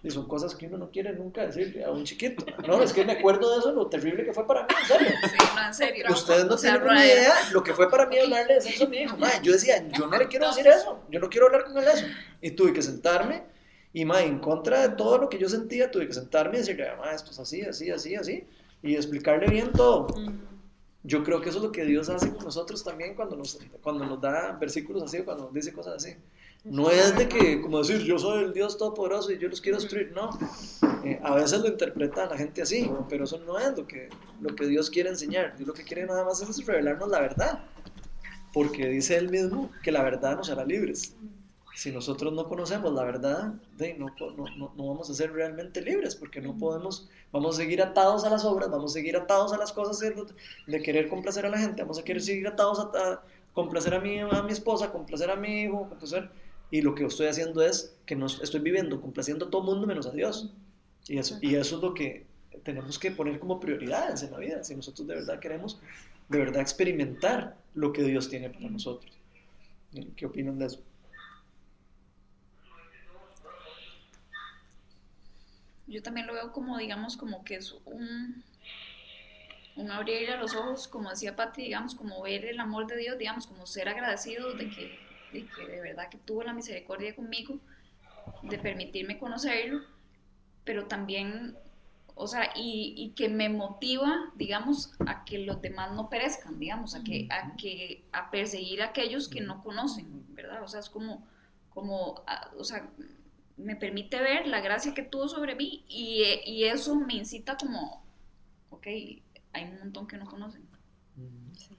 Y 0.00 0.10
son 0.12 0.28
cosas 0.28 0.54
que 0.54 0.66
uno 0.66 0.78
no 0.78 0.90
quiere 0.90 1.12
nunca 1.12 1.44
decirle 1.44 1.84
a 1.84 1.90
un 1.90 2.04
chiquito. 2.04 2.44
No, 2.66 2.80
es 2.80 2.92
que 2.92 3.04
me 3.04 3.14
acuerdo 3.14 3.52
de 3.52 3.58
eso, 3.58 3.72
lo 3.72 3.88
terrible 3.88 4.24
que 4.24 4.32
fue 4.32 4.46
para 4.46 4.62
mí, 4.62 4.68
en 4.80 4.86
serio. 4.86 5.08
Sí, 5.28 5.36
no, 5.56 5.66
en 5.66 5.74
serio. 5.74 6.06
Ustedes 6.08 6.44
no 6.46 6.56
tienen 6.56 6.82
ni 6.82 6.88
Ryan, 6.88 7.06
idea 7.06 7.34
lo 7.52 7.62
que 7.64 7.74
fue 7.74 7.90
para 7.90 8.06
mí 8.06 8.16
hablarle 8.16 8.54
de 8.54 8.60
sexo 8.60 8.84
a 8.84 8.88
mi 8.88 8.98
hijo. 8.98 9.16
Mae, 9.16 9.40
yo 9.42 9.52
decía, 9.52 9.88
yo 9.88 10.06
no 10.06 10.16
le 10.16 10.28
quiero 10.28 10.46
decir 10.46 10.68
eso, 10.68 11.00
yo 11.10 11.18
no 11.18 11.28
quiero 11.28 11.46
hablar 11.46 11.64
con 11.64 11.76
él 11.78 11.84
de 11.84 11.90
eso. 11.90 12.06
Y 12.40 12.52
tuve 12.52 12.72
que 12.72 12.82
sentarme 12.82 13.42
y, 13.92 14.04
mae, 14.04 14.24
en 14.24 14.38
contra 14.38 14.82
de 14.82 14.94
todo 14.94 15.18
lo 15.18 15.28
que 15.28 15.38
yo 15.38 15.48
sentía, 15.48 15.90
tuve 15.90 16.06
que 16.06 16.14
sentarme 16.14 16.58
y 16.58 16.60
decirle, 16.60 16.94
mae, 16.96 17.16
esto 17.16 17.32
es 17.32 17.38
así, 17.40 17.62
así, 17.62 17.90
así, 17.90 18.14
así, 18.14 18.46
y 18.84 18.94
explicarle 18.94 19.48
bien 19.48 19.72
todo. 19.72 20.06
Yo 21.02 21.24
creo 21.24 21.40
que 21.40 21.48
eso 21.48 21.58
es 21.58 21.64
lo 21.64 21.72
que 21.72 21.84
Dios 21.84 22.08
hace 22.08 22.32
con 22.32 22.44
nosotros 22.44 22.84
también 22.84 23.16
cuando 23.16 23.36
nos, 23.36 23.58
cuando 23.82 24.04
nos 24.04 24.20
da 24.20 24.52
versículos 24.52 25.02
así 25.02 25.22
cuando 25.22 25.44
nos 25.44 25.54
dice 25.54 25.72
cosas 25.72 25.96
así. 25.96 26.14
No 26.64 26.90
es 26.90 27.16
de 27.16 27.28
que, 27.28 27.60
como 27.60 27.78
decir, 27.78 27.98
yo 28.02 28.18
soy 28.18 28.44
el 28.44 28.52
Dios 28.52 28.76
Todopoderoso 28.76 29.32
y 29.32 29.38
yo 29.38 29.48
los 29.48 29.60
quiero 29.60 29.78
destruir, 29.78 30.12
no. 30.14 30.30
Eh, 31.04 31.18
a 31.22 31.34
veces 31.34 31.60
lo 31.60 31.68
interpreta 31.68 32.26
la 32.26 32.36
gente 32.36 32.62
así, 32.62 32.90
pero 33.08 33.24
eso 33.24 33.38
no 33.46 33.58
es 33.58 33.76
lo 33.76 33.86
que, 33.86 34.08
lo 34.40 34.54
que 34.54 34.66
Dios 34.66 34.90
quiere 34.90 35.08
enseñar. 35.08 35.56
Dios 35.56 35.68
lo 35.68 35.74
que 35.74 35.84
quiere 35.84 36.06
nada 36.06 36.24
más 36.24 36.42
es 36.42 36.66
revelarnos 36.66 37.08
la 37.08 37.20
verdad. 37.20 37.64
Porque 38.52 38.88
dice 38.88 39.16
Él 39.16 39.30
mismo 39.30 39.70
que 39.82 39.92
la 39.92 40.02
verdad 40.02 40.36
nos 40.36 40.50
hará 40.50 40.64
libres. 40.64 41.14
si 41.74 41.92
nosotros 41.92 42.32
no 42.32 42.48
conocemos 42.48 42.92
la 42.92 43.04
verdad, 43.04 43.54
no, 43.98 44.06
no, 44.18 44.74
no, 44.76 44.88
vamos 44.88 45.08
a 45.08 45.14
ser 45.14 45.32
realmente 45.32 45.80
libres 45.80 46.16
porque 46.16 46.40
no 46.40 46.58
podemos, 46.58 47.08
vamos 47.30 47.54
a 47.54 47.58
seguir 47.58 47.80
atados 47.80 48.24
a 48.24 48.30
las 48.30 48.44
obras, 48.44 48.68
vamos 48.68 48.90
a 48.92 48.94
seguir 48.94 49.16
atados 49.16 49.52
a 49.52 49.58
las 49.58 49.72
cosas 49.72 50.00
de, 50.00 50.82
querer 50.82 51.08
complacer 51.08 51.46
a 51.46 51.50
la 51.50 51.58
gente, 51.58 51.82
vamos 51.82 51.98
a 51.98 52.02
querer 52.02 52.20
seguir 52.20 52.48
atados 52.48 52.80
a, 52.80 53.22
complacer 53.54 53.94
a 53.94 54.00
mi, 54.00 54.18
a 54.18 54.42
mi 54.42 54.52
esposa, 54.52 54.90
complacer 54.90 55.30
a 55.30 55.36
mi 55.36 55.62
hijo, 55.62 55.88
complacer, 55.88 56.30
y 56.70 56.82
lo 56.82 56.94
que 56.94 57.04
estoy 57.04 57.28
haciendo 57.28 57.62
es 57.62 57.96
que 58.04 58.16
no 58.16 58.26
estoy 58.26 58.60
viviendo 58.60 59.00
complaciendo 59.00 59.46
a 59.46 59.50
todo 59.50 59.62
mundo 59.62 59.86
menos 59.86 60.06
a 60.06 60.12
Dios. 60.12 60.52
Y 61.06 61.18
eso, 61.18 61.38
y 61.40 61.54
eso 61.54 61.76
es 61.76 61.82
lo 61.82 61.94
que 61.94 62.26
tenemos 62.62 62.98
que 62.98 63.10
poner 63.10 63.38
como 63.38 63.60
prioridades 63.60 64.22
en 64.22 64.32
la 64.32 64.38
vida, 64.38 64.62
si 64.64 64.74
nosotros 64.74 65.06
de 65.08 65.14
verdad 65.14 65.38
queremos 65.38 65.80
de 66.28 66.38
verdad 66.38 66.60
experimentar 66.60 67.56
lo 67.74 67.92
que 67.92 68.02
Dios 68.02 68.28
tiene 68.28 68.50
para 68.50 68.68
nosotros. 68.68 69.10
¿Qué 70.16 70.26
opinan 70.26 70.58
de 70.58 70.66
eso? 70.66 70.82
Yo 75.86 76.02
también 76.02 76.26
lo 76.26 76.34
veo 76.34 76.52
como, 76.52 76.76
digamos, 76.76 77.16
como 77.16 77.42
que 77.44 77.54
es 77.56 77.74
un, 77.86 78.44
un 79.76 79.90
abrir 79.90 80.30
a 80.30 80.36
los 80.36 80.54
ojos, 80.54 80.86
como 80.86 81.08
decía 81.08 81.34
Patti, 81.34 81.62
digamos, 81.62 81.94
como 81.94 82.20
ver 82.20 82.44
el 82.44 82.60
amor 82.60 82.86
de 82.86 82.98
Dios, 82.98 83.16
digamos, 83.16 83.46
como 83.46 83.66
ser 83.66 83.88
agradecido 83.88 84.52
de 84.52 84.68
que, 84.68 85.07
de 85.32 85.46
que 85.46 85.66
de 85.66 85.80
verdad 85.80 86.08
que 86.08 86.18
tuvo 86.18 86.42
la 86.42 86.52
misericordia 86.52 87.14
conmigo, 87.14 87.58
de 88.42 88.58
permitirme 88.58 89.18
conocerlo, 89.18 89.80
pero 90.64 90.86
también, 90.86 91.56
o 92.14 92.26
sea, 92.26 92.50
y, 92.54 92.94
y, 92.96 93.10
que 93.10 93.28
me 93.28 93.48
motiva, 93.48 94.32
digamos, 94.36 94.92
a 95.06 95.24
que 95.24 95.38
los 95.38 95.62
demás 95.62 95.92
no 95.92 96.08
perezcan, 96.10 96.58
digamos, 96.58 96.94
a 96.94 97.02
que, 97.02 97.26
a 97.30 97.56
que, 97.56 98.04
a 98.12 98.30
perseguir 98.30 98.82
a 98.82 98.86
aquellos 98.86 99.28
que 99.28 99.40
no 99.40 99.62
conocen, 99.62 100.26
¿verdad? 100.34 100.62
O 100.62 100.68
sea, 100.68 100.80
es 100.80 100.90
como, 100.90 101.26
como, 101.70 102.22
o 102.58 102.64
sea, 102.64 102.88
me 103.56 103.76
permite 103.76 104.20
ver 104.20 104.46
la 104.46 104.60
gracia 104.60 104.94
que 104.94 105.02
tuvo 105.02 105.28
sobre 105.28 105.54
mí 105.54 105.84
y, 105.88 106.22
y 106.44 106.64
eso 106.64 106.94
me 106.96 107.14
incita 107.14 107.56
como, 107.56 108.04
ok, 108.70 108.86
hay 109.52 109.64
un 109.64 109.78
montón 109.78 110.06
que 110.06 110.16
no 110.16 110.26
conocen. 110.26 110.66
Sí. 111.56 111.76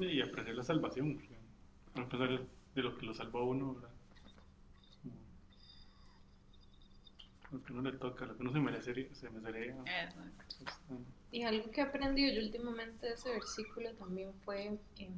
Y 0.00 0.22
aprender 0.22 0.54
la 0.54 0.62
salvación, 0.62 1.20
a 1.94 2.08
pesar 2.08 2.40
de 2.74 2.82
lo 2.82 2.96
que 2.96 3.06
lo 3.06 3.14
salvó 3.14 3.40
a 3.40 3.44
uno, 3.44 3.74
¿verdad? 3.74 3.90
Lo 7.52 7.62
que 7.62 7.72
no 7.72 7.82
le 7.82 7.92
toca, 7.92 8.26
lo 8.26 8.36
que 8.36 8.44
no 8.44 8.52
se 8.52 8.60
merecería. 8.60 9.14
Se 9.14 9.28
merecería 9.28 9.76
Exacto. 9.80 10.98
Y 11.32 11.42
algo 11.42 11.70
que 11.70 11.80
he 11.80 11.84
aprendido 11.84 12.32
yo 12.32 12.42
últimamente 12.46 13.06
de 13.06 13.14
ese 13.14 13.30
versículo 13.30 13.92
también 13.94 14.32
fue... 14.44 14.78
Eh, 14.98 15.10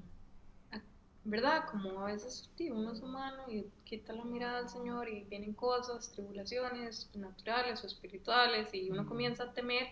¿verdad? 1.24 1.66
Como 1.70 2.00
a 2.00 2.06
veces 2.06 2.50
uno 2.70 2.92
es 2.92 3.00
humano 3.00 3.44
y 3.48 3.64
quita 3.84 4.12
la 4.12 4.24
mirada 4.24 4.58
al 4.58 4.68
Señor 4.68 5.08
y 5.08 5.24
vienen 5.24 5.52
cosas, 5.52 6.10
tribulaciones 6.12 7.10
naturales 7.14 7.82
o 7.84 7.86
espirituales 7.86 8.72
y 8.74 8.90
uno 8.90 9.06
comienza 9.06 9.44
a 9.44 9.52
temer, 9.52 9.86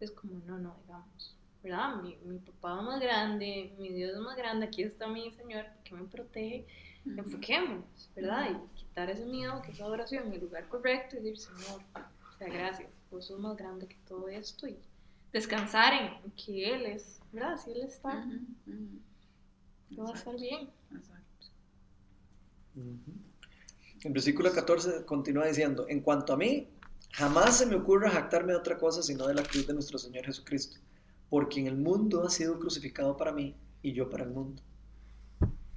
es 0.00 0.10
como, 0.10 0.40
no, 0.46 0.58
no, 0.58 0.76
digamos, 0.82 1.36
¿verdad? 1.62 1.96
Mi, 2.02 2.16
mi 2.24 2.38
papá 2.38 2.78
es 2.78 2.84
más 2.84 3.00
grande, 3.00 3.72
mi 3.78 3.90
Dios 3.90 4.12
es 4.14 4.20
más 4.20 4.36
grande, 4.36 4.66
aquí 4.66 4.82
está 4.82 5.06
mi 5.06 5.30
Señor 5.32 5.66
que 5.84 5.94
me 5.94 6.04
protege, 6.04 6.66
enfoquémonos, 7.04 8.10
¿verdad? 8.14 8.50
Y 8.50 8.78
quitar 8.78 9.10
ese 9.10 9.24
miedo, 9.26 9.62
que 9.62 9.72
esa 9.72 9.84
adoración 9.84 10.26
en 10.26 10.34
el 10.34 10.40
lugar 10.40 10.68
correcto 10.68 11.16
y 11.16 11.20
decir, 11.20 11.38
Señor, 11.38 11.82
o 11.94 12.38
sea, 12.38 12.48
gracias, 12.48 12.90
vos 13.10 13.26
sos 13.26 13.38
más 13.38 13.56
grande 13.56 13.86
que 13.86 13.96
todo 14.06 14.28
esto 14.28 14.66
y 14.66 14.76
descansar 15.32 15.92
en 15.94 16.30
que 16.32 16.74
Él 16.74 16.86
es, 16.86 17.20
¿verdad? 17.32 17.56
Si 17.62 17.70
Él 17.70 17.82
está. 17.82 18.24
Todo 19.94 20.04
va 20.06 20.12
a 20.12 20.14
estar 20.14 20.36
bien. 20.36 20.70
Exacto. 20.94 21.22
El 24.02 24.12
versículo 24.12 24.52
14 24.52 25.04
continúa 25.04 25.46
diciendo, 25.46 25.86
en 25.88 26.00
cuanto 26.00 26.32
a 26.32 26.36
mí, 26.36 26.68
jamás 27.12 27.58
se 27.58 27.66
me 27.66 27.76
ocurre 27.76 28.10
jactarme 28.10 28.52
de 28.52 28.58
otra 28.58 28.78
cosa 28.78 29.02
sino 29.02 29.26
de 29.26 29.34
la 29.34 29.42
cruz 29.42 29.66
de 29.66 29.74
nuestro 29.74 29.98
Señor 29.98 30.24
Jesucristo, 30.24 30.78
porque 31.32 31.60
en 31.60 31.66
el 31.66 31.78
mundo 31.78 32.24
ha 32.24 32.28
sido 32.28 32.58
crucificado 32.58 33.16
para 33.16 33.32
mí 33.32 33.56
y 33.80 33.94
yo 33.94 34.10
para 34.10 34.24
el 34.24 34.28
mundo. 34.32 34.60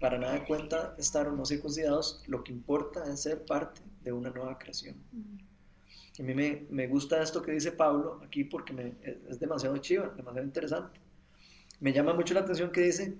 Para 0.01 0.17
nada 0.17 0.43
cuenta 0.43 0.93
estar 0.97 1.29
o 1.29 1.31
no 1.31 1.45
circuncidados, 1.45 2.21
lo 2.27 2.43
que 2.43 2.51
importa 2.51 3.05
es 3.05 3.21
ser 3.21 3.45
parte 3.45 3.79
de 4.03 4.11
una 4.11 4.31
nueva 4.31 4.57
creación. 4.57 4.97
A 6.19 6.23
mí 6.23 6.33
me, 6.33 6.67
me, 6.69 6.87
gusta 6.87 7.23
esto 7.23 7.41
que 7.41 7.53
dice 7.53 7.71
Pablo 7.71 8.19
aquí 8.21 8.43
porque 8.43 8.73
me, 8.73 8.95
es 9.29 9.39
demasiado 9.39 9.77
chiva, 9.77 10.09
demasiado 10.17 10.45
interesante. 10.45 10.99
Me 11.79 11.93
llama 11.93 12.13
mucho 12.13 12.33
la 12.33 12.41
atención 12.41 12.69
que 12.69 12.81
dice, 12.81 13.17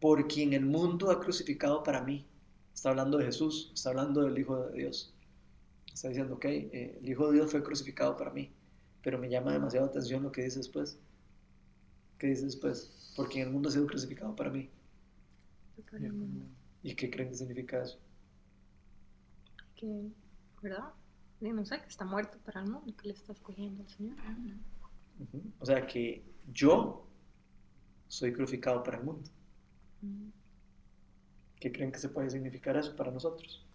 por 0.00 0.26
quien 0.28 0.54
el 0.54 0.64
mundo 0.64 1.10
ha 1.10 1.20
crucificado 1.20 1.82
para 1.82 2.00
mí. 2.00 2.24
Está 2.72 2.88
hablando 2.88 3.18
de 3.18 3.26
Jesús, 3.26 3.72
está 3.74 3.90
hablando 3.90 4.22
del 4.22 4.38
Hijo 4.38 4.68
de 4.68 4.78
Dios. 4.78 5.14
Está 5.92 6.08
diciendo, 6.08 6.36
ok, 6.36 6.44
eh, 6.46 6.98
el 7.02 7.06
Hijo 7.06 7.26
de 7.26 7.34
Dios 7.34 7.50
fue 7.50 7.62
crucificado 7.62 8.16
para 8.16 8.30
mí, 8.30 8.50
pero 9.02 9.18
me 9.18 9.28
llama 9.28 9.52
demasiado 9.52 9.84
atención 9.84 10.22
lo 10.22 10.32
que 10.32 10.42
dice 10.42 10.60
después. 10.60 10.98
¿Qué 12.18 12.28
dice 12.28 12.44
después? 12.44 13.12
Por 13.16 13.28
quien 13.28 13.46
el 13.46 13.52
mundo 13.52 13.68
ha 13.68 13.72
sido 13.72 13.86
crucificado 13.86 14.34
para 14.34 14.50
mí. 14.50 14.70
¿Y 16.82 16.94
qué 16.94 17.10
creen 17.10 17.28
que 17.30 17.34
significa 17.34 17.82
eso? 17.82 17.98
Que, 19.74 20.10
¿verdad? 20.62 20.92
No 21.40 21.64
sé, 21.66 21.80
que 21.80 21.88
está 21.88 22.04
muerto 22.04 22.38
para 22.44 22.60
el 22.60 22.70
mundo, 22.70 22.94
que 22.96 23.08
le 23.08 23.14
está 23.14 23.32
escogiendo 23.32 23.82
al 23.82 23.88
Señor. 23.90 24.16
O 25.58 25.66
sea 25.66 25.86
que 25.86 26.24
yo 26.52 27.06
soy 28.08 28.32
crucificado 28.32 28.82
para 28.82 28.98
el 28.98 29.04
mundo. 29.04 29.28
¿Qué 31.60 31.72
creen 31.72 31.92
que 31.92 31.98
se 31.98 32.08
puede 32.08 32.30
significar 32.30 32.76
eso 32.76 32.94
para 32.96 33.10
nosotros? 33.10 33.66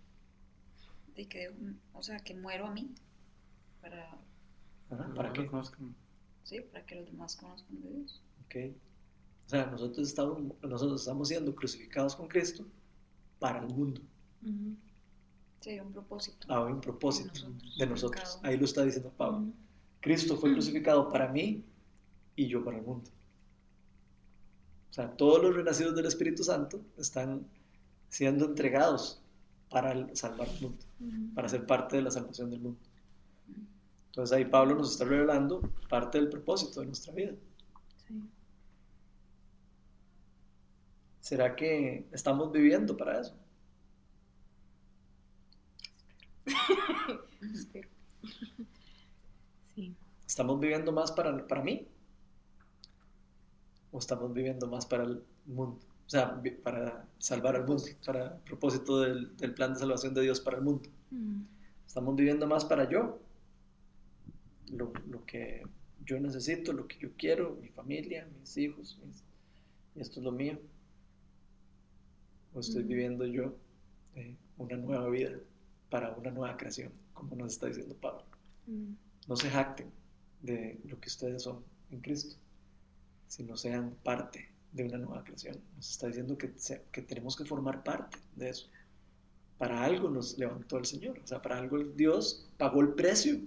De 1.15 1.27
que, 1.27 1.53
o 1.93 2.01
sea, 2.01 2.19
que 2.19 2.33
muero 2.33 2.67
a 2.67 2.71
mí 2.71 2.93
para, 3.81 4.17
¿para 5.15 5.33
que 5.33 5.49
Sí, 6.43 6.59
para 6.61 6.85
que 6.85 6.95
los 6.95 7.05
demás 7.05 7.35
conozcan 7.35 7.81
de 7.81 7.89
Dios. 7.89 8.21
Ok. 8.45 8.75
O 9.45 9.49
sea, 9.49 9.65
nosotros 9.65 10.07
estamos, 10.07 10.41
nosotros 10.61 11.01
estamos 11.01 11.27
siendo 11.27 11.53
crucificados 11.55 12.15
con 12.15 12.27
Cristo 12.27 12.65
para 13.39 13.59
el 13.59 13.67
mundo. 13.67 14.01
Sí, 15.59 15.79
un 15.79 15.91
propósito. 15.91 16.47
Ah, 16.49 16.61
un 16.61 16.81
propósito 16.81 17.51
de 17.77 17.87
nosotros. 17.87 18.39
Ahí 18.43 18.57
lo 18.57 18.65
está 18.65 18.83
diciendo 18.83 19.11
Pablo. 19.15 19.51
Cristo 19.99 20.35
fue 20.35 20.51
crucificado 20.53 21.09
para 21.09 21.27
mí 21.31 21.63
y 22.35 22.47
yo 22.47 22.63
para 22.63 22.77
el 22.77 22.83
mundo. 22.83 23.09
O 24.89 24.93
sea, 24.93 25.09
todos 25.15 25.41
los 25.41 25.55
renacidos 25.55 25.95
del 25.95 26.05
Espíritu 26.05 26.43
Santo 26.43 26.83
están 26.97 27.47
siendo 28.09 28.45
entregados 28.45 29.21
para 29.69 30.13
salvar 30.15 30.49
el 30.49 30.61
mundo, 30.61 30.85
para 31.33 31.47
ser 31.47 31.65
parte 31.65 31.95
de 31.95 32.01
la 32.01 32.11
salvación 32.11 32.49
del 32.49 32.59
mundo. 32.59 32.79
Entonces 34.11 34.37
ahí 34.37 34.45
Pablo 34.45 34.75
nos 34.75 34.91
está 34.91 35.05
revelando 35.05 35.61
parte 35.89 36.19
del 36.19 36.29
propósito 36.29 36.81
de 36.81 36.85
nuestra 36.87 37.13
vida. 37.13 37.33
Sí. 38.07 38.21
¿Será 41.19 41.55
que 41.55 42.07
estamos 42.11 42.51
viviendo 42.51 42.95
para 42.97 43.21
eso? 43.21 43.35
Espero. 47.53 47.89
Sí. 49.75 49.95
¿Estamos 50.27 50.59
viviendo 50.59 50.91
más 50.91 51.11
para, 51.11 51.47
para 51.47 51.63
mí? 51.63 51.87
o 53.91 53.99
estamos 53.99 54.33
viviendo 54.33 54.67
más 54.67 54.85
para 54.85 55.03
el 55.03 55.23
mundo, 55.45 55.79
o 56.05 56.09
sea, 56.09 56.41
para 56.63 57.05
salvar 57.17 57.55
al 57.55 57.67
mundo, 57.67 57.83
para 58.05 58.35
el 58.35 58.41
propósito 58.41 59.01
del, 59.01 59.27
plan 59.53 59.73
de 59.73 59.79
salvación 59.79 60.13
de 60.13 60.21
Dios 60.21 60.39
para 60.39 60.57
el 60.57 60.63
mundo. 60.63 60.89
Mm. 61.11 61.41
Estamos 61.85 62.15
viviendo 62.15 62.47
más 62.47 62.63
para 62.63 62.89
yo, 62.89 63.19
lo, 64.71 64.93
que 65.25 65.63
yo 66.05 66.19
necesito, 66.19 66.73
lo 66.73 66.87
que 66.87 66.97
yo 66.99 67.09
quiero, 67.17 67.57
mi 67.61 67.69
familia, 67.69 68.27
mis 68.39 68.57
hijos, 68.57 68.99
y 69.95 69.99
esto 69.99 70.19
es 70.19 70.23
lo 70.23 70.31
mío. 70.31 70.59
O 72.53 72.59
estoy 72.59 72.83
mm. 72.83 72.87
viviendo 72.87 73.25
yo 73.25 73.55
eh, 74.15 74.35
una 74.57 74.77
nueva 74.77 75.09
vida 75.09 75.31
para 75.89 76.11
una 76.11 76.31
nueva 76.31 76.57
creación, 76.57 76.91
como 77.13 77.35
nos 77.35 77.53
está 77.53 77.67
diciendo 77.67 77.95
Pablo. 77.95 78.23
Mm. 78.67 78.93
No 79.27 79.35
se 79.35 79.49
jacten 79.49 79.89
de 80.41 80.79
lo 80.85 80.99
que 80.99 81.07
ustedes 81.07 81.43
son 81.43 81.63
en 81.91 82.01
Cristo 82.01 82.37
no 83.39 83.55
sean 83.55 83.95
parte 84.03 84.49
de 84.73 84.83
una 84.83 84.97
nueva 84.97 85.23
creación. 85.23 85.57
Nos 85.75 85.89
está 85.89 86.07
diciendo 86.07 86.37
que, 86.37 86.51
que 86.91 87.01
tenemos 87.01 87.35
que 87.35 87.45
formar 87.45 87.83
parte 87.83 88.17
de 88.35 88.49
eso. 88.49 88.69
Para 89.57 89.83
algo 89.83 90.09
nos 90.09 90.37
levantó 90.37 90.77
el 90.77 90.85
Señor, 90.85 91.19
o 91.23 91.27
sea, 91.27 91.41
para 91.41 91.57
algo 91.57 91.79
Dios 91.79 92.49
pagó 92.57 92.81
el 92.81 92.93
precio 92.93 93.39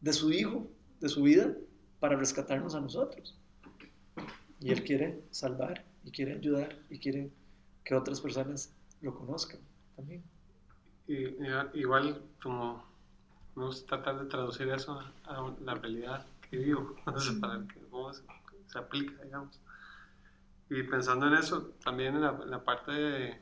de 0.00 0.12
su 0.12 0.30
Hijo, 0.30 0.68
de 1.02 1.08
su 1.08 1.22
vida, 1.22 1.54
para 2.00 2.16
rescatarnos 2.16 2.74
a 2.74 2.80
nosotros. 2.80 3.36
Y 4.60 4.70
Él 4.70 4.84
quiere 4.84 5.22
salvar 5.30 5.84
y 6.04 6.12
quiere 6.12 6.34
ayudar 6.34 6.78
y 6.88 6.98
quiere 6.98 7.30
que 7.84 7.94
otras 7.94 8.20
personas 8.20 8.74
lo 9.00 9.14
conozcan 9.14 9.60
también. 9.96 10.22
Y, 11.08 11.26
igual 11.78 12.22
como 12.40 12.84
vamos 13.56 13.82
a 13.82 13.86
tratar 13.86 14.20
de 14.20 14.26
traducir 14.26 14.68
eso 14.68 15.00
a 15.24 15.54
la 15.60 15.74
realidad 15.74 16.24
que 16.48 16.58
vivo, 16.58 16.94
para 17.04 17.18
que 17.18 17.82
se 18.66 18.78
aplica, 18.78 19.22
digamos. 19.24 19.60
y 20.70 20.82
pensando 20.84 21.26
en 21.26 21.34
eso, 21.34 21.72
también 21.84 22.14
en 22.14 22.22
la, 22.22 22.38
en 22.42 22.50
la 22.50 22.64
parte 22.64 22.92
de, 22.92 23.38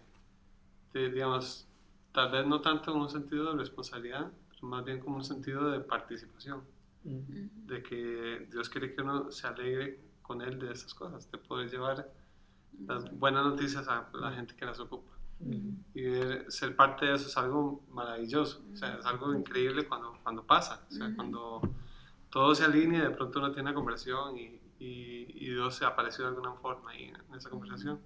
de, 0.95 1.11
digamos, 1.11 1.69
tal 2.13 2.33
vez 2.33 2.47
no 2.47 2.61
tanto 2.63 2.93
en 2.93 2.99
un 2.99 3.11
sentido 3.11 3.53
de 3.53 3.59
responsabilidad, 3.59 4.33
pero 4.49 4.67
más 4.67 4.85
bien 4.85 4.99
como 5.01 5.17
un 5.17 5.25
sentido 5.25 5.71
de 5.71 5.81
participación. 5.81 6.63
De 7.03 7.83
que 7.83 8.49
Dios 8.51 8.69
quiere 8.69 8.95
que 8.95 9.03
uno 9.03 9.31
se 9.31 9.47
alegre 9.47 10.01
con 10.23 10.43
Él 10.43 10.59
de 10.59 10.73
esas 10.73 10.93
cosas, 10.95 11.31
de 11.31 11.39
poder 11.39 11.71
llevar 11.71 12.13
las 12.87 13.11
buenas 13.19 13.45
noticias 13.45 13.89
a 13.89 14.09
la 14.15 14.33
gente 14.33 14.55
que 14.55 14.65
las 14.65 14.79
ocupa. 14.81 15.11
Mm. 15.41 15.71
Y 15.95 16.03
ver- 16.03 16.53
ser 16.53 16.77
parte 16.77 17.07
de 17.07 17.15
eso 17.15 17.27
es 17.27 17.37
algo 17.37 17.83
maravilloso, 17.91 18.63
o 18.73 18.77
sea, 18.77 18.97
es 18.99 19.07
algo 19.07 19.35
increíble 19.35 19.87
cuando, 19.89 20.19
cuando 20.23 20.45
pasa, 20.45 20.85
o 20.89 20.93
sea, 20.93 21.07
Ujú. 21.07 21.17
cuando 21.17 21.61
todo 22.29 22.55
se 22.55 22.65
alinea 22.65 23.01
y 23.01 23.09
de 23.09 23.11
pronto 23.11 23.39
uno 23.39 23.51
tiene 23.51 23.71
una 23.71 23.75
conversación 23.75 24.37
y, 24.37 24.61
y, 24.79 25.27
y 25.47 25.51
Dios 25.51 25.75
se 25.75 25.85
apareció 25.87 26.25
de 26.25 26.31
alguna 26.31 26.53
forma 26.55 26.91
ahí 26.91 27.05
en 27.05 27.35
esa 27.35 27.49
conversación, 27.51 27.99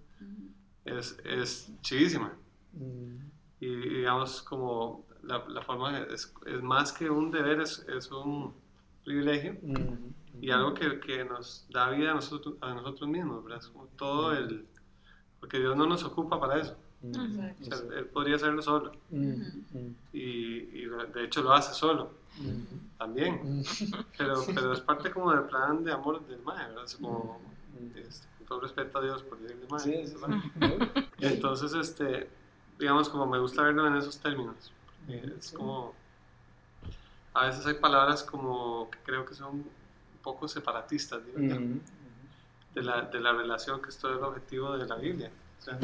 es, 0.85 1.19
es 1.25 1.73
chivísima. 1.83 2.33
Y 2.81 3.21
y 3.61 3.77
digamos, 3.77 4.43
como 4.43 5.07
la, 5.23 5.43
la 5.49 5.63
forma 5.63 5.99
es, 6.01 6.35
es 6.45 6.63
más 6.63 6.93
que 6.93 7.09
un 7.09 7.31
deber, 7.31 7.61
es, 7.61 7.79
es 7.89 8.11
un 8.11 8.55
privilegio 9.05 9.57
Mm. 9.63 10.43
y 10.43 10.51
algo 10.51 10.75
que, 10.75 10.99
que 11.01 11.25
nos 11.25 11.67
da 11.71 11.91
vida 11.91 12.11
a 12.11 12.15
nosotros, 12.15 12.55
a 12.61 12.75
nosotros 12.75 13.09
mismos, 13.09 13.45
¿verdad? 13.45 13.59
Es 13.61 13.69
como 13.69 13.87
todo 13.97 14.33
el... 14.33 14.67
Porque 15.41 15.59
Dios 15.59 15.77
no 15.77 15.87
nos 15.87 16.03
ocupa 16.05 16.41
para 16.41 16.61
eso. 16.61 16.77
Mm. 17.03 17.11
O 17.61 17.65
sea, 17.65 17.77
Él 17.99 18.07
podría 18.07 18.37
hacerlo 18.37 18.63
solo. 18.63 18.93
Mm. 19.11 19.31
Mm. 19.73 19.95
Y, 20.13 20.21
y 20.23 20.87
de 21.15 21.25
hecho 21.25 21.43
lo 21.43 21.53
hace 21.53 21.75
solo 21.75 22.11
Mm. 22.37 22.99
también. 22.99 23.41
Mm. 23.61 23.63
Pero, 24.19 24.35
pero 24.55 24.73
es 24.73 24.81
parte 24.81 25.11
como 25.13 25.31
del 25.31 25.45
plan 25.45 25.85
de 25.85 25.93
amor 25.93 26.27
del 26.27 26.43
mae, 26.43 26.67
¿verdad? 26.69 26.85
Es 26.85 26.97
como, 26.97 27.39
Mm. 27.79 27.99
este, 27.99 28.27
con 28.39 28.47
todo 28.47 28.61
respeto 28.61 28.99
a 28.99 29.03
Dios 29.03 29.23
por 29.23 29.39
decirle 29.39 29.67
mae. 29.71 29.81
Sí, 29.81 30.07
sí, 30.07 30.15
¿verdad? 30.21 30.39
sí. 30.99 31.05
Entonces, 31.21 31.75
este, 31.75 32.29
digamos, 32.79 33.09
como 33.09 33.27
me 33.27 33.39
gusta 33.39 33.63
verlo 33.63 33.87
en 33.87 33.97
esos 33.97 34.19
términos. 34.19 34.73
Es 35.09 35.53
como, 35.53 35.93
a 37.35 37.47
veces 37.47 37.66
hay 37.66 37.74
palabras 37.74 38.22
como 38.22 38.89
que 38.91 38.99
creo 39.01 39.26
que 39.26 39.35
son 39.35 39.55
un 39.57 39.70
poco 40.22 40.47
separatistas, 40.47 41.20
de, 41.35 42.82
la, 42.82 43.03
de 43.03 43.20
la 43.20 43.32
relación 43.32 43.82
que 43.82 43.91
esto 43.91 44.11
es 44.11 44.18
el 44.18 44.24
objetivo 44.24 44.76
de 44.76 44.87
la 44.87 44.95
Biblia. 44.97 45.30
O 45.59 45.62
sea, 45.62 45.78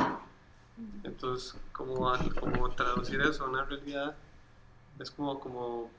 entonces, 1.03 1.61
como, 1.73 2.13
como 2.39 2.71
traducir 2.71 3.21
eso 3.21 3.45
a 3.45 3.49
una 3.49 3.65
realidad 3.65 4.17
es 4.99 5.11
como, 5.11 5.41
como 5.41 5.91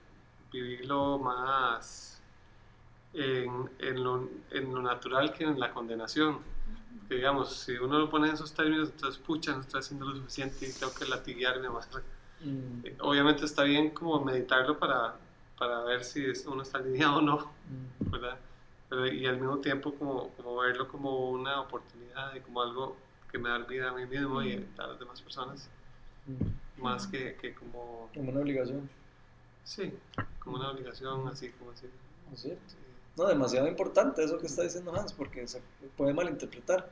vivirlo 0.51 1.19
más 1.19 2.21
en, 3.13 3.69
en, 3.79 4.03
lo, 4.03 4.29
en 4.51 4.73
lo 4.73 4.81
natural 4.81 5.33
que 5.33 5.43
en 5.43 5.59
la 5.59 5.73
condenación. 5.73 6.39
Que, 7.09 7.15
digamos, 7.15 7.53
si 7.53 7.73
uno 7.73 7.99
lo 7.99 8.09
pone 8.09 8.29
en 8.29 8.35
esos 8.35 8.53
términos, 8.53 8.89
entonces, 8.89 9.21
pucha, 9.21 9.51
no 9.51 9.61
estoy 9.61 9.79
haciendo 9.79 10.05
lo 10.05 10.15
suficiente 10.15 10.65
y 10.65 10.71
tengo 10.71 10.93
que 10.93 11.05
latigarme 11.05 11.69
más. 11.69 11.89
Mm. 12.41 13.01
Obviamente 13.01 13.45
está 13.45 13.63
bien 13.63 13.89
como 13.89 14.23
meditarlo 14.23 14.79
para, 14.79 15.15
para 15.62 15.84
ver 15.84 16.03
si 16.03 16.26
uno 16.47 16.64
está 16.64 16.80
alineado 16.80 17.18
o 17.18 17.22
no. 17.22 17.51
¿verdad? 17.99 18.36
Pero, 18.89 19.05
y 19.05 19.28
al 19.28 19.38
mismo 19.39 19.59
tiempo 19.59 19.93
como, 19.93 20.30
como 20.30 20.57
verlo 20.57 20.88
como 20.88 21.30
una 21.30 21.62
oportunidad 21.62 22.34
y 22.34 22.39
como 22.39 22.64
algo 22.64 22.97
que 23.32 23.38
me 23.38 23.47
da 23.47 23.59
vida 23.59 23.91
a 23.91 23.93
mí 23.93 24.07
mismo 24.07 24.41
y 24.41 24.68
a 24.80 24.88
las 24.88 24.97
demás 24.97 25.22
personas, 25.22 25.70
más 26.78 27.05
que, 27.05 27.36
que 27.36 27.53
como, 27.53 28.09
Como 28.12 28.32
una 28.32 28.39
obligación. 28.41 28.89
sí, 29.64 29.93
como 30.39 30.55
una 30.57 30.72
obligación, 30.72 31.28
así 31.28 31.49
como 31.51 31.70
así. 31.72 31.86
¿No 32.28 32.34
es 32.34 32.41
cierto? 32.41 32.64
No, 33.16 33.28
demasiado 33.28 33.68
importante 33.68 34.24
eso 34.24 34.39
que 34.39 34.47
está 34.47 34.64
diciendo 34.64 34.91
Hans, 34.95 35.14
porque 35.14 35.47
se 35.47 35.62
puede 35.95 36.12
malinterpretar. 36.16 36.89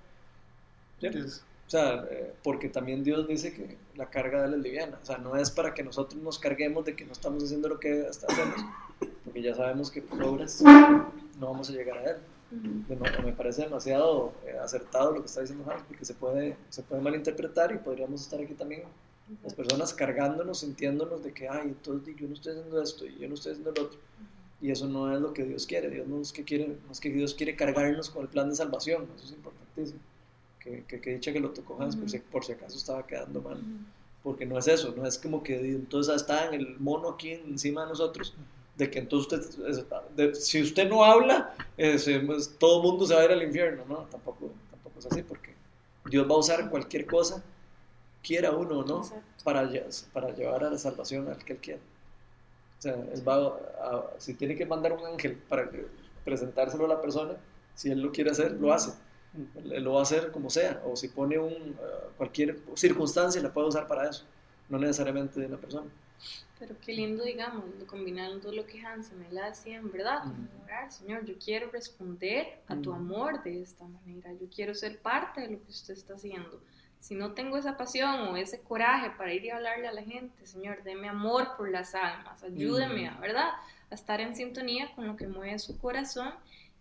¿cierto? 1.00 1.18
Es- 1.18 1.44
O 1.70 1.72
sea, 1.72 2.04
eh, 2.10 2.34
porque 2.44 2.68
también 2.68 3.04
Dios 3.04 3.28
dice 3.28 3.54
que 3.54 3.78
la 3.96 4.10
carga 4.10 4.42
de 4.42 4.48
él 4.48 4.54
es 4.56 4.60
liviana. 4.62 4.98
O 5.04 5.06
sea, 5.06 5.20
no 5.20 5.36
es 5.36 5.52
para 5.52 5.76
que 5.76 5.84
nosotros 5.84 6.20
nos 6.20 6.40
carguemos 6.40 6.84
de 6.84 6.96
que 6.96 7.06
no 7.06 7.12
estamos 7.12 7.44
haciendo 7.44 7.70
lo 7.70 7.80
que 7.80 8.08
hasta 8.10 8.26
hacemos, 8.26 8.56
porque 9.24 9.44
ya 9.44 9.54
sabemos 9.54 9.92
que 9.92 10.02
por 10.02 10.24
obras 10.24 10.62
no 10.64 11.12
vamos 11.52 11.70
a 11.70 11.74
llegar 11.74 12.00
a 12.00 12.10
él. 12.10 12.18
De 12.88 12.96
no- 12.96 13.06
me 13.24 13.34
parece 13.34 13.62
demasiado 13.62 14.34
eh, 14.48 14.58
acertado 14.58 15.12
lo 15.12 15.20
que 15.20 15.28
está 15.28 15.42
diciendo 15.42 15.64
Hans, 15.72 15.84
porque 15.88 16.06
se 16.06 16.16
puede, 16.16 16.58
se 16.70 16.82
puede 16.82 17.04
malinterpretar 17.04 17.72
y 17.72 17.78
podríamos 17.78 18.22
estar 18.24 18.42
aquí 18.42 18.56
también 18.56 18.82
las 19.44 19.54
personas 19.54 19.94
cargándonos, 19.94 20.62
sintiéndonos 20.62 21.22
de 21.24 21.32
que, 21.34 21.48
ay, 21.48 21.68
entonces 21.68 22.16
yo 22.16 22.28
no 22.28 22.34
estoy 22.34 22.54
haciendo 22.54 22.82
esto 22.82 23.06
y 23.06 23.20
yo 23.20 23.28
no 23.28 23.36
estoy 23.36 23.52
haciendo 23.52 23.72
lo 23.74 23.84
otro. 23.84 24.00
Y 24.60 24.72
eso 24.72 24.88
no 24.88 25.14
es 25.14 25.22
lo 25.22 25.32
que 25.34 25.44
Dios 25.44 25.68
quiere. 25.68 25.92
Dios 25.92 26.08
no 26.08 26.20
es 26.20 26.34
que, 26.34 26.44
quiere, 26.44 26.68
no 26.88 26.92
es 26.92 27.00
que 27.00 27.12
Dios 27.12 27.36
quiere 27.36 27.56
cargarnos 27.56 28.10
con 28.10 28.24
el 28.24 28.28
plan 28.30 28.50
de 28.50 28.56
salvación. 28.56 29.08
Eso 29.16 29.26
es 29.26 29.32
importantísimo. 29.34 30.00
Que, 30.70 30.84
que, 30.84 31.02
que 31.02 31.14
dicha 31.16 31.34
que 31.34 31.40
lo 31.40 31.50
tocó 31.50 31.82
Hans, 31.82 31.96
por, 31.96 32.08
si, 32.10 32.20
por 32.20 32.46
si 32.46 32.52
acaso 32.52 32.78
estaba 32.78 33.06
quedando 33.08 33.42
mal. 33.42 33.58
Porque 34.22 34.46
no 34.46 34.56
es 34.60 34.68
eso, 34.68 34.94
no 34.96 35.04
es 35.08 35.18
como 35.18 35.42
que 35.42 35.58
entonces 35.72 36.16
está 36.16 36.46
en 36.46 36.54
el 36.54 36.80
mono 36.80 37.10
aquí 37.10 37.32
encima 37.32 37.84
de 37.84 37.90
nosotros, 37.90 38.36
de 38.78 38.92
que 38.92 39.00
entonces 39.00 39.56
usted, 39.56 39.68
es- 39.68 39.86
de- 40.16 40.36
si 40.36 40.62
usted 40.62 40.88
no 40.88 41.04
habla, 41.04 41.56
eh, 41.76 41.98
se- 41.98 42.20
pues, 42.20 42.56
todo 42.60 42.82
el 42.84 42.88
mundo 42.92 43.08
se 43.08 43.16
va 43.16 43.22
a 43.22 43.26
ir 43.26 43.32
al 43.32 43.42
infierno. 43.42 43.84
No, 43.90 43.98
tampoco, 44.12 44.52
tampoco 44.70 45.00
es 45.00 45.06
así, 45.08 45.24
porque 45.24 45.54
Dios 46.06 46.30
va 46.30 46.36
a 46.36 46.38
usar 46.38 46.70
cualquier 46.70 47.08
cosa, 47.08 47.42
quiera 48.22 48.52
uno 48.52 48.80
o 48.80 48.86
no, 48.86 48.98
Exacto. 49.00 49.24
para, 49.44 49.68
para 50.14 50.36
llevar 50.36 50.64
a 50.66 50.70
la 50.70 50.78
salvación 50.78 51.28
al 51.30 51.44
que 51.44 51.54
Él 51.54 51.60
quiera. 51.60 51.80
O 52.78 52.82
sea, 52.82 52.94
Él 52.94 53.28
va 53.28 53.36
a- 53.36 53.48
a- 53.96 54.06
si 54.20 54.36
tiene 54.36 54.56
que 54.56 54.66
mandar 54.68 54.94
un 54.94 55.04
ángel 55.06 55.34
para 55.50 55.68
presentárselo 56.24 56.86
a 56.86 56.90
la 56.90 57.02
persona, 57.02 57.34
si 57.74 57.90
Él 57.90 58.02
lo 58.02 58.12
quiere 58.12 58.30
hacer, 58.32 58.52
lo 58.52 58.72
hace. 58.72 58.92
Lo 59.64 59.94
va 59.94 60.00
a 60.00 60.04
hacer 60.04 60.32
como 60.32 60.50
sea. 60.50 60.82
O 60.86 60.96
si 60.96 61.08
pone 61.10 61.38
un, 61.38 61.54
eh, 61.54 61.76
cualquier 62.18 62.60
circunstancia, 62.76 63.42
la 63.42 63.54
puede 63.54 63.68
usar 63.68 63.88
para 63.88 64.10
eso. 64.10 64.26
No 64.70 64.78
necesariamente 64.78 65.40
de 65.40 65.46
una 65.46 65.58
persona. 65.58 65.90
Pero 66.60 66.76
qué 66.82 66.92
lindo, 66.94 67.24
digamos, 67.24 67.64
combinando 67.88 68.52
lo 68.52 68.66
que 68.66 68.82
Hans 68.86 69.14
me 69.14 69.32
la 69.32 69.50
decía, 69.50 69.78
en 69.78 69.90
verdad, 69.92 70.24
como 70.24 70.64
orar, 70.66 70.92
Señor, 70.92 71.24
yo 71.24 71.36
quiero 71.44 71.72
responder 71.72 72.60
a 72.68 72.76
tu 72.76 72.92
amor 72.92 73.42
de 73.44 73.62
esta 73.62 73.86
manera, 73.86 74.34
yo 74.34 74.48
quiero 74.54 74.76
ser 74.76 75.00
parte 75.00 75.40
de 75.40 75.52
lo 75.52 75.64
que 75.64 75.72
usted 75.72 75.94
está 75.94 76.16
haciendo. 76.16 76.62
Si 77.00 77.16
no 77.16 77.32
tengo 77.32 77.56
esa 77.56 77.78
pasión 77.78 78.28
o 78.28 78.36
ese 78.36 78.60
coraje 78.60 79.12
para 79.18 79.34
ir 79.34 79.46
y 79.46 79.52
hablarle 79.52 79.88
a 79.88 79.94
la 79.94 80.04
gente, 80.04 80.46
Señor, 80.46 80.84
deme 80.84 81.08
amor 81.08 81.56
por 81.56 81.72
las 81.72 81.96
almas, 81.96 82.44
ayúdeme, 82.44 83.08
a, 83.08 83.14
Ujú. 83.14 83.22
¿verdad? 83.22 83.50
A 83.90 83.96
estar 83.96 84.20
en 84.20 84.36
sintonía 84.36 84.94
con 84.96 85.08
lo 85.08 85.16
que 85.16 85.28
mueve 85.28 85.58
su 85.60 85.80
corazón 85.80 86.34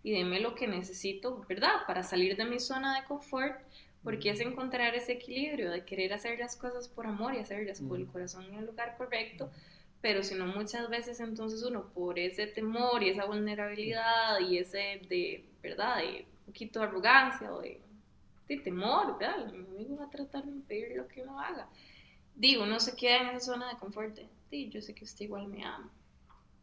y 0.03 0.11
deme 0.13 0.39
lo 0.39 0.55
que 0.55 0.67
necesito, 0.67 1.45
¿verdad? 1.47 1.85
Para 1.87 2.03
salir 2.03 2.35
de 2.37 2.45
mi 2.45 2.59
zona 2.59 2.99
de 2.99 3.07
confort, 3.07 3.59
porque 4.03 4.29
es 4.29 4.39
encontrar 4.39 4.95
ese 4.95 5.13
equilibrio 5.13 5.71
de 5.71 5.83
querer 5.85 6.13
hacer 6.13 6.39
las 6.39 6.55
cosas 6.55 6.87
por 6.87 7.05
amor 7.07 7.35
y 7.35 7.39
hacerlas 7.39 7.81
con 7.81 7.97
el 7.97 8.03
Ujú. 8.03 8.13
corazón 8.13 8.45
en 8.45 8.55
el 8.55 8.65
lugar 8.65 8.95
correcto, 8.97 9.51
pero 10.01 10.23
si 10.23 10.35
no 10.35 10.45
muchas 10.47 10.89
veces 10.89 11.19
entonces 11.19 11.61
uno 11.63 11.89
por 11.93 12.17
ese 12.19 12.47
temor 12.47 13.03
y 13.03 13.09
esa 13.09 13.25
vulnerabilidad 13.25 14.39
y 14.39 14.57
ese 14.57 15.01
de, 15.09 15.45
¿verdad? 15.61 15.97
De 15.97 16.25
un 16.39 16.45
poquito 16.53 16.79
de 16.79 16.85
arrogancia 16.85 17.53
o 17.53 17.61
de, 17.61 17.81
de 18.47 18.57
temor, 18.57 19.17
¿verdad? 19.19 19.43
El 19.49 19.55
enemigo 19.55 19.97
va 19.97 20.05
a 20.05 20.09
tratar 20.09 20.45
de 20.45 20.51
impedir 20.51 20.95
lo 20.97 21.07
que 21.07 21.21
uno 21.23 21.39
haga. 21.39 21.69
Digo, 22.35 22.63
uno 22.63 22.79
se 22.79 22.95
queda 22.95 23.17
en 23.21 23.27
esa 23.29 23.53
zona 23.53 23.69
de 23.69 23.77
confort 23.79 24.15
de, 24.15 24.29
sí, 24.49 24.69
yo 24.69 24.81
sé 24.81 24.93
que 24.95 25.03
usted 25.05 25.25
igual 25.25 25.47
me 25.47 25.63
ama. 25.65 25.91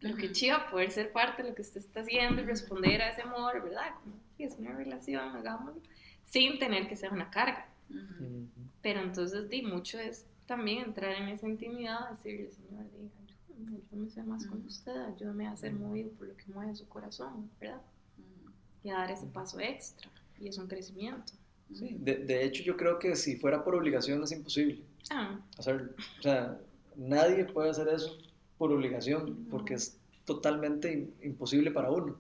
Pero 0.01 0.17
qué 0.17 0.27
Ujú. 0.27 0.33
chiva 0.35 0.71
poder 0.71 0.91
ser 0.91 1.13
parte 1.13 1.43
de 1.43 1.49
lo 1.51 1.55
que 1.55 1.63
usted 1.63 1.81
está 1.81 2.01
haciendo 2.01 2.43
y 2.43 2.45
responder 2.45 3.01
a 3.03 3.11
ese 3.11 3.23
amor, 3.23 3.63
¿verdad? 3.63 3.95
Como, 4.03 4.17
sí, 4.37 4.45
es 4.45 4.55
una 4.59 4.73
relación, 4.77 5.37
hagámoslo, 5.37 5.81
sin 6.25 6.59
tener 6.59 6.87
que 6.89 6.97
ser 6.97 7.13
una 7.13 7.31
carga. 7.31 7.69
Ujú. 7.91 8.47
Pero 8.83 9.01
entonces, 9.01 9.49
di, 9.49 9.63
mucho 9.63 9.99
es 9.99 10.27
también 10.47 10.85
entrar 10.85 11.13
en 11.13 11.29
esa 11.29 11.49
intimidad, 11.49 12.11
decirle, 12.11 12.51
Señor, 12.53 12.85
diga, 12.93 13.11
ayúdame, 13.49 13.77
ayúdame 13.79 14.07
a 14.07 14.11
ser 14.11 14.25
más 14.25 14.47
con 14.47 14.59
Ujú. 14.59 14.67
usted, 14.69 14.97
ayúdame 14.97 15.47
a 15.49 15.57
ser 15.57 15.73
movido 15.73 16.11
por 16.13 16.29
lo 16.29 16.37
que 16.37 16.45
mueve 16.53 16.75
su 16.75 16.87
corazón, 16.89 17.51
¿verdad? 17.61 17.81
Ujú. 18.19 18.53
Y 18.85 18.91
a 18.91 18.95
dar 18.99 19.11
ese 19.11 19.27
paso 19.27 19.59
extra. 19.61 20.11
Y 20.39 20.49
es 20.49 20.59
un 20.59 20.69
crecimiento. 20.69 21.33
Sí, 21.73 21.97
de, 21.99 22.19
de 22.19 22.45
hecho, 22.45 22.63
yo 22.63 22.77
creo 22.77 22.99
que 22.99 23.17
si 23.17 23.37
fuera 23.37 23.65
por 23.65 23.75
obligación 23.75 24.23
es 24.23 24.31
imposible 24.31 24.85
Ah, 25.11 25.41
hacerlo. 25.59 25.93
O 26.19 26.23
sea, 26.23 26.61
nadie 26.95 27.45
puede 27.45 27.71
hacer 27.71 27.89
eso 27.89 28.17
por 28.59 28.73
obligación, 28.73 29.47
porque 29.51 29.75
es 29.75 29.99
totalmente 30.25 30.93
im- 30.93 31.11
imposible 31.23 31.71
para 31.71 31.91
uno. 31.91 32.17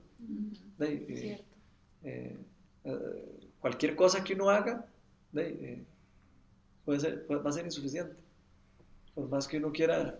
Eh, 0.80 1.07
cierto. 1.16 1.45
eh, 2.05 2.37
eh, 2.84 3.51
cualquier 3.61 3.97
cosa 3.97 4.22
que 4.22 4.34
uno 4.34 4.51
haga 4.51 4.87
eh, 5.34 5.82
puede 6.84 7.01
ser, 7.01 7.26
va 7.30 7.49
a 7.49 7.53
ser 7.53 7.64
insuficiente. 7.64 8.14
Por 9.14 9.28
más 9.28 9.49
que 9.49 9.57
uno 9.59 9.72
quiera 9.72 10.18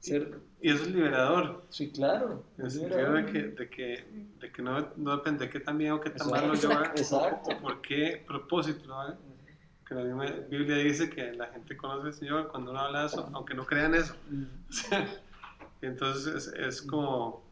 ser... 0.00 0.38
Y 0.62 0.70
eso 0.70 0.84
es 0.84 0.90
liberador, 0.92 1.64
Sí, 1.70 1.90
claro. 1.90 2.44
en 2.56 2.62
el 2.62 2.66
es 2.68 2.72
sentido 2.74 2.96
liberador. 2.98 3.26
de 3.26 3.32
que, 3.32 3.48
de 3.48 3.68
que, 3.68 4.04
de 4.40 4.52
que 4.52 4.62
no, 4.62 4.88
no 4.96 5.16
depende 5.16 5.46
de 5.46 5.50
qué 5.50 5.60
tan 5.60 5.76
bien 5.78 5.92
o 5.92 6.00
qué 6.00 6.10
tan 6.10 6.30
mal 6.30 6.46
lo 6.46 6.54
Exacto, 6.54 6.74
lleva, 6.74 6.92
exacto. 6.96 7.50
o 7.50 7.60
por 7.60 7.80
qué 7.82 8.22
propósito 8.26 8.94
haga. 8.94 9.18
Que 9.86 9.94
la 9.94 10.02
misma 10.02 10.24
Biblia 10.50 10.78
dice 10.78 11.08
que 11.08 11.32
la 11.32 11.46
gente 11.46 11.76
conoce 11.76 12.08
al 12.08 12.14
Señor 12.14 12.48
cuando 12.48 12.72
uno 12.72 12.80
habla 12.80 13.00
de 13.02 13.06
eso, 13.06 13.30
aunque 13.32 13.54
no 13.54 13.64
crean 13.66 13.94
eso. 13.94 14.14
O 14.68 14.72
sea, 14.72 15.08
Entonces 15.80 16.34
es, 16.34 16.46
es 16.54 16.82
como, 16.82 17.44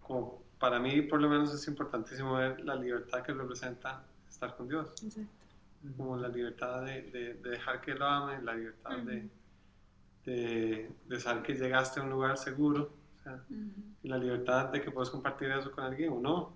como, 0.00 0.42
para 0.58 0.78
mí 0.78 1.02
por 1.02 1.20
lo 1.20 1.28
menos 1.28 1.52
es 1.52 1.66
importantísimo 1.68 2.34
ver 2.34 2.60
la 2.64 2.74
libertad 2.74 3.22
que 3.22 3.32
representa 3.32 4.04
estar 4.28 4.56
con 4.56 4.68
Dios. 4.68 4.90
Exacto. 5.02 5.30
como 5.96 6.16
la 6.16 6.28
libertad 6.28 6.84
de, 6.84 7.02
de, 7.10 7.34
dejar 7.34 7.80
que 7.80 7.94
lo 7.94 8.06
ame, 8.06 8.42
la 8.42 8.54
libertad 8.54 8.98
de, 8.98 9.28
de, 10.24 10.90
de, 11.06 11.20
saber 11.20 11.42
que 11.42 11.54
llegaste 11.54 12.00
a 12.00 12.02
un 12.02 12.10
lugar 12.10 12.36
seguro, 12.36 12.90
o 13.20 13.22
sea, 13.22 13.44
y 14.02 14.08
la 14.08 14.18
libertad 14.18 14.70
de 14.70 14.80
que 14.80 14.90
puedes 14.90 15.10
compartir 15.10 15.50
eso 15.50 15.70
con 15.70 15.84
alguien 15.84 16.12
o 16.12 16.20
no. 16.20 16.52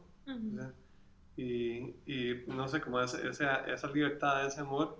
y, 1.36 1.94
y, 2.06 2.44
no 2.48 2.66
sé, 2.66 2.80
como 2.80 3.00
esa, 3.00 3.20
esa 3.28 3.88
libertad, 3.92 4.46
ese 4.46 4.60
amor, 4.60 4.98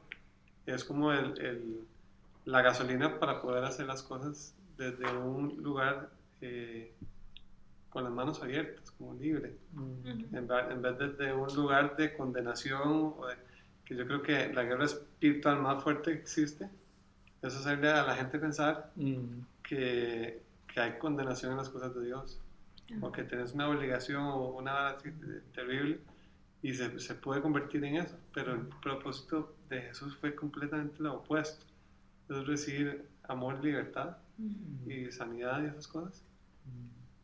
es 0.67 0.85
como 0.85 1.13
el, 1.13 1.39
el, 1.41 1.81
la 2.45 2.63
gasolina 2.63 3.19
para 3.19 3.41
poder 3.41 3.65
hacer 3.65 3.87
las 3.87 4.03
cosas 4.03 4.55
desde 4.81 5.15
un 5.15 5.63
lugar 5.63 6.09
eh, 6.41 6.95
con 7.91 8.05
las 8.05 8.13
manos 8.13 8.43
abiertas, 8.43 8.91
como 8.93 9.13
libre, 9.13 9.55
en, 10.33 10.83
vez 10.83 10.99
de, 10.99 11.09
de, 11.13 11.35
un 11.35 11.55
lugar 11.55 11.97
de 11.97 12.17
condenación, 12.17 13.15
que 13.85 13.95
yo 13.95 14.07
creo 14.07 14.23
que 14.23 14.51
la 14.55 14.63
guerra 14.63 14.87
espiritual 14.87 15.61
más 15.61 15.83
fuerte 15.83 16.13
que 16.13 16.19
existe, 16.21 16.71
es 17.43 17.55
hacerle 17.55 17.91
a 17.91 18.05
la 18.05 18.15
gente 18.15 18.39
pensar 18.39 18.91
que, 19.63 20.41
que, 20.73 20.81
hay 20.81 20.99
condenación 20.99 21.53
en 21.53 21.59
las 21.59 21.69
cosas 21.69 21.95
de 21.95 22.07
Dios, 22.07 22.41
o 23.03 23.13
que 23.13 23.25
tienes 23.25 23.53
una 23.53 23.69
obligación 23.69 24.23
o 24.23 24.57
una 24.57 24.97
terrible, 25.53 26.01
y 26.63 26.73
se, 26.73 26.99
se 27.01 27.15
puede 27.17 27.43
convertir 27.43 27.85
en 27.85 27.97
eso, 27.97 28.17
pero 28.33 28.55
el 28.55 28.69
propósito 28.83 29.55
de 29.69 29.83
Jesús 29.83 30.17
fue 30.17 30.35
completamente 30.35 31.03
lo 31.03 31.17
opuesto, 31.17 31.67
es 32.31 32.47
recibir 32.47 33.07
amor, 33.25 33.63
libertad 33.63 34.17
y 34.87 35.11
sanidad 35.13 35.63
y 35.63 35.67
esas 35.67 35.87
cosas. 35.89 36.25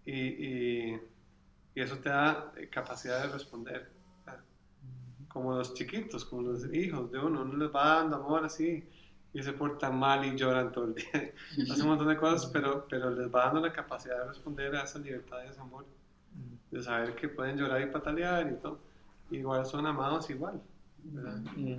Y, 0.05 0.13
y, 0.13 1.01
eso 1.75 1.99
te 1.99 2.09
da 2.09 2.53
capacidad 2.71 3.23
de 3.23 3.33
responder. 3.33 3.91
Como 5.29 5.55
los 5.55 5.75
chiquitos, 5.75 6.25
como 6.25 6.43
los 6.43 6.73
hijos 6.73 7.11
de 7.13 7.19
uno, 7.19 7.43
uno 7.43 7.57
les 7.57 7.75
va 7.75 7.97
dando 7.97 8.17
amor 8.17 8.45
así 8.45 8.83
y 9.35 9.43
se 9.43 9.53
portan 9.53 9.99
mal 9.99 10.25
y 10.25 10.35
lloran 10.35 10.73
todo 10.73 10.87
el 10.87 10.95
día. 10.95 11.35
Hacen 11.71 11.83
un 11.83 11.89
montón 11.89 12.09
de 12.09 12.17
cosas, 12.17 12.47
pero, 12.47 12.87
pero 12.89 13.11
les 13.11 13.29
va 13.29 13.45
dando 13.45 13.61
la 13.61 13.73
capacidad 13.73 14.19
de 14.21 14.29
responder 14.29 14.75
a 14.75 14.85
esa 14.85 14.99
libertad 14.99 15.39
y 15.45 15.51
ese 15.51 15.61
amor. 15.61 15.85
De 16.71 16.83
saber 16.83 17.15
que 17.15 17.29
pueden 17.29 17.59
llorar 17.59 17.83
y 17.83 17.87
patalear 17.87 18.51
y 18.51 18.55
todo. 18.55 18.81
Igual 19.31 19.67
son 19.67 19.87
amados 19.87 20.31
igual. 20.31 20.63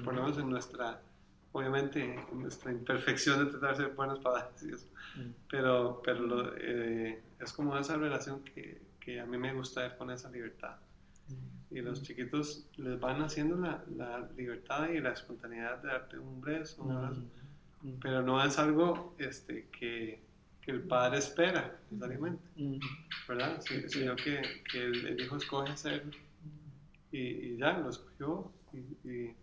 Por 0.04 0.14
lo 0.14 0.22
menos 0.22 0.38
en 0.38 0.50
nuestra 0.50 1.02
obviamente 1.52 2.20
nuestra 2.34 2.72
imperfección 2.72 3.46
de 3.46 3.52
tratar 3.52 3.78
de 3.78 3.84
ser 3.86 3.94
buenos 3.96 4.20
padres 4.20 4.64
y 4.64 4.74
eso. 4.74 4.88
Mm. 5.16 5.32
Pero, 5.50 6.02
pero 6.04 6.56
eh, 6.58 7.22
es 7.40 7.54
como 7.54 7.78
esa 7.78 7.98
relación 7.98 8.44
que, 8.44 8.82
que, 9.00 9.20
a 9.20 9.26
mí 9.26 9.38
me 9.38 9.54
gusta 9.54 9.82
ver 9.82 9.98
con 9.98 10.12
esa 10.12 10.30
libertad. 10.30 10.76
Mm. 11.28 11.76
Y 11.76 11.82
los 11.82 12.04
chiquitos 12.04 12.68
les 12.78 13.00
van 13.00 13.22
haciendo 13.22 13.58
la, 13.58 13.84
la, 13.96 14.30
libertad 14.38 14.90
y 14.90 15.00
la 15.00 15.12
espontaneidad 15.12 15.82
de 15.82 15.88
darte 15.90 16.20
un 16.20 16.42
beso, 16.42 16.84
mm. 16.84 18.00
pero 18.02 18.22
no 18.22 18.44
es 18.44 18.58
algo 18.60 19.16
este, 19.18 19.68
que, 19.70 20.22
que 20.62 20.72
el 20.72 20.82
padre 20.82 21.20
espera 21.20 21.80
necesariamente, 21.90 22.44
¿verdad? 23.28 23.62
sino 23.88 24.16
que, 24.16 24.42
que 24.72 24.84
el, 24.84 25.20
hijo 25.20 25.38
escoge 25.38 25.72
hacerlo 25.72 26.12
y, 27.12 27.20
y, 27.20 27.58
ya 27.58 27.78
lo 27.80 27.90
escogió 27.90 28.52
y 29.04 29.34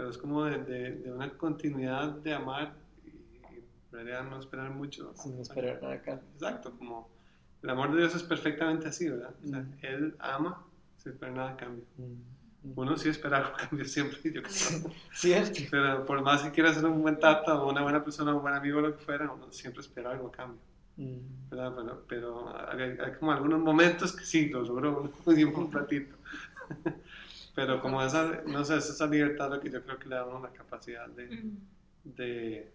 pero 0.00 0.08
es 0.08 0.16
como 0.16 0.44
de, 0.46 0.58
de, 0.94 1.12
una 1.12 1.28
continuidad 1.36 2.08
de 2.08 2.32
amar 2.32 2.72
y, 3.04 3.10
en 3.10 3.92
realidad 3.92 4.24
no 4.24 4.38
esperar 4.38 4.70
mucho. 4.70 5.12
Sin 5.14 5.38
esperar 5.38 5.78
nada 5.82 5.96
acá. 5.96 6.22
Exacto, 6.32 6.72
como 6.78 7.10
el 7.62 7.68
amor 7.68 7.92
de 7.92 7.98
Dios 7.98 8.14
es 8.14 8.22
perfectamente 8.22 8.88
así, 8.88 9.10
¿verdad? 9.10 9.34
O 9.44 9.46
sea, 9.46 9.58
mm. 9.60 9.78
Él 9.82 10.16
ama 10.18 10.64
sin 10.96 11.12
esperar 11.12 11.34
nada 11.34 11.50
a 11.50 11.56
cambio. 11.58 11.84
Mm. 11.98 12.72
Uno 12.76 12.96
sí 12.96 13.10
espera 13.10 13.38
algo 13.38 13.50
a 13.50 13.56
cambio 13.58 13.84
siempre, 13.84 14.18
yo 14.24 14.42
creo. 14.42 14.90
Cierto. 15.12 15.60
Pero 15.70 16.06
por 16.06 16.22
más 16.22 16.44
que 16.44 16.50
quiera 16.50 16.72
ser 16.72 16.86
un 16.86 17.02
buen 17.02 17.18
tata 17.18 17.62
o 17.62 17.68
una 17.68 17.82
buena 17.82 18.02
persona, 18.02 18.34
un 18.34 18.40
buen 18.40 18.54
amigo 18.54 18.78
o 18.78 18.80
lo 18.80 18.96
que 18.96 19.04
fuera, 19.04 19.30
uno 19.30 19.52
siempre 19.52 19.82
espera 19.82 20.12
algo 20.12 20.28
a 20.28 20.32
cambio. 20.32 20.62
Mm. 20.96 21.50
¿verdad? 21.50 21.74
Pero, 21.76 22.04
pero 22.08 22.68
hay, 23.04 23.12
como 23.18 23.32
algunos 23.32 23.60
momentos 23.60 24.16
que 24.16 24.24
sí, 24.24 24.48
lo 24.48 24.62
logró 24.62 25.12
un 25.26 25.72
ratito. 25.72 26.16
Pero 27.54 27.80
como 27.80 28.02
esa, 28.02 28.42
no 28.46 28.64
sé, 28.64 28.76
esa 28.76 29.06
libertad 29.06 29.50
lo 29.50 29.60
que 29.60 29.70
yo 29.70 29.82
creo 29.82 29.98
que 29.98 30.08
le 30.08 30.14
da 30.14 30.22
a 30.22 30.26
uno 30.26 30.40
la 30.40 30.52
capacidad 30.52 31.08
de, 31.08 31.42
de, 32.04 32.72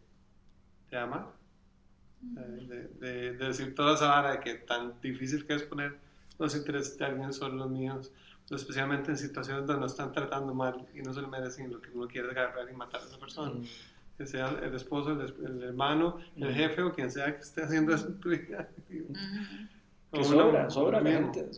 de, 0.89 0.97
amar. 0.97 1.28
Eh, 2.38 2.89
de, 2.99 3.34
de, 3.34 3.45
decir 3.47 3.73
toda 3.76 3.95
esa 3.95 4.07
vara 4.07 4.32
de 4.32 4.39
que 4.39 4.55
tan 4.55 4.99
difícil 5.01 5.45
que 5.45 5.55
es 5.55 5.63
poner 5.63 5.97
los 6.39 6.55
intereses 6.55 6.97
de 6.97 7.05
alguien 7.05 7.32
sobre 7.32 7.55
los 7.55 7.69
míos, 7.69 8.11
especialmente 8.49 9.11
en 9.11 9.17
situaciones 9.17 9.65
donde 9.65 9.80
no 9.80 9.88
están 9.88 10.11
tratando 10.11 10.53
mal 10.53 10.86
y 10.93 11.01
no 11.01 11.13
se 11.13 11.21
lo 11.21 11.28
merecen 11.28 11.71
lo 11.71 11.82
que 11.82 11.89
uno 11.91 12.07
quiere 12.07 12.28
es 12.28 12.38
agarrar 12.38 12.69
y 12.69 12.76
matar 12.76 13.01
a 13.01 13.05
esa 13.05 13.17
persona. 13.17 13.53
Que 14.17 14.26
sea 14.26 14.49
el 14.61 14.73
esposo, 14.73 15.11
el, 15.11 15.63
hermano, 15.63 16.19
el 16.38 16.53
jefe 16.53 16.82
o 16.84 16.93
quien 16.93 17.11
sea 17.11 17.36
que 17.36 17.41
esté 17.41 17.63
haciendo 17.63 17.93
eso 17.93 18.07
en 18.07 18.19
tu 18.19 18.30
vida. 18.30 18.69
Que 20.11 20.23
sobra, 20.23 20.69
sobra 20.69 21.01
la 21.01 21.11
gente, 21.11 21.49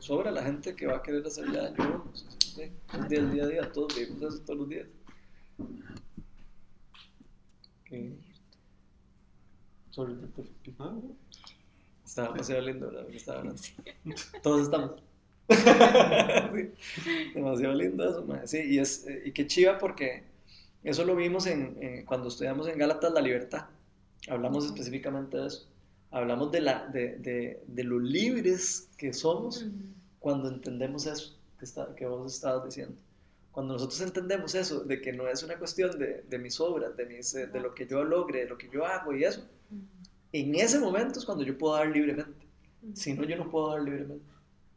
sobra 0.00 0.30
la 0.30 0.42
gente 0.42 0.74
que 0.74 0.86
va 0.86 0.96
a 0.96 1.02
querer 1.02 1.26
hacer 1.26 1.52
daño. 1.52 2.04
Sí, 2.12 2.70
del 3.08 3.30
día 3.30 3.44
a 3.44 3.46
día, 3.46 3.72
todos 3.72 3.94
vivimos 3.94 4.34
eso 4.34 4.42
todos 4.44 4.58
los 4.60 4.68
días. 4.68 4.88
Okay. 7.82 8.18
Sobre 9.90 10.12
el 10.12 10.20
Está 12.04 12.24
demasiado 12.24 12.62
lindo, 12.62 12.86
¿verdad? 12.86 13.08
Estaba 13.10 13.38
hablando. 13.38 13.62
Todos 14.42 14.62
estamos. 14.62 14.92
demasiado 17.34 17.74
lindo 17.74 18.08
eso, 18.08 18.24
man. 18.24 18.46
Sí, 18.48 18.58
y, 18.64 18.78
es, 18.78 19.06
eh, 19.06 19.22
y 19.26 19.32
qué 19.32 19.46
chiva 19.46 19.78
porque 19.78 20.24
eso 20.82 21.04
lo 21.04 21.14
vimos 21.14 21.46
en, 21.46 22.04
cuando 22.06 22.28
estudiamos 22.28 22.66
en 22.68 22.78
Gálatas 22.78 23.12
la 23.12 23.20
libertad. 23.20 23.66
Hablamos 24.28 24.66
específicamente 24.66 25.36
de 25.36 25.46
eso. 25.46 25.69
Hablamos 26.10 26.50
de, 26.50 26.60
la, 26.60 26.86
de, 26.88 27.16
de, 27.18 27.62
de 27.66 27.84
lo 27.84 27.98
libres 27.98 28.88
que 28.96 29.12
somos 29.12 29.66
cuando 30.18 30.48
entendemos 30.48 31.06
eso 31.06 31.38
que, 31.58 31.64
está, 31.64 31.94
que 31.94 32.06
vos 32.06 32.34
estabas 32.34 32.64
diciendo. 32.64 32.96
Cuando 33.52 33.74
nosotros 33.74 34.00
entendemos 34.00 34.54
eso, 34.54 34.80
de 34.80 35.00
que 35.00 35.12
no 35.12 35.28
es 35.28 35.42
una 35.42 35.58
cuestión 35.58 35.98
de, 35.98 36.24
de 36.28 36.38
mis 36.38 36.58
obras, 36.60 36.96
de, 36.96 37.06
mis, 37.06 37.32
de 37.32 37.60
lo 37.60 37.74
que 37.74 37.86
yo 37.86 38.04
logre, 38.04 38.40
de 38.40 38.48
lo 38.48 38.58
que 38.58 38.68
yo 38.72 38.84
hago 38.84 39.14
y 39.14 39.24
eso, 39.24 39.42
en 40.32 40.54
ese 40.54 40.78
momento 40.78 41.18
es 41.18 41.24
cuando 41.24 41.44
yo 41.44 41.56
puedo 41.58 41.74
dar 41.74 41.88
libremente. 41.88 42.46
Si 42.94 43.12
no, 43.12 43.24
yo 43.24 43.36
no 43.36 43.50
puedo 43.50 43.70
dar 43.72 43.82
libremente. 43.82 44.24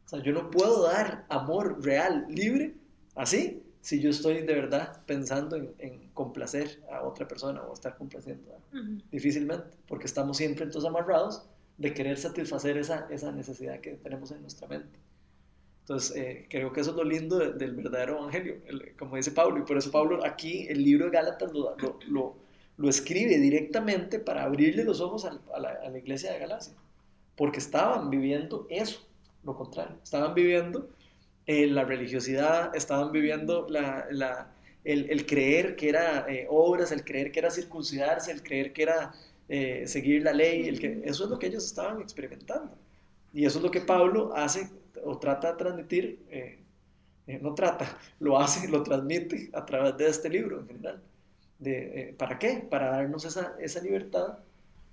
O 0.04 0.08
sea, 0.08 0.22
yo 0.22 0.32
no 0.32 0.50
puedo 0.50 0.84
dar 0.84 1.24
amor 1.28 1.82
real, 1.82 2.26
libre, 2.28 2.74
así, 3.14 3.62
si 3.84 4.00
yo 4.00 4.08
estoy 4.08 4.40
de 4.40 4.54
verdad 4.54 5.02
pensando 5.04 5.56
en, 5.56 5.74
en 5.76 6.08
complacer 6.14 6.82
a 6.90 7.02
otra 7.02 7.28
persona 7.28 7.60
o 7.64 7.74
estar 7.74 7.98
complaciendo. 7.98 8.56
Difícilmente, 9.10 9.76
porque 9.86 10.06
estamos 10.06 10.38
siempre 10.38 10.64
entonces 10.64 10.88
amarrados 10.88 11.46
de 11.76 11.92
querer 11.92 12.16
satisfacer 12.16 12.78
esa, 12.78 13.06
esa 13.10 13.30
necesidad 13.30 13.80
que 13.80 13.90
tenemos 13.96 14.30
en 14.30 14.40
nuestra 14.40 14.68
mente. 14.68 14.98
Entonces, 15.80 16.16
eh, 16.16 16.46
creo 16.48 16.72
que 16.72 16.80
eso 16.80 16.92
es 16.92 16.96
lo 16.96 17.04
lindo 17.04 17.38
del 17.38 17.74
verdadero 17.74 18.20
evangelio, 18.20 18.56
como 18.98 19.16
dice 19.16 19.32
Pablo, 19.32 19.58
y 19.58 19.64
por 19.64 19.76
eso 19.76 19.90
Pablo 19.90 20.24
aquí, 20.24 20.66
el 20.70 20.82
libro 20.82 21.04
de 21.04 21.10
Gálatas 21.10 21.52
lo, 21.52 21.76
lo, 22.08 22.36
lo, 22.78 22.88
escribe 22.88 23.38
directamente 23.38 24.18
para 24.18 24.44
abrirle 24.44 24.84
los 24.84 25.02
ojos 25.02 25.26
a, 25.26 25.38
la, 25.60 25.68
a, 25.84 25.90
la, 25.90 25.98
iglesia 25.98 26.32
de 26.32 26.38
Galacia, 26.38 26.72
porque 27.36 27.58
estaban 27.58 28.08
viviendo 28.08 28.66
eso, 28.70 29.06
lo 29.42 29.54
contrario, 29.54 29.98
estaban 30.02 30.32
viviendo 30.32 30.88
eh, 31.46 31.66
la 31.66 31.84
religiosidad, 31.84 32.74
estaban 32.74 33.12
viviendo 33.12 33.66
la, 33.68 34.06
la, 34.10 34.52
el, 34.84 35.10
el, 35.10 35.26
creer 35.26 35.76
que 35.76 35.88
era 35.88 36.26
eh, 36.28 36.46
obras, 36.48 36.92
el 36.92 37.04
creer 37.04 37.32
que 37.32 37.40
era 37.40 37.50
circuncidarse, 37.50 38.32
el 38.32 38.42
creer 38.42 38.72
que 38.72 38.82
era 38.82 39.14
seguir 39.84 40.22
la 40.22 40.32
ley, 40.32 40.68
el 40.68 40.80
que, 40.80 41.02
eso 41.04 41.24
es 41.24 41.30
lo 41.30 41.38
que 41.38 41.48
ellos 41.48 41.66
estaban 41.66 42.00
experimentando. 42.00 42.74
Y 43.34 43.44
eso 43.44 43.58
es 43.58 43.64
lo 43.64 43.70
que 43.70 43.82
Pablo 43.82 44.34
hace 44.34 44.70
o 45.04 45.18
trata 45.18 45.52
de 45.52 45.58
transmitir, 45.58 46.24
eh, 46.30 46.58
eh, 47.26 47.38
no 47.40 47.54
trata, 47.54 47.98
lo 48.20 48.38
hace, 48.38 48.68
lo 48.68 48.82
transmite 48.82 49.50
a 49.52 49.64
través 49.64 49.96
de 49.96 50.08
este 50.08 50.28
libro 50.28 50.60
en 50.60 50.66
general. 50.66 51.02
De, 51.58 52.00
eh, 52.00 52.14
¿Para 52.16 52.38
qué? 52.38 52.66
Para 52.68 52.90
darnos 52.90 53.24
esa, 53.24 53.56
esa 53.60 53.80
libertad 53.80 54.38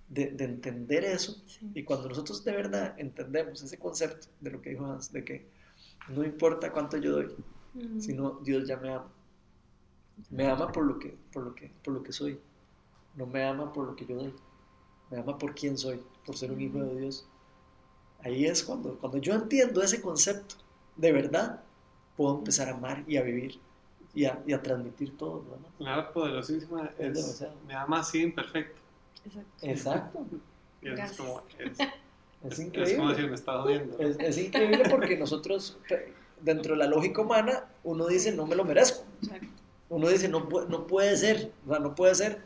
de, 0.08 0.32
de, 0.32 0.46
entender 0.46 1.04
eso. 1.04 1.44
Y 1.74 1.84
cuando 1.84 2.10
nosotros 2.10 2.44
de 2.44 2.52
verdad 2.52 2.96
entendemos 2.98 3.62
ese 3.62 3.78
concepto 3.78 4.28
de 4.40 4.52
lo 4.52 4.62
que 4.62 4.72
dijo 4.72 4.86
Hans, 4.86 5.12
de 5.12 5.24
que 5.24 5.46
no 6.10 6.24
importa 6.24 6.72
cuánto 6.72 6.98
yo 6.98 7.12
doy, 7.14 7.36
sino 8.00 8.40
Dios 8.44 8.68
ya 8.68 8.78
me 8.78 8.90
ama. 8.90 9.08
Me 10.30 10.48
ama 10.48 10.72
por 10.72 10.86
lo, 10.86 11.00
que, 11.00 11.18
por, 11.32 11.44
lo 11.44 11.56
que, 11.56 11.72
por 11.84 11.94
lo 11.94 12.04
que 12.04 12.12
soy. 12.12 12.40
No 13.16 13.26
me 13.26 13.44
ama 13.44 13.72
por 13.74 13.86
lo 13.86 13.96
que 13.96 14.06
yo 14.06 14.16
doy. 14.16 14.34
Me 15.10 15.20
ama 15.20 15.38
por 15.38 15.56
quién 15.56 15.78
soy, 15.78 16.02
por 16.26 16.38
ser 16.38 16.52
un 16.52 16.62
hijo 16.62 16.80
de 16.80 17.00
Dios. 17.00 17.28
Ahí 18.24 18.46
es 18.46 18.64
cuando, 18.64 18.98
cuando 19.00 19.18
yo 19.18 19.34
entiendo 19.34 19.82
ese 19.82 20.02
concepto, 20.02 20.56
de 20.96 21.12
verdad, 21.12 21.64
puedo 22.16 22.38
empezar 22.38 22.70
a 22.70 22.74
amar 22.74 23.04
y 23.08 23.18
a 23.18 23.24
vivir 23.24 23.60
y 24.14 24.26
a, 24.26 24.42
y 24.46 24.54
a 24.54 24.62
transmitir 24.62 25.18
todo. 25.18 25.44
¿no? 25.80 25.86
La 25.86 26.12
poderosísima 26.12 26.92
es, 26.98 27.44
me 27.66 27.74
ama 27.74 28.00
así 28.00 28.22
imperfecto. 28.22 28.80
Exacto. 29.26 29.52
Exacto. 29.62 30.28
es, 30.82 31.18
como, 31.18 31.44
es, 31.60 31.78
es, 32.50 32.60
increíble. 32.60 32.92
Es 32.92 32.98
como 32.98 33.10
decir, 33.10 33.28
me 33.30 33.36
está 33.36 33.64
odiando. 33.64 33.98
Es, 34.00 34.18
es, 34.20 34.38
increíble 34.38 34.84
porque 34.90 35.18
nosotros, 35.18 35.78
dentro 36.42 36.74
de 36.74 36.80
la 36.80 36.88
lógica 36.88 37.22
humana, 37.22 37.66
uno 37.84 38.08
dice, 38.08 38.32
no 38.32 38.46
me 38.46 38.56
lo 38.56 38.66
merezco. 38.66 39.04
uno 39.90 40.10
dice, 40.10 40.28
no, 40.28 40.48
no 40.70 40.88
puede 40.88 41.18
ser, 41.18 41.52
o 41.66 41.70
sea, 41.70 41.80
no 41.80 41.96
puede 41.96 42.16
ser 42.16 42.40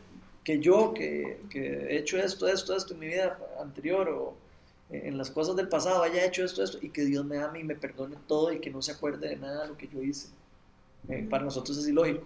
que 0.43 0.59
yo, 0.59 0.93
que, 0.93 1.41
que, 1.49 1.87
he 1.89 1.97
hecho 1.97 2.17
esto, 2.17 2.47
esto, 2.47 2.75
esto 2.75 2.93
en 2.93 2.99
mi 2.99 3.07
vida 3.07 3.37
anterior 3.59 4.09
o 4.09 4.35
en 4.91 5.17
las 5.17 5.31
cosas 5.31 5.55
del 5.55 5.67
pasado 5.67 6.03
haya 6.03 6.23
hecho 6.23 6.43
esto, 6.43 6.63
esto, 6.63 6.77
y 6.81 6.89
que 6.89 7.03
Dios 7.03 7.25
me 7.25 7.39
ame 7.39 7.59
y 7.59 7.63
me 7.63 7.75
perdone 7.75 8.15
todo 8.27 8.53
y 8.53 8.59
que 8.59 8.69
no 8.69 8.81
se 8.81 8.91
acuerde 8.91 9.29
de 9.29 9.37
nada 9.37 9.63
de 9.63 9.69
lo 9.69 9.77
que 9.77 9.87
yo 9.87 10.01
hice. 10.01 10.29
Eh, 11.09 11.25
para 11.29 11.43
nosotros 11.43 11.77
es 11.77 11.87
ilógico. 11.87 12.23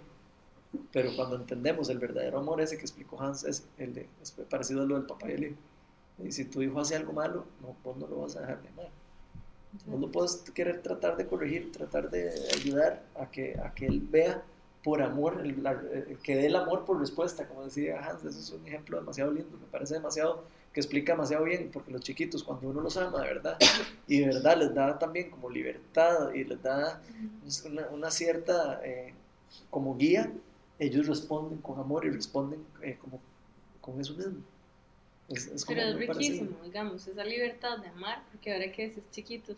Pero 0.91 1.15
cuando 1.15 1.35
entendemos 1.35 1.89
el 1.89 1.97
verdadero 1.97 2.39
amor 2.39 2.61
ese 2.61 2.77
que 2.77 2.83
explicó 2.83 3.19
Hans, 3.19 3.43
es, 3.43 3.65
el 3.77 3.93
de, 3.93 4.07
parecido 4.49 4.83
a 4.83 4.85
lo 4.85 4.95
del 4.95 5.05
papá 5.05 5.29
y 5.29 5.33
el 5.33 5.43
hijo. 5.45 5.55
Y 6.23 6.31
si 6.31 6.45
tu 6.45 6.61
hijo 6.61 6.79
hace 6.79 6.95
algo 6.95 7.13
malo, 7.13 7.45
no, 7.61 7.75
vos 7.83 7.97
no 7.97 8.07
lo 8.07 8.21
vas 8.21 8.35
a 8.35 8.41
dejar 8.41 8.61
de 8.61 8.69
amar. 8.69 8.89
Vos 9.85 9.99
lo 9.99 10.11
puedes 10.11 10.35
querer 10.53 10.81
tratar 10.81 11.15
de 11.17 11.27
corregir, 11.27 11.71
tratar 11.71 12.09
de 12.09 12.31
ayudar 12.55 13.03
a 13.19 13.29
que, 13.29 13.59
a 13.59 13.73
que 13.73 13.85
él 13.85 14.01
vea 14.01 14.43
por 14.83 15.01
amor, 15.01 15.41
el, 15.43 16.17
que 16.23 16.35
dé 16.35 16.47
el 16.47 16.55
amor 16.55 16.85
por 16.85 16.99
respuesta, 16.99 17.47
como 17.47 17.65
decía 17.65 17.99
Hans, 17.99 18.23
eso 18.23 18.39
es 18.39 18.49
un 18.51 18.65
ejemplo 18.65 18.97
demasiado 18.97 19.31
lindo, 19.31 19.57
me 19.57 19.67
parece 19.67 19.95
demasiado, 19.95 20.45
que 20.73 20.79
explica 20.79 21.13
demasiado 21.13 21.43
bien, 21.43 21.69
porque 21.71 21.91
los 21.91 22.01
chiquitos 22.01 22.43
cuando 22.43 22.69
uno 22.69 22.81
los 22.81 22.95
ama 22.95 23.21
de 23.21 23.27
verdad, 23.27 23.57
y 24.07 24.19
de 24.19 24.27
verdad 24.27 24.57
les 24.57 24.73
da 24.73 24.97
también 24.97 25.29
como 25.31 25.49
libertad 25.49 26.33
y 26.33 26.45
les 26.45 26.61
da 26.61 27.01
una, 27.91 28.09
cierta 28.09 28.79
eh, 28.83 29.13
como 29.69 29.97
guía, 29.97 30.31
ellos 30.77 31.07
responden 31.07 31.59
con 31.59 31.79
amor 31.79 32.05
y 32.05 32.09
responden 32.11 32.63
eh, 32.81 32.97
como 33.01 33.19
con 33.81 33.99
eso 33.99 34.13
mismo. 34.13 34.39
Es, 35.29 35.65
Pero 35.67 35.81
es 35.81 35.95
riquísimo, 35.95 36.57
digamos, 36.63 37.07
esa 37.07 37.23
libertad 37.23 37.77
de 37.77 37.89
amar, 37.89 38.23
porque 38.31 38.51
ahora 38.51 38.71
que 38.71 38.87
dices 38.87 39.03
chiquitos, 39.11 39.57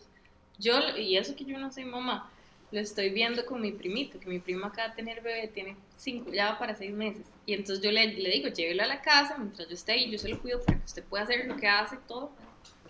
yo, 0.58 0.96
y 0.96 1.16
eso 1.16 1.34
que 1.34 1.44
yo 1.44 1.58
no 1.58 1.72
soy 1.72 1.84
mamá, 1.84 2.30
lo 2.70 2.80
estoy 2.80 3.10
viendo 3.10 3.44
con 3.46 3.60
mi 3.60 3.72
primito, 3.72 4.18
que 4.18 4.28
mi 4.28 4.38
primo 4.38 4.66
acaba 4.66 4.88
de 4.88 4.96
tener 4.96 5.22
bebé, 5.22 5.48
tiene 5.48 5.76
cinco, 5.96 6.30
ya 6.32 6.52
va 6.52 6.58
para 6.58 6.74
seis 6.74 6.92
meses. 6.92 7.26
Y 7.46 7.54
entonces 7.54 7.84
yo 7.84 7.90
le, 7.90 8.06
le 8.06 8.30
digo, 8.30 8.48
llévelo 8.48 8.82
a 8.82 8.86
la 8.86 9.02
casa 9.02 9.36
mientras 9.38 9.68
yo 9.68 9.74
esté 9.74 9.92
ahí, 9.92 10.10
yo 10.10 10.18
se 10.18 10.28
lo 10.28 10.40
cuido 10.40 10.62
para 10.62 10.78
que 10.78 10.84
usted 10.84 11.04
pueda 11.04 11.24
hacer 11.24 11.46
lo 11.46 11.56
que 11.56 11.68
hace 11.68 11.98
todo, 12.08 12.32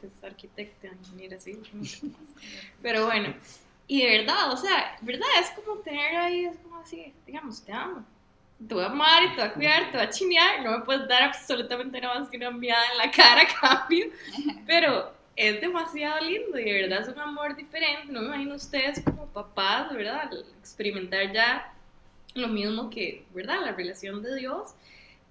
que 0.01 0.07
es 0.07 0.25
arquitecto, 0.25 0.87
ingeniero 0.87 1.37
así. 1.37 1.59
Pero 2.83 3.07
bueno, 3.07 3.35
y 3.89 4.03
de 4.03 4.19
verdad, 4.19 4.53
o 4.53 4.57
sea, 4.57 4.97
verdad, 5.03 5.27
es 5.41 5.51
como 5.51 5.81
tener 5.81 6.17
ahí, 6.17 6.45
es 6.45 6.57
como 6.59 6.79
así, 6.79 7.13
digamos, 7.27 7.63
te 7.63 7.73
amo. 7.73 8.05
Te 8.69 8.75
voy 8.75 8.85
a 8.85 8.87
amar 8.87 9.25
y 9.25 9.29
te 9.31 9.37
voy 9.37 9.45
a 9.45 9.53
cuidar, 9.53 9.91
te 9.91 9.97
voy 9.99 10.07
a 10.07 10.11
chinear, 10.11 10.63
no 10.63 10.79
me 10.79 10.85
puedes 10.85 11.09
dar 11.09 11.23
absolutamente 11.23 12.01
nada 12.01 12.21
más 12.21 12.29
que 12.29 12.37
una 12.37 12.51
mirada 12.51 12.85
en 12.93 12.99
la 12.99 13.11
cara 13.11 13.43
cambio, 13.61 14.07
pero 14.67 15.13
es 15.37 15.61
demasiado 15.61 16.21
lindo 16.21 16.59
y 16.59 16.65
de 16.65 16.83
verdad 16.83 17.03
es 17.03 17.09
un 17.09 17.19
amor 17.19 17.57
diferente. 17.57 18.13
No 18.13 18.21
me 18.21 18.27
imagino 18.27 18.55
ustedes 18.55 19.03
como 19.03 19.27
papás, 19.27 19.93
¿verdad? 19.95 20.31
Experimentar 20.61 21.33
ya 21.33 21.73
lo 22.35 22.49
mismo 22.49 22.91
que, 22.91 23.25
¿verdad? 23.35 23.61
La 23.65 23.73
relación 23.73 24.23
de 24.23 24.37
Dios. 24.37 24.75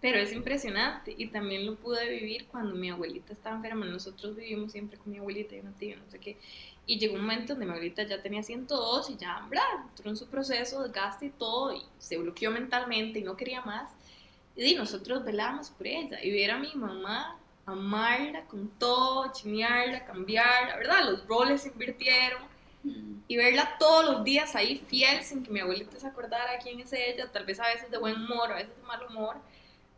Pero 0.02 0.18
es 0.18 0.34
impresionante 0.34 1.14
y 1.16 1.28
también 1.28 1.64
lo 1.68 1.76
pude 1.76 2.10
vivir 2.10 2.48
cuando 2.48 2.74
mi 2.74 2.90
abuelita 2.90 3.34
estaba 3.34 3.58
enferma. 3.58 3.86
Nosotros 3.86 4.36
vivimos 4.36 4.72
siempre 4.72 4.98
con 4.98 5.12
mi 5.14 5.20
abuelita 5.20 5.56
y 5.56 5.60
una 5.60 5.74
tía, 5.74 5.96
no 5.96 6.10
sé 6.10 6.18
qué. 6.18 6.38
Y 6.86 7.00
llegó 7.00 7.16
un 7.16 7.22
momento 7.22 7.54
donde 7.54 7.66
mi 7.66 7.72
abuelita 7.72 8.04
ya 8.04 8.22
tenía 8.22 8.44
102 8.44 9.10
y 9.12 9.18
ya, 9.18 9.46
¿verdad? 9.50 9.66
Entró 9.90 10.10
en 10.10 10.18
su 10.18 10.28
proceso 10.28 10.84
de 10.84 10.92
gasto 10.92 11.26
y 11.26 11.30
todo 11.30 11.74
y 11.74 11.82
se 12.00 12.18
bloqueó 12.18 12.52
mentalmente 12.52 13.20
y 13.20 13.24
no 13.24 13.38
quería 13.38 13.62
más. 13.62 13.92
Y 14.56 14.76
nosotros 14.76 15.24
velábamos 15.24 15.70
por 15.70 15.88
ella 15.88 16.22
y 16.22 16.32
ver 16.32 16.52
a 16.52 16.60
mi 16.60 16.74
mamá 16.76 17.38
amarla 17.66 18.44
con 18.46 18.70
todo, 18.80 19.32
chinearla, 19.32 20.06
cambiarla, 20.06 20.76
¿verdad? 20.78 21.10
Los 21.10 21.26
roles 21.28 21.62
se 21.62 21.70
invirtieron 21.70 22.42
y 23.28 23.38
verla 23.38 23.78
todos 23.80 24.06
los 24.06 24.24
días 24.24 24.56
ahí 24.56 24.84
fiel 24.88 25.24
sin 25.24 25.44
que 25.44 25.52
mi 25.52 25.60
abuelita 25.60 26.00
se 26.00 26.08
acordara 26.08 26.60
quién 26.60 26.80
es 26.80 26.92
ella, 26.94 27.32
tal 27.32 27.46
vez 27.46 27.60
a 27.60 27.68
veces 27.68 27.92
de 27.92 27.98
buen 27.98 28.16
humor, 28.16 28.52
a 28.52 28.56
veces 28.56 28.76
de 28.76 28.84
mal 28.84 29.06
humor, 29.08 29.38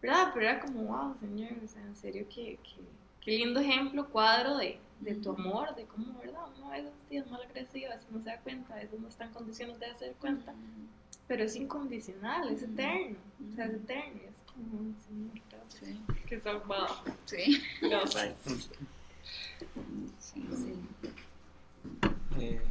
¿verdad? 0.02 0.32
Pero 0.34 0.46
era 0.46 0.60
como, 0.60 0.84
wow, 0.84 1.16
señor, 1.20 1.52
o 1.64 1.68
sea, 1.68 1.82
en 1.82 1.96
serio, 1.96 2.26
qué, 2.34 2.60
qué, 3.24 3.38
lindo 3.38 3.60
ejemplo, 3.60 4.10
cuadro 4.10 4.58
de, 4.58 4.80
de, 5.02 5.16
tu 5.16 5.32
amor, 5.32 5.76
de 5.76 5.86
cómo, 5.86 6.18
¿verdad? 6.20 6.42
Uno 6.58 6.68
a 6.68 6.78
veces 6.78 6.94
es 7.10 7.30
mal 7.30 7.42
agresivo, 7.44 7.92
a 7.92 7.96
veces 7.96 8.12
no 8.12 8.20
se 8.22 8.30
da 8.30 8.40
cuenta, 8.40 8.74
a 8.74 8.78
veces 8.78 9.00
no 9.00 9.08
está 9.08 9.26
en 9.26 9.32
condiciones 9.32 9.80
de 9.80 9.86
hacer 9.88 10.14
cuenta, 10.16 10.54
pero 11.28 11.44
es 11.44 11.56
incondicional, 11.56 12.50
es 12.50 12.64
eterno, 12.64 13.18
o 13.52 13.56
sea, 13.56 13.66
es 13.66 13.74
eterno, 13.74 14.22
es 14.28 14.54
como, 14.54 14.94
señor, 15.02 15.44
Sí. 15.70 16.00
Qué 16.28 16.40
salvado. 16.40 17.04
Sí. 17.26 17.62
Gracias. 17.82 18.36
Sí, 20.20 20.44
sí. 20.52 20.74
Eh, 22.40 22.62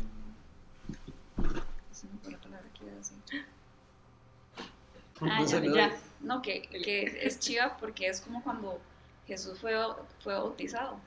Ah, 5.21 5.45
ya, 5.45 5.61
ya. 5.61 5.97
No, 6.21 6.43
que, 6.43 6.63
que, 6.63 7.21
es 7.23 7.39
chiva 7.39 7.77
porque 7.79 8.09
es 8.09 8.21
como 8.21 8.43
cuando 8.43 8.81
Jesús 9.27 9.59
fue, 9.61 9.75
fue 10.21 10.35
bautizado, 10.35 10.99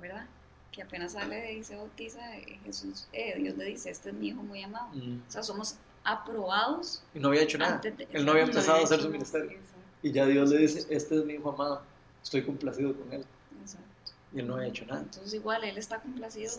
¿verdad? 0.00 0.26
Que 0.72 0.82
apenas 0.82 1.12
sale 1.12 1.54
y 1.54 1.64
se 1.64 1.76
bautiza, 1.76 2.20
Jesús, 2.64 3.08
eh, 3.12 3.36
Dios 3.38 3.56
le 3.56 3.64
dice, 3.64 3.90
este 3.90 4.10
es 4.10 4.14
mi 4.14 4.28
hijo 4.28 4.42
muy 4.42 4.62
amado. 4.62 4.88
O 4.94 5.30
sea, 5.30 5.42
somos 5.42 5.76
aprobados. 6.04 7.02
Y 7.14 7.18
no 7.18 7.28
había 7.28 7.42
hecho 7.42 7.58
nada. 7.58 7.80
Él 8.12 8.24
no 8.24 8.32
había 8.32 8.44
empezado 8.44 8.80
a 8.80 8.84
hacer 8.84 9.00
su 9.00 9.10
ministerio. 9.10 9.58
Y 10.02 10.12
ya 10.12 10.26
Dios 10.26 10.50
le 10.50 10.58
dice, 10.58 10.86
este 10.90 11.16
es 11.16 11.24
mi 11.24 11.34
hijo 11.34 11.50
amado, 11.50 11.82
estoy 12.22 12.44
complacido 12.44 12.96
con 12.96 13.12
él. 13.12 13.24
Exacto. 13.60 14.12
Y 14.32 14.40
él 14.40 14.46
no 14.46 14.56
ha 14.56 14.66
hecho 14.66 14.86
nada. 14.86 15.00
Entonces 15.00 15.34
igual 15.34 15.64
él 15.64 15.76
está 15.76 16.00
complacido 16.00 16.50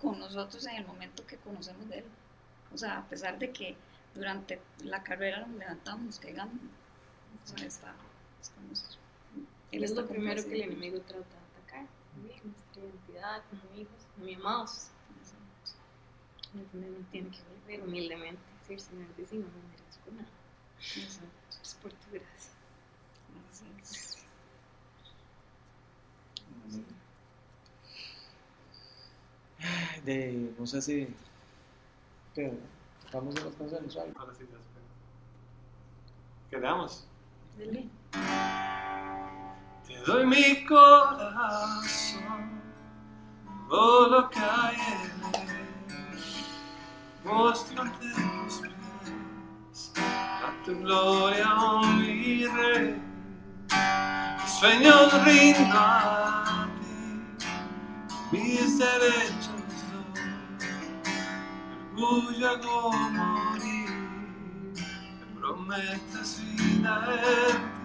con 0.00 0.18
nosotros 0.20 0.64
en 0.66 0.76
el 0.76 0.86
momento 0.86 1.26
que 1.26 1.36
conocemos 1.38 1.88
de 1.88 1.98
él. 1.98 2.04
O 2.72 2.78
sea, 2.78 2.98
a 2.98 3.08
pesar 3.08 3.38
de 3.38 3.50
que 3.50 3.76
durante 4.14 4.60
la 4.84 5.02
carrera 5.02 5.40
nos 5.46 5.58
levantamos, 5.58 6.18
caigamos, 6.18 6.54
o 7.44 7.48
sea, 7.56 7.66
está, 7.66 7.94
estamos, 8.40 8.98
él 9.72 9.84
es 9.84 9.94
lo 9.94 10.06
primero 10.06 10.42
que 10.44 10.54
el 10.54 10.62
enemigo 10.62 11.00
trata 11.00 11.24
de 11.24 11.58
atacar, 11.58 11.86
nuestra 12.44 12.82
identidad 12.82 13.42
como 13.50 13.80
hijos, 13.80 14.06
muy 14.16 14.34
amados. 14.34 14.88
Entonces 16.54 17.06
tiene 17.12 17.30
que 17.30 17.38
volver 17.42 17.86
humildemente, 17.86 18.40
decir, 18.60 18.80
Señor, 18.80 19.14
dice, 19.16 19.36
no 19.36 19.46
me 19.46 19.68
merezco 19.70 20.10
nada. 20.12 20.28
Es 21.60 21.74
por 21.82 21.92
tu 21.92 22.10
gracia. 22.10 22.52
De, 30.04 30.54
no 30.58 30.66
sé 30.66 30.80
si. 30.80 31.14
Pero, 32.34 32.54
estamos 33.04 33.36
en 33.36 33.44
las 33.44 33.54
canciones 33.56 33.96
algo. 33.96 34.20
Ahora 34.20 34.34
sí, 34.34 34.44
ya 34.50 34.58
¿Qué 36.50 36.60
damos? 36.60 37.06
Dele. 37.58 37.88
Te 39.88 39.96
doy 40.06 40.26
mi 40.26 40.66
corazón, 40.66 42.20
todo 43.70 44.10
lo 44.10 44.28
que 44.28 44.38
hay 44.38 44.76
en 44.76 45.24
él. 45.34 46.18
Muéstrate 47.24 48.12
tus 48.12 48.58
pies, 48.58 49.92
a 49.96 50.52
tu 50.62 50.78
gloria, 50.80 51.54
oh 51.56 51.86
mi 51.86 52.44
rey. 52.46 53.02
Sueños 54.60 55.24
rindo 55.24 55.72
a 55.72 56.68
ti, 56.82 57.46
mis 58.32 58.78
derechos 58.78 59.48
doy, 59.90 60.20
orgullo 61.96 62.46
hago 62.50 62.92
morir, 62.92 63.90
me 64.74 65.40
prometes 65.40 66.42
vida 66.44 67.08
en 67.24 67.77